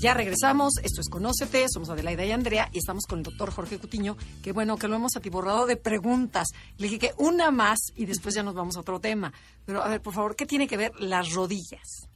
Ya 0.00 0.14
regresamos, 0.14 0.72
esto 0.82 1.00
es 1.00 1.08
Conócete, 1.08 1.66
somos 1.72 1.88
Adelaida 1.88 2.24
y 2.26 2.32
Andrea 2.32 2.68
y 2.72 2.78
estamos 2.78 3.06
con 3.06 3.20
el 3.20 3.24
doctor 3.26 3.52
Jorge 3.52 3.78
Cutiño, 3.78 4.16
que 4.42 4.50
bueno, 4.50 4.76
que 4.76 4.88
lo 4.88 4.96
hemos 4.96 5.14
atiborrado 5.14 5.66
de 5.66 5.76
preguntas. 5.76 6.48
Le 6.78 6.88
dije 6.88 6.98
que 6.98 7.12
una 7.16 7.52
más 7.52 7.78
y 7.94 8.06
después 8.06 8.34
ya 8.34 8.42
nos 8.42 8.56
vamos 8.56 8.76
a 8.76 8.80
otro 8.80 8.98
tema. 8.98 9.32
Pero 9.64 9.84
a 9.84 9.88
ver, 9.88 10.02
por 10.02 10.14
favor, 10.14 10.34
¿qué 10.34 10.46
tiene 10.46 10.66
que 10.66 10.76
ver 10.76 10.90
las 10.98 11.32
rodillas? 11.32 12.08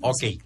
Ok. 0.00 0.42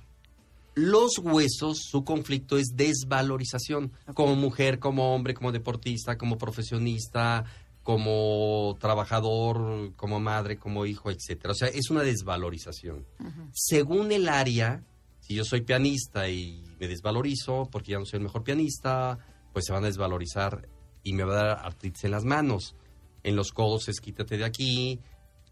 Los 0.76 1.16
huesos, 1.16 1.78
su 1.90 2.04
conflicto 2.04 2.58
es 2.58 2.74
desvalorización. 2.74 3.92
Como 4.12 4.36
mujer, 4.36 4.78
como 4.78 5.14
hombre, 5.14 5.32
como 5.32 5.50
deportista, 5.50 6.18
como 6.18 6.36
profesionista, 6.36 7.46
como 7.82 8.76
trabajador, 8.78 9.94
como 9.96 10.20
madre, 10.20 10.58
como 10.58 10.84
hijo, 10.84 11.10
etcétera. 11.10 11.52
O 11.52 11.54
sea, 11.54 11.68
es 11.68 11.88
una 11.88 12.02
desvalorización. 12.02 13.06
Según 13.54 14.12
el 14.12 14.28
área, 14.28 14.84
si 15.20 15.34
yo 15.34 15.46
soy 15.46 15.62
pianista 15.62 16.28
y 16.28 16.62
me 16.78 16.88
desvalorizo 16.88 17.70
porque 17.72 17.92
ya 17.92 17.98
no 17.98 18.04
soy 18.04 18.18
el 18.18 18.24
mejor 18.24 18.44
pianista, 18.44 19.18
pues 19.54 19.64
se 19.64 19.72
van 19.72 19.82
a 19.82 19.86
desvalorizar 19.86 20.68
y 21.02 21.14
me 21.14 21.24
va 21.24 21.32
a 21.32 21.44
dar 21.44 21.58
artritis 21.64 22.04
en 22.04 22.10
las 22.10 22.24
manos. 22.24 22.74
En 23.22 23.34
los 23.34 23.50
codos 23.50 23.88
es 23.88 23.98
quítate 23.98 24.36
de 24.36 24.44
aquí. 24.44 25.00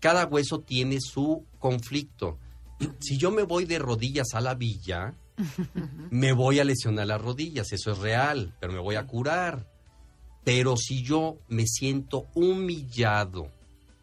Cada 0.01 0.27
hueso 0.27 0.61
tiene 0.61 0.99
su 1.01 1.47
conflicto 1.59 2.39
si 3.01 3.17
yo 3.17 3.31
me 3.31 3.43
voy 3.43 3.65
de 3.65 3.79
rodillas 3.79 4.35
a 4.35 4.41
la 4.41 4.55
villa, 4.55 5.15
me 6.11 6.33
voy 6.33 6.61
a 6.61 6.65
lesionar 6.65 7.07
las 7.07 7.21
rodillas, 7.21 7.73
eso 7.73 7.93
es 7.93 7.99
real, 7.99 8.55
pero 8.61 8.73
me 8.73 8.81
voy 8.81 8.97
a 8.97 9.07
curar. 9.07 9.69
Pero 10.45 10.77
si 10.77 11.03
yo 11.03 11.39
me 11.49 11.67
siento 11.67 12.27
humillado, 12.35 13.51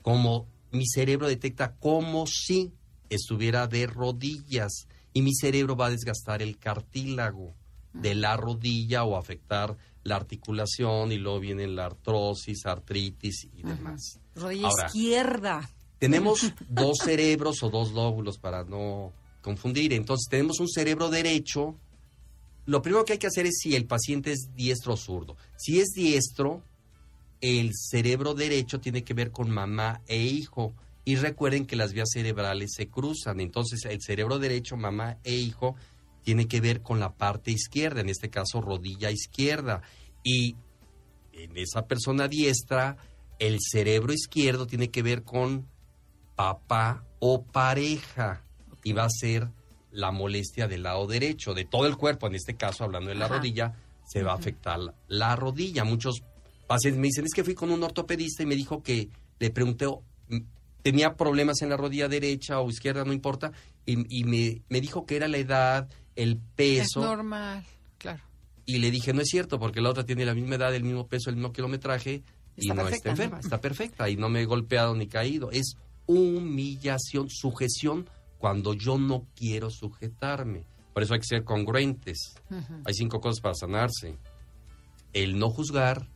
como 0.01 0.47
mi 0.71 0.87
cerebro 0.87 1.27
detecta 1.27 1.75
como 1.75 2.25
si 2.25 2.73
estuviera 3.09 3.67
de 3.67 3.87
rodillas 3.87 4.87
y 5.13 5.21
mi 5.21 5.33
cerebro 5.35 5.75
va 5.75 5.87
a 5.87 5.91
desgastar 5.91 6.41
el 6.41 6.57
cartílago 6.57 7.53
de 7.93 8.15
la 8.15 8.37
rodilla 8.37 9.03
o 9.03 9.17
afectar 9.17 9.77
la 10.03 10.15
articulación 10.15 11.11
y 11.11 11.17
luego 11.17 11.39
viene 11.39 11.67
la 11.67 11.85
artrosis, 11.85 12.65
artritis 12.65 13.47
y 13.53 13.61
demás. 13.61 14.19
Rodilla 14.33 14.69
izquierda. 14.85 15.69
Tenemos 16.01 16.51
dos 16.67 16.97
cerebros 16.97 17.61
o 17.61 17.69
dos 17.69 17.91
lóbulos 17.91 18.39
para 18.39 18.63
no 18.63 19.13
confundir. 19.43 19.93
Entonces 19.93 20.27
tenemos 20.31 20.59
un 20.59 20.67
cerebro 20.67 21.11
derecho. 21.11 21.75
Lo 22.65 22.81
primero 22.81 23.05
que 23.05 23.13
hay 23.13 23.19
que 23.19 23.27
hacer 23.27 23.45
es 23.45 23.59
si 23.59 23.75
el 23.75 23.85
paciente 23.85 24.31
es 24.31 24.49
diestro 24.55 24.95
o 24.95 24.97
zurdo. 24.97 25.37
Si 25.57 25.79
es 25.79 25.89
diestro, 25.89 26.63
el 27.39 27.69
cerebro 27.75 28.33
derecho 28.33 28.79
tiene 28.79 29.03
que 29.03 29.13
ver 29.13 29.29
con 29.29 29.51
mamá 29.51 30.01
e 30.07 30.23
hijo. 30.23 30.73
Y 31.05 31.17
recuerden 31.17 31.67
que 31.67 31.75
las 31.75 31.93
vías 31.93 32.09
cerebrales 32.11 32.71
se 32.75 32.87
cruzan. 32.87 33.39
Entonces 33.39 33.85
el 33.85 34.01
cerebro 34.01 34.39
derecho, 34.39 34.77
mamá 34.77 35.19
e 35.23 35.35
hijo, 35.35 35.75
tiene 36.23 36.47
que 36.47 36.61
ver 36.61 36.81
con 36.81 36.99
la 36.99 37.13
parte 37.13 37.51
izquierda, 37.51 38.01
en 38.01 38.09
este 38.09 38.31
caso 38.31 38.59
rodilla 38.59 39.11
izquierda. 39.11 39.83
Y 40.23 40.55
en 41.31 41.55
esa 41.57 41.85
persona 41.85 42.27
diestra, 42.27 42.97
el 43.37 43.59
cerebro 43.61 44.13
izquierdo 44.13 44.65
tiene 44.65 44.89
que 44.89 45.03
ver 45.03 45.21
con 45.21 45.69
papá 46.41 47.03
o 47.19 47.43
pareja 47.43 48.41
y 48.83 48.93
va 48.93 49.03
a 49.03 49.09
ser 49.11 49.47
la 49.91 50.09
molestia 50.09 50.67
del 50.67 50.81
lado 50.81 51.05
derecho, 51.05 51.53
de 51.53 51.65
todo 51.65 51.85
el 51.85 51.97
cuerpo, 51.97 52.25
en 52.25 52.33
este 52.33 52.55
caso 52.55 52.83
hablando 52.83 53.09
de 53.09 53.15
la 53.15 53.27
rodilla, 53.27 53.75
se 54.07 54.23
va 54.23 54.31
a 54.31 54.35
afectar 54.37 54.79
la, 55.07 55.35
rodilla. 55.35 55.83
Muchos 55.83 56.23
pacientes 56.65 56.99
me 56.99 57.07
dicen, 57.09 57.25
es 57.25 57.33
que 57.35 57.43
fui 57.43 57.53
con 57.53 57.69
un 57.69 57.83
ortopedista 57.83 58.41
y 58.41 58.47
me 58.47 58.55
dijo 58.55 58.81
que 58.81 59.09
le 59.37 59.51
pregunté, 59.51 59.85
mm, 59.85 60.37
tenía 60.81 61.13
problemas 61.15 61.61
en 61.61 61.69
la 61.69 61.77
rodilla 61.77 62.07
derecha 62.07 62.59
o 62.59 62.71
izquierda, 62.71 63.05
no 63.05 63.13
importa, 63.13 63.51
y, 63.85 64.23
me, 64.23 64.63
me, 64.67 64.81
dijo 64.81 65.05
que 65.05 65.17
era 65.17 65.27
la 65.27 65.37
edad, 65.37 65.89
el 66.15 66.37
peso. 66.37 67.01
Es 67.01 67.05
normal, 67.05 67.63
claro. 67.99 68.23
Y 68.65 68.79
le 68.79 68.89
dije, 68.89 69.13
no 69.13 69.21
es 69.21 69.27
cierto, 69.27 69.59
porque 69.59 69.79
la 69.79 69.91
otra 69.91 70.07
tiene 70.07 70.25
la 70.25 70.33
misma 70.33 70.55
edad, 70.55 70.73
el 70.73 70.83
mismo 70.83 71.07
peso, 71.07 71.29
el 71.29 71.35
mismo 71.35 71.53
kilometraje, 71.53 72.23
y 72.57 72.67
no 72.69 72.87
está 72.87 73.11
enferma, 73.11 73.39
está 73.39 73.61
perfecta, 73.61 74.09
y 74.09 74.15
no 74.15 74.27
me 74.27 74.41
he 74.41 74.45
golpeado 74.45 74.95
ni 74.95 75.05
caído. 75.05 75.51
Es 75.51 75.77
humillación, 76.11 77.29
sujeción 77.29 78.09
cuando 78.37 78.73
yo 78.73 78.97
no 78.97 79.27
quiero 79.35 79.69
sujetarme. 79.69 80.65
Por 80.93 81.03
eso 81.03 81.13
hay 81.13 81.19
que 81.19 81.27
ser 81.27 81.43
congruentes. 81.43 82.35
Hay 82.85 82.93
cinco 82.93 83.21
cosas 83.21 83.39
para 83.39 83.55
sanarse. 83.55 84.17
El 85.13 85.39
no 85.39 85.49
juzgar, 85.49 86.07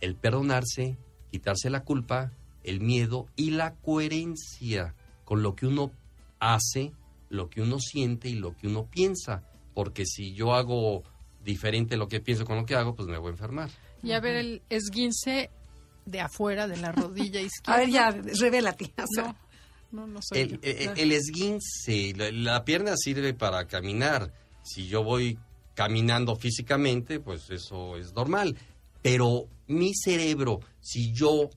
el 0.00 0.16
perdonarse, 0.16 0.96
quitarse 1.30 1.70
la 1.70 1.84
culpa, 1.84 2.32
el 2.64 2.80
miedo 2.80 3.26
y 3.36 3.50
la 3.50 3.74
coherencia 3.74 4.94
con 5.24 5.42
lo 5.42 5.54
que 5.54 5.66
uno 5.66 5.92
hace, 6.40 6.92
lo 7.28 7.50
que 7.50 7.62
uno 7.62 7.78
siente 7.78 8.28
y 8.28 8.34
lo 8.34 8.56
que 8.56 8.66
uno 8.66 8.86
piensa. 8.86 9.44
Porque 9.74 10.04
si 10.06 10.32
yo 10.34 10.54
hago 10.54 11.04
diferente 11.44 11.96
lo 11.96 12.08
que 12.08 12.20
pienso 12.20 12.44
con 12.44 12.56
lo 12.56 12.66
que 12.66 12.74
hago, 12.74 12.94
pues 12.94 13.08
me 13.08 13.18
voy 13.18 13.28
a 13.28 13.32
enfermar. 13.32 13.70
Y 14.02 14.12
a 14.12 14.20
ver, 14.20 14.36
el 14.36 14.62
esguince 14.70 15.50
de 16.06 16.20
afuera 16.20 16.66
de 16.66 16.76
la 16.76 16.92
rodilla 16.92 17.40
izquierda. 17.40 17.74
A 17.74 17.78
ver, 17.78 17.90
ya, 17.90 18.10
revélate. 18.10 18.92
no, 19.92 20.06
no, 20.06 20.20
soy 20.22 20.40
el, 20.40 20.60
el, 20.62 21.12
esguince, 21.12 22.14
la, 22.32 22.64
pierna 22.64 22.96
sirve 22.96 23.34
para 23.34 23.66
caminar. 23.66 24.32
Si 24.62 24.86
yo 24.86 25.02
voy 25.02 25.38
caminando 25.74 26.36
físicamente, 26.36 27.20
pues 27.20 27.50
eso 27.50 27.96
es 27.96 28.12
normal. 28.12 28.56
Pero 29.02 29.48
mi 29.66 29.94
cerebro, 29.94 30.60
si 30.80 31.12
yo 31.12 31.48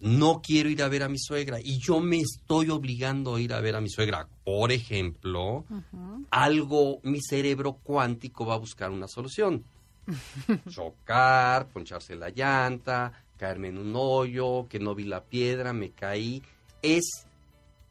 no 0.00 0.42
quiero 0.42 0.68
ir 0.68 0.82
a 0.82 0.88
ver 0.88 1.02
a 1.02 1.08
mi 1.08 1.18
suegra 1.18 1.58
y 1.60 1.78
yo 1.78 2.00
me 2.00 2.18
estoy 2.18 2.68
obligando 2.68 3.36
a 3.36 3.40
ir 3.40 3.54
a 3.54 3.60
ver 3.60 3.76
a 3.76 3.80
mi 3.80 3.88
suegra, 3.88 4.28
por 4.44 4.70
ejemplo, 4.72 5.64
algo, 6.30 7.00
mi 7.04 7.20
cerebro 7.22 7.74
cuántico 7.82 8.44
va 8.44 8.54
a 8.54 8.58
buscar 8.58 8.90
una 8.90 9.08
solución. 9.08 9.64
Chocar, 10.68 11.68
poncharse 11.68 12.16
la 12.16 12.28
llanta, 12.28 13.23
caerme 13.36 13.68
en 13.68 13.78
un 13.78 13.94
hoyo, 13.96 14.66
que 14.68 14.78
no 14.78 14.94
vi 14.94 15.04
la 15.04 15.24
piedra, 15.24 15.72
me 15.72 15.90
caí. 15.90 16.42
Es 16.82 17.26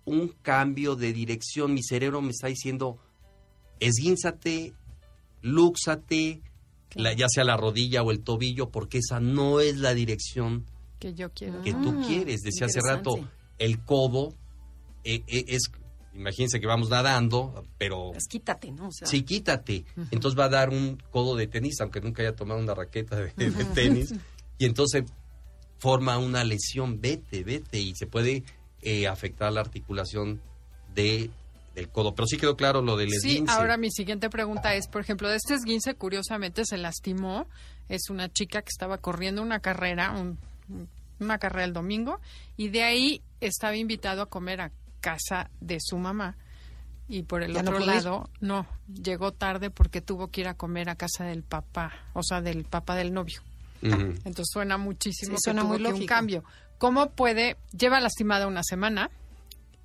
un 0.05 0.29
cambio 0.41 0.95
de 0.95 1.13
dirección. 1.13 1.73
Mi 1.73 1.83
cerebro 1.83 2.21
me 2.21 2.31
está 2.31 2.47
diciendo, 2.47 2.97
esguínzate, 3.79 4.73
lúxate, 5.41 6.41
ya 6.95 7.27
sea 7.27 7.43
la 7.43 7.57
rodilla 7.57 8.03
o 8.03 8.11
el 8.11 8.21
tobillo, 8.21 8.69
porque 8.69 8.99
esa 8.99 9.19
no 9.19 9.59
es 9.59 9.77
la 9.77 9.93
dirección 9.93 10.65
que 10.99 11.13
yo 11.13 11.31
quiero. 11.33 11.61
Que 11.63 11.73
tú 11.73 11.99
ah, 11.99 12.03
quieres. 12.07 12.41
Decía 12.41 12.67
hace 12.67 12.79
rato, 12.79 13.19
el 13.57 13.83
codo 13.83 14.33
eh, 15.03 15.23
eh, 15.27 15.45
es 15.47 15.63
imagínense 16.13 16.59
que 16.59 16.67
vamos 16.67 16.89
nadando, 16.89 17.65
pero 17.77 18.11
Pues 18.11 18.27
quítate, 18.27 18.71
¿no? 18.71 18.87
O 18.87 18.91
sea, 18.91 19.07
sí, 19.07 19.23
quítate. 19.23 19.85
Entonces 20.11 20.39
va 20.39 20.45
a 20.45 20.49
dar 20.49 20.69
un 20.69 21.01
codo 21.11 21.35
de 21.35 21.47
tenis, 21.47 21.81
aunque 21.81 21.99
nunca 21.99 22.21
haya 22.21 22.35
tomado 22.35 22.59
una 22.61 22.73
raqueta 22.73 23.17
de, 23.17 23.33
de 23.35 23.65
tenis. 23.65 24.13
Y 24.59 24.65
entonces 24.65 25.03
forma 25.83 26.17
una 26.17 26.45
lesión, 26.45 27.01
vete, 27.01 27.43
vete, 27.43 27.77
y 27.77 27.93
se 27.93 28.07
puede 28.07 28.43
eh, 28.81 29.05
afectar 29.07 29.51
la 29.51 29.59
articulación 29.59 30.41
de, 30.95 31.29
del 31.75 31.89
codo. 31.89 32.15
Pero 32.15 32.25
sí 32.25 32.37
quedó 32.37 32.55
claro 32.55 32.81
lo 32.81 32.95
del 32.95 33.09
Sí, 33.09 33.15
esguince. 33.31 33.51
ahora 33.53 33.75
mi 33.75 33.91
siguiente 33.91 34.29
pregunta 34.29 34.75
es, 34.75 34.87
por 34.87 35.01
ejemplo, 35.01 35.27
de 35.29 35.35
este 35.35 35.55
esguince 35.55 35.95
curiosamente 35.95 36.63
se 36.65 36.77
lastimó. 36.77 37.47
Es 37.89 38.09
una 38.09 38.31
chica 38.31 38.61
que 38.61 38.69
estaba 38.69 38.97
corriendo 38.97 39.41
una 39.41 39.59
carrera, 39.59 40.11
un- 40.11 40.37
una 41.19 41.37
carrera 41.37 41.65
el 41.65 41.73
domingo, 41.73 42.21
y 42.55 42.69
de 42.69 42.83
ahí 42.83 43.21
estaba 43.41 43.75
invitado 43.75 44.21
a 44.21 44.27
comer 44.27 44.61
a 44.61 44.71
casa 45.01 45.49
de 45.59 45.79
su 45.81 45.97
mamá. 45.97 46.37
Y 47.09 47.23
por 47.23 47.43
el 47.43 47.53
¿Ya 47.53 47.61
no 47.61 47.71
otro 47.71 47.85
lado, 47.85 48.29
no, 48.39 48.65
llegó 48.87 49.33
tarde 49.33 49.69
porque 49.69 49.99
tuvo 49.99 50.29
que 50.29 50.39
ir 50.41 50.47
a 50.47 50.53
comer 50.53 50.89
a 50.89 50.95
casa 50.95 51.25
del 51.25 51.43
papá, 51.43 51.91
o 52.13 52.23
sea, 52.23 52.41
del 52.41 52.63
papá 52.63 52.95
del 52.95 53.13
novio. 53.13 53.41
Entonces 53.83 54.45
suena 54.51 54.77
muchísimo 54.77 55.31
Sí, 55.31 55.35
que 55.35 55.51
suena 55.51 55.61
tuvo 55.61 55.73
muy 55.73 55.83
que 55.83 55.93
un 55.93 56.05
cambio. 56.05 56.43
¿Cómo 56.77 57.11
puede, 57.11 57.57
lleva 57.77 57.99
lastimada 57.99 58.47
una 58.47 58.63
semana? 58.63 59.09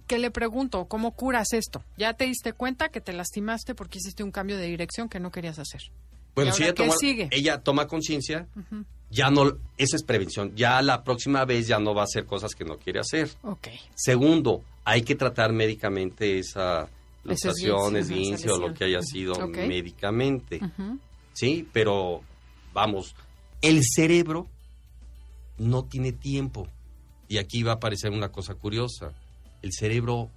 ¿Qué 0.07 0.19
le 0.19 0.31
pregunto? 0.31 0.87
¿Cómo 0.87 1.13
curas 1.13 1.53
esto? 1.53 1.85
Ya 1.97 2.15
te 2.15 2.25
diste 2.25 2.53
cuenta 2.55 2.89
que 2.89 3.01
te 3.01 3.13
lastimaste 3.13 3.75
porque 3.75 3.99
hiciste 3.99 4.23
un 4.25 4.31
cambio 4.31 4.57
de 4.57 4.67
dirección 4.67 5.09
que 5.09 5.21
no 5.21 5.31
querías 5.31 5.59
hacer. 5.59 5.83
Bueno, 6.35 6.51
¿Y 6.51 6.55
si 6.55 6.63
ella, 6.63 6.75
toma, 6.75 6.95
sigue? 6.99 7.29
ella 7.31 7.61
toma 7.63 7.87
conciencia, 7.87 8.47
ya 9.11 9.31
no, 9.31 9.59
esa 9.77 9.97
es 9.97 10.03
prevención. 10.05 10.55
Ya 10.57 10.81
la 10.83 11.03
próxima 11.05 11.45
vez 11.45 11.67
ya 11.67 11.79
no 11.79 11.95
va 11.95 12.03
a 12.03 12.05
hacer 12.05 12.25
cosas 12.25 12.55
que 12.55 12.65
no 12.65 12.79
quiere 12.79 13.01
hacer. 13.01 13.31
Ok. 13.43 13.69
Segundo, 13.95 14.63
hay 14.85 15.03
que 15.03 15.15
tratar 15.15 15.53
médicamente 15.53 16.39
esa 16.39 16.89
luxación, 17.25 17.97
esguince 17.97 18.47
esa 18.47 18.55
o 18.55 18.59
lo 18.59 18.73
que 18.73 18.85
haya 18.85 19.03
sido 19.03 19.33
Ok. 19.35 19.57
médicamente. 19.67 20.61
Sí, 21.35 21.69
pero 21.73 22.23
vamos, 22.73 23.15
el 23.63 23.81
cerebro 23.85 24.47
no 25.59 25.85
tiene 25.85 26.13
tiempo. 26.13 26.69
Y 27.29 27.39
aquí 27.39 27.63
va 27.63 27.73
a 27.73 27.75
aparecer 27.77 28.11
una 28.11 28.31
cosa 28.31 28.55
curiosa. 28.55 29.13
El 29.63 29.73
cerebro 29.73 30.31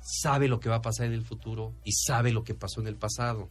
sabe 0.00 0.46
lo 0.48 0.60
que 0.60 0.68
va 0.68 0.76
a 0.76 0.82
pasar 0.82 1.06
en 1.06 1.12
el 1.14 1.24
futuro 1.24 1.72
y 1.84 1.92
sabe 1.92 2.30
lo 2.32 2.44
que 2.44 2.54
pasó 2.54 2.80
en 2.80 2.86
el 2.86 2.96
pasado. 2.96 3.48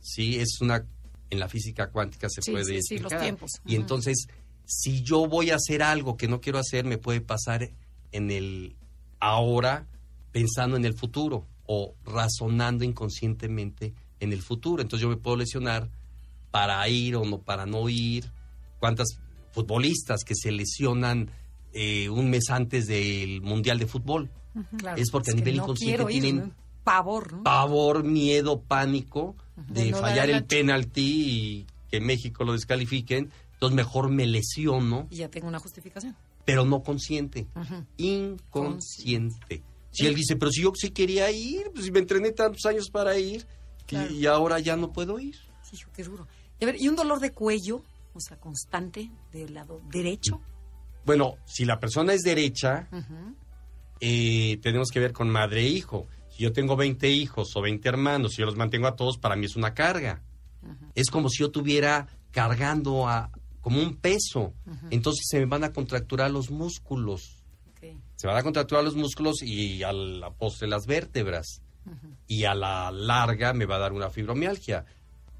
Sí, 0.00 0.38
es 0.38 0.60
una 0.60 0.84
en 1.30 1.38
la 1.40 1.48
física 1.48 1.90
cuántica 1.90 2.28
se 2.28 2.42
Sí, 2.42 2.50
puede 2.52 2.64
sí, 2.66 2.82
sí, 2.82 2.94
los 2.98 3.04
explicar. 3.12 3.20
tiempos. 3.22 3.50
Y 3.66 3.74
entonces, 3.76 4.28
si 4.66 5.02
yo 5.02 5.26
voy 5.26 5.50
a 5.50 5.56
hacer 5.56 5.82
algo 5.82 6.16
que 6.16 6.28
no 6.28 6.40
quiero 6.40 6.58
hacer, 6.58 6.84
me 6.84 6.98
puede 6.98 7.20
pasar 7.22 7.70
en 8.12 8.30
el 8.30 8.76
ahora 9.18 9.86
pensando 10.30 10.76
en 10.76 10.84
el 10.84 10.94
futuro 10.94 11.46
o 11.66 11.94
razonando 12.04 12.84
inconscientemente 12.84 13.94
en 14.20 14.32
el 14.32 14.42
futuro. 14.42 14.82
Entonces 14.82 15.02
yo 15.02 15.08
me 15.08 15.16
puedo 15.16 15.38
lesionar 15.38 15.88
para 16.50 16.86
ir 16.88 17.16
o 17.16 17.24
no 17.24 17.38
para 17.40 17.64
no 17.66 17.88
ir. 17.88 18.30
¿Cuántas 18.82 19.20
futbolistas 19.52 20.24
que 20.24 20.34
se 20.34 20.50
lesionan 20.50 21.30
eh, 21.72 22.08
un 22.08 22.28
mes 22.30 22.50
antes 22.50 22.88
del 22.88 23.40
Mundial 23.40 23.78
de 23.78 23.86
Fútbol? 23.86 24.28
Claro, 24.76 25.00
es 25.00 25.08
porque 25.12 25.30
a 25.30 25.34
nivel 25.34 25.58
no 25.58 25.62
inconsciente 25.62 26.02
ir, 26.02 26.08
tienen 26.20 26.36
¿no? 26.48 26.54
pavor, 26.82 27.32
¿no? 27.32 27.42
pavor, 27.44 28.02
miedo, 28.02 28.60
pánico 28.60 29.36
de, 29.68 29.84
De 29.84 29.90
no 29.92 30.00
dar 30.00 30.10
fallar 30.10 30.30
el 30.30 30.44
penalti 30.46 31.00
y 31.60 31.66
que 31.92 32.00
México 32.00 32.42
lo 32.42 32.54
descalifiquen. 32.54 33.30
Entonces 33.52 33.76
mejor 33.76 34.10
me 34.10 34.26
lesiono, 34.26 35.06
Y 35.10 35.16
ya 35.18 35.28
tengo 35.28 35.46
una 35.46 35.60
justificación. 35.60 36.16
pero 36.44 36.64
no 36.64 36.82
consciente, 36.82 37.46
inconsciente. 37.98 39.62
Si 39.92 40.08
él 40.08 40.16
dice, 40.16 40.34
pero 40.34 40.50
si 40.50 40.62
yo 40.62 40.72
sí 40.74 40.90
quería 40.90 41.30
ir, 41.30 41.70
pues 41.72 41.84
si 41.84 41.92
me 41.92 42.00
entrené 42.00 42.32
tantos 42.32 42.66
años 42.66 42.90
para 42.90 43.16
ir 43.16 43.46
y- 43.82 43.84
Claro. 43.86 44.12
y, 44.12 44.26
ahora 44.26 44.58
ya 44.58 44.74
no 44.74 44.92
puedo 44.92 45.20
ir. 45.20 45.36
Sí, 45.62 45.76
hijo, 45.76 45.90
qué 45.94 46.02
duro. 46.02 46.26
Y, 46.58 46.64
a 46.64 46.66
ver, 46.66 46.76
¿y 46.80 46.88
un 46.88 46.96
dolor 46.96 47.20
de 47.20 47.30
cuello, 47.30 47.84
o 48.14 48.20
sea, 48.20 48.38
constante 48.38 49.10
del 49.32 49.54
lado 49.54 49.82
derecho? 49.90 50.40
Bueno, 51.04 51.36
si 51.44 51.64
la 51.64 51.80
persona 51.80 52.12
es 52.12 52.22
derecha, 52.22 52.88
eh, 54.00 54.58
tenemos 54.62 54.90
que 54.90 55.00
ver 55.00 55.12
con 55.12 55.28
madre 55.28 55.62
e 55.62 55.68
hijo. 55.68 56.06
Si 56.30 56.42
yo 56.42 56.52
tengo 56.52 56.76
20 56.76 57.10
hijos 57.10 57.56
o 57.56 57.62
20 57.62 57.88
hermanos, 57.88 58.32
si 58.32 58.40
yo 58.40 58.46
los 58.46 58.56
mantengo 58.56 58.86
a 58.86 58.96
todos, 58.96 59.18
para 59.18 59.36
mí 59.36 59.46
es 59.46 59.56
una 59.56 59.74
carga. 59.74 60.22
Es 60.94 61.10
como 61.10 61.28
si 61.28 61.40
yo 61.40 61.50
tuviera 61.50 62.06
cargando 62.30 63.08
a, 63.08 63.30
como 63.60 63.80
un 63.80 63.96
peso. 63.96 64.54
Entonces 64.90 65.26
se 65.28 65.38
me 65.40 65.46
van 65.46 65.64
a 65.64 65.72
contracturar 65.72 66.30
los 66.30 66.50
músculos. 66.50 67.42
Se 68.16 68.26
van 68.28 68.36
a 68.36 68.42
contracturar 68.42 68.84
los 68.84 68.94
músculos 68.94 69.42
y 69.42 69.82
a 69.82 69.92
la 69.92 70.30
postre 70.30 70.68
las 70.68 70.86
vértebras. 70.86 71.62
Y 72.28 72.44
a 72.44 72.54
la 72.54 72.92
larga 72.92 73.52
me 73.52 73.66
va 73.66 73.76
a 73.76 73.80
dar 73.80 73.92
una 73.92 74.10
fibromialgia. 74.10 74.84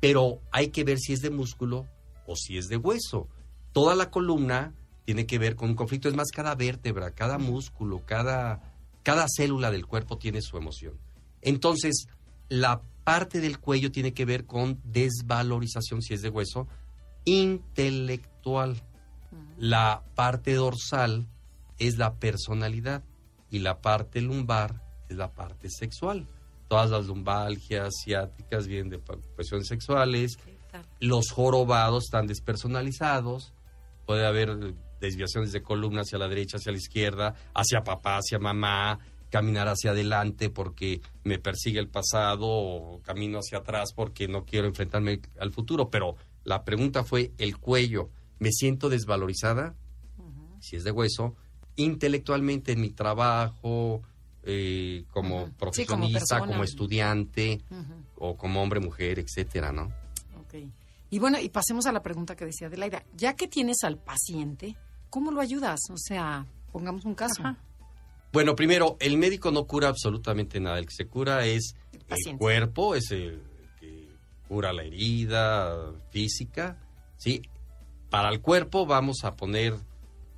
Pero 0.01 0.41
hay 0.51 0.69
que 0.69 0.83
ver 0.83 0.99
si 0.99 1.13
es 1.13 1.21
de 1.21 1.31
músculo 1.31 1.87
o 2.27 2.37
si 2.37 2.59
es 2.59 2.69
de 2.69 2.77
hueso. 2.77 3.29
Toda 3.73 3.95
la 3.95 4.11
columna 4.11 4.75
tiene 5.05 5.27
que 5.27 5.39
ver 5.39 5.57
con 5.57 5.71
un 5.71 5.77
conflicto. 5.77 6.09
Es 6.09 6.15
más, 6.15 6.31
cada 6.31 6.55
vértebra, 6.55 7.13
cada 7.13 7.39
músculo, 7.39 8.05
cada, 8.07 8.77
cada 9.03 9.27
célula 9.29 9.71
del 9.71 9.87
cuerpo 9.87 10.19
tiene 10.19 10.43
su 10.43 10.57
emoción. 10.57 10.99
Entonces, 11.41 12.07
la 12.49 12.83
parte 13.05 13.41
del 13.41 13.59
cuello 13.59 13.91
tiene 13.91 14.15
que 14.15 14.25
ver 14.25 14.47
con 14.47 14.81
desvalorización, 14.85 16.03
si 16.03 16.15
es 16.15 16.23
de 16.23 16.29
hueso, 16.29 16.69
intelectual. 17.25 18.83
La 19.59 20.05
parte 20.15 20.55
dorsal 20.55 21.27
es 21.79 21.99
la 21.99 22.15
personalidad 22.15 23.03
y 23.51 23.59
la 23.59 23.81
parte 23.81 24.21
lumbar 24.21 24.83
es 25.09 25.17
la 25.17 25.31
parte 25.31 25.69
sexual. 25.71 26.27
Todas 26.69 26.91
las 26.91 27.07
lumbalgias 27.07 27.93
ciáticas 28.03 28.67
vienen 28.67 28.91
de 28.91 28.99
cuestiones 29.35 29.67
sexuales. 29.67 30.39
Los 31.01 31.31
jorobados 31.31 32.05
están 32.05 32.27
despersonalizados. 32.27 33.53
Puede 34.07 34.27
haber 34.27 34.75
desviaciones 35.01 35.53
de 35.53 35.63
columna 35.63 36.03
hacia 36.03 36.19
la 36.19 36.29
derecha, 36.29 36.57
hacia 36.57 36.73
la 36.73 36.79
izquierda, 36.79 37.35
hacia 37.55 37.83
papá, 37.83 38.19
hacia 38.19 38.39
mamá, 38.39 38.99
caminar 39.31 39.69
hacia 39.69 39.91
adelante 39.91 40.51
porque 40.51 41.01
me 41.25 41.39
persigue 41.39 41.81
el 41.81 41.89
pasado 41.89 42.47
o 42.47 43.01
camino 43.03 43.39
hacia 43.39 43.59
atrás 43.59 43.93
porque 43.95 44.29
no 44.29 44.45
quiero 44.45 44.67
enfrentarme 44.67 45.21
al 45.41 45.53
futuro. 45.53 45.91
Pero 45.91 46.17
la 46.45 46.65
pregunta 46.65 47.05
fue 47.05 47.33
el 47.39 47.59
cuello. 47.59 48.11
¿Me 48.39 48.51
siento 48.53 48.89
desvalorizada? 48.89 49.75
Si 50.61 50.77
es 50.77 50.85
de 50.85 50.91
hueso. 50.91 51.35
Intelectualmente 51.77 52.73
en 52.73 52.81
mi 52.81 52.91
trabajo, 52.91 54.03
eh, 54.45 55.05
como 55.11 55.45
Ujú. 55.45 55.47
Sí, 55.73 55.87
como 55.87 56.07
profesionista, 56.07 56.41
como, 56.41 56.65
estudiante 56.65 57.63
o 58.17 58.37
como 58.37 58.63
hombre, 58.63 58.81
mujer, 58.81 59.19
etcétera, 59.19 59.73
¿no? 59.73 59.93
Y 61.11 61.19
bueno, 61.19 61.39
y 61.39 61.49
pasemos 61.49 61.87
a 61.87 61.93
la 61.93 62.03
pregunta 62.03 62.37
que 62.37 62.47
decía 62.47 62.69
Adelaida. 62.69 63.05
Ya 63.15 63.35
que 63.37 63.49
tienes 63.49 63.85
al 63.85 63.99
paciente, 63.99 64.77
¿cómo 65.11 65.31
lo 65.31 65.41
ayudas? 65.41 65.81
O 65.91 65.99
sea, 65.99 66.47
pongamos 66.73 67.05
un 67.05 67.15
caso. 67.15 67.43
Ajá. 67.43 67.59
Bueno, 68.33 68.57
primero, 68.57 68.97
el 68.99 69.19
médico 69.19 69.51
no 69.51 69.67
cura 69.67 69.89
absolutamente 69.89 70.59
nada. 70.59 70.79
El 70.79 70.87
que 70.87 70.95
se 70.95 71.07
cura 71.07 71.45
es 71.45 71.75
el, 72.09 72.39
cuerpo, 72.39 72.95
es 72.95 73.11
el 73.11 73.43
que 73.79 74.09
cura 74.49 74.73
la 74.73 74.85
herida 74.85 75.93
física. 76.11 76.79
¿sí? 77.19 77.43
Para 78.09 78.31
el 78.31 78.41
cuerpo 78.41 78.87
vamos 78.87 79.25
a 79.25 79.37
poner 79.37 79.75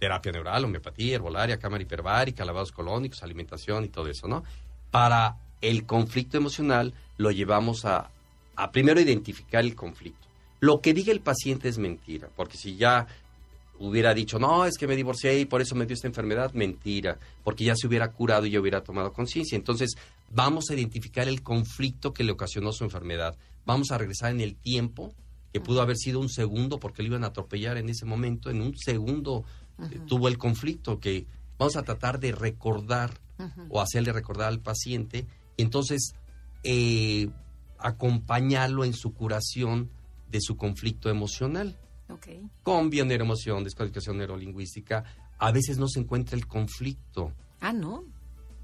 terapia 0.00 0.32
neural, 0.32 0.64
homeopatía, 0.64 1.14
herbolaria, 1.14 1.58
cámara 1.60 1.84
hiperbárica, 1.84 2.44
lavados 2.44 2.72
colónicos, 2.72 3.22
alimentación 3.22 3.84
y 3.84 3.88
todo 3.88 4.08
eso, 4.08 4.26
¿no? 4.26 4.42
Para 4.90 5.38
el 5.60 5.86
conflicto 5.86 6.36
emocional 6.36 6.94
lo 7.16 7.30
llevamos 7.30 7.84
a, 7.84 8.10
a 8.56 8.70
primero 8.70 9.00
identificar 9.00 9.64
el 9.64 9.74
conflicto. 9.74 10.28
Lo 10.60 10.80
que 10.80 10.94
diga 10.94 11.12
el 11.12 11.20
paciente 11.20 11.68
es 11.68 11.78
mentira, 11.78 12.28
porque 12.34 12.56
si 12.56 12.76
ya 12.76 13.06
hubiera 13.78 14.14
dicho, 14.14 14.38
no, 14.38 14.64
es 14.64 14.78
que 14.78 14.86
me 14.86 14.96
divorcié 14.96 15.38
y 15.40 15.44
por 15.44 15.60
eso 15.60 15.74
me 15.74 15.86
dio 15.86 15.94
esta 15.94 16.06
enfermedad, 16.06 16.52
mentira, 16.52 17.18
porque 17.42 17.64
ya 17.64 17.74
se 17.76 17.86
hubiera 17.86 18.10
curado 18.12 18.46
y 18.46 18.50
ya 18.50 18.60
hubiera 18.60 18.82
tomado 18.82 19.12
conciencia. 19.12 19.56
Entonces, 19.56 19.94
vamos 20.30 20.70
a 20.70 20.74
identificar 20.74 21.28
el 21.28 21.42
conflicto 21.42 22.12
que 22.12 22.24
le 22.24 22.32
ocasionó 22.32 22.72
su 22.72 22.84
enfermedad. 22.84 23.36
Vamos 23.66 23.90
a 23.90 23.98
regresar 23.98 24.30
en 24.32 24.40
el 24.40 24.54
tiempo, 24.54 25.12
que 25.52 25.60
pudo 25.60 25.82
haber 25.82 25.96
sido 25.96 26.20
un 26.20 26.28
segundo, 26.28 26.78
porque 26.78 27.02
lo 27.02 27.08
iban 27.08 27.24
a 27.24 27.28
atropellar 27.28 27.76
en 27.76 27.88
ese 27.88 28.04
momento, 28.04 28.50
en 28.50 28.60
un 28.60 28.76
segundo 28.76 29.44
eh, 29.78 30.00
tuvo 30.06 30.28
el 30.28 30.38
conflicto, 30.38 30.98
que 30.98 31.26
vamos 31.58 31.76
a 31.76 31.82
tratar 31.82 32.20
de 32.20 32.32
recordar 32.32 33.20
o 33.68 33.80
hacerle 33.80 34.12
recordar 34.12 34.48
al 34.48 34.60
paciente, 34.60 35.26
y 35.56 35.62
entonces 35.62 36.14
eh, 36.62 37.28
acompañarlo 37.84 38.84
en 38.84 38.92
su 38.94 39.12
curación 39.14 39.90
de 40.30 40.40
su 40.40 40.56
conflicto 40.56 41.10
emocional 41.10 41.78
Ok. 42.08 42.26
con 42.62 42.90
bioneuroemoción, 42.90 43.62
descodificación 43.64 44.18
neurolingüística, 44.18 45.04
a 45.38 45.52
veces 45.52 45.78
no 45.78 45.86
se 45.88 46.00
encuentra 46.00 46.36
el 46.36 46.46
conflicto. 46.46 47.32
Ah, 47.60 47.72
¿no? 47.72 48.04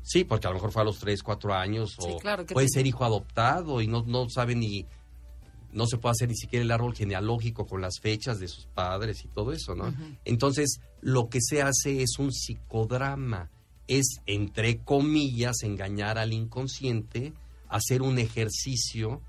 Sí, 0.02 0.24
porque 0.24 0.46
a 0.46 0.50
lo 0.50 0.54
mejor 0.54 0.72
fue 0.72 0.82
a 0.82 0.84
los 0.86 0.98
3, 0.98 1.22
4 1.22 1.54
años 1.54 1.96
o 1.98 2.18
claro, 2.18 2.44
puede 2.46 2.66
te- 2.66 2.72
ser 2.74 2.86
hijo 2.86 3.04
adoptado 3.04 3.80
y 3.82 3.86
no, 3.86 4.02
no 4.06 4.28
sabe 4.30 4.54
ni, 4.54 4.86
no 5.72 5.86
se 5.86 5.98
puede 5.98 6.12
hacer 6.12 6.28
ni 6.28 6.36
siquiera 6.36 6.64
el 6.64 6.70
árbol 6.70 6.94
genealógico 6.94 7.66
con 7.66 7.80
las 7.82 8.00
fechas 8.00 8.40
de 8.40 8.48
sus 8.48 8.66
padres 8.66 9.24
y 9.24 9.28
todo 9.28 9.52
eso, 9.52 9.74
¿no? 9.74 9.94
Entonces, 10.24 10.80
lo 11.02 11.28
que 11.28 11.40
se 11.42 11.60
hace 11.62 12.02
es 12.02 12.18
un 12.18 12.32
psicodrama 12.32 13.50
es, 13.86 14.20
entre 14.26 14.78
comillas, 14.78 15.62
engañar 15.62 16.16
al 16.16 16.32
inconsciente, 16.32 17.32
hacer 17.70 18.02
un 18.02 18.18
ejercicio 18.18 19.22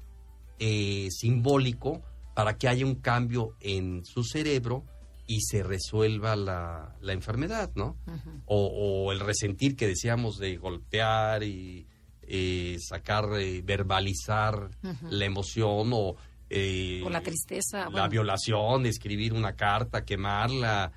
eh, 0.60 1.08
simbólico 1.10 2.02
para 2.36 2.58
que 2.58 2.68
haya 2.68 2.86
un 2.86 2.96
cambio 2.96 3.56
en 3.60 4.04
su 4.06 4.24
cerebro 4.24 4.86
y 5.28 5.42
se 5.42 5.64
resuelva 5.64 6.36
la, 6.36 6.96
la 7.02 7.14
enfermedad, 7.14 7.72
¿no? 7.76 7.98
o, 8.46 8.66
o 9.06 9.12
el 9.12 9.20
resentir 9.20 9.76
que 9.76 9.88
decíamos 9.88 10.38
de 10.38 10.58
golpear 10.58 11.44
y 11.44 11.88
eh, 12.24 12.78
sacar, 12.80 13.26
eh, 13.40 13.62
verbalizar 13.62 14.70
la 15.10 15.26
emoción 15.26 15.92
o... 15.94 16.16
eh, 16.50 17.02
o 17.06 17.10
la 17.10 17.22
tristeza. 17.22 17.86
La 17.86 17.90
bueno. 17.90 18.10
violación, 18.10 18.86
escribir 18.86 19.34
una 19.34 19.56
carta, 19.56 20.04
quemarla, 20.04 20.92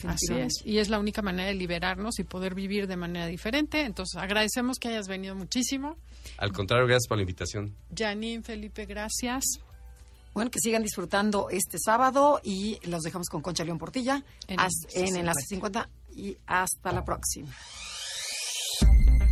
Así 0.06 0.34
es. 0.34 0.52
Y 0.64 0.78
es 0.78 0.88
la 0.88 0.98
única 0.98 1.22
manera 1.22 1.48
de 1.48 1.54
liberarnos 1.54 2.18
y 2.18 2.24
poder 2.24 2.54
vivir 2.54 2.86
de 2.86 2.96
manera 2.96 3.26
diferente. 3.26 3.82
Entonces, 3.82 4.16
agradecemos 4.20 4.78
que 4.78 4.88
hayas 4.88 5.08
venido 5.08 5.34
muchísimo. 5.34 5.96
Al 6.36 6.52
contrario, 6.52 6.86
gracias 6.86 7.08
por 7.08 7.16
la 7.16 7.22
invitación. 7.22 7.74
Janine, 7.96 8.42
Felipe, 8.42 8.84
gracias. 8.86 9.44
Bueno, 10.34 10.50
que 10.50 10.60
sigan 10.60 10.82
disfrutando 10.82 11.48
este 11.50 11.78
sábado 11.78 12.40
y 12.44 12.78
los 12.86 13.02
dejamos 13.02 13.28
con 13.28 13.42
Concha 13.42 13.64
León 13.64 13.78
Portilla 13.78 14.22
En 14.46 14.60
en, 14.94 15.16
Enlace 15.16 15.46
50 15.48 15.88
y 16.14 16.36
hasta 16.46 16.92
la 16.92 17.04
próxima. 17.04 17.48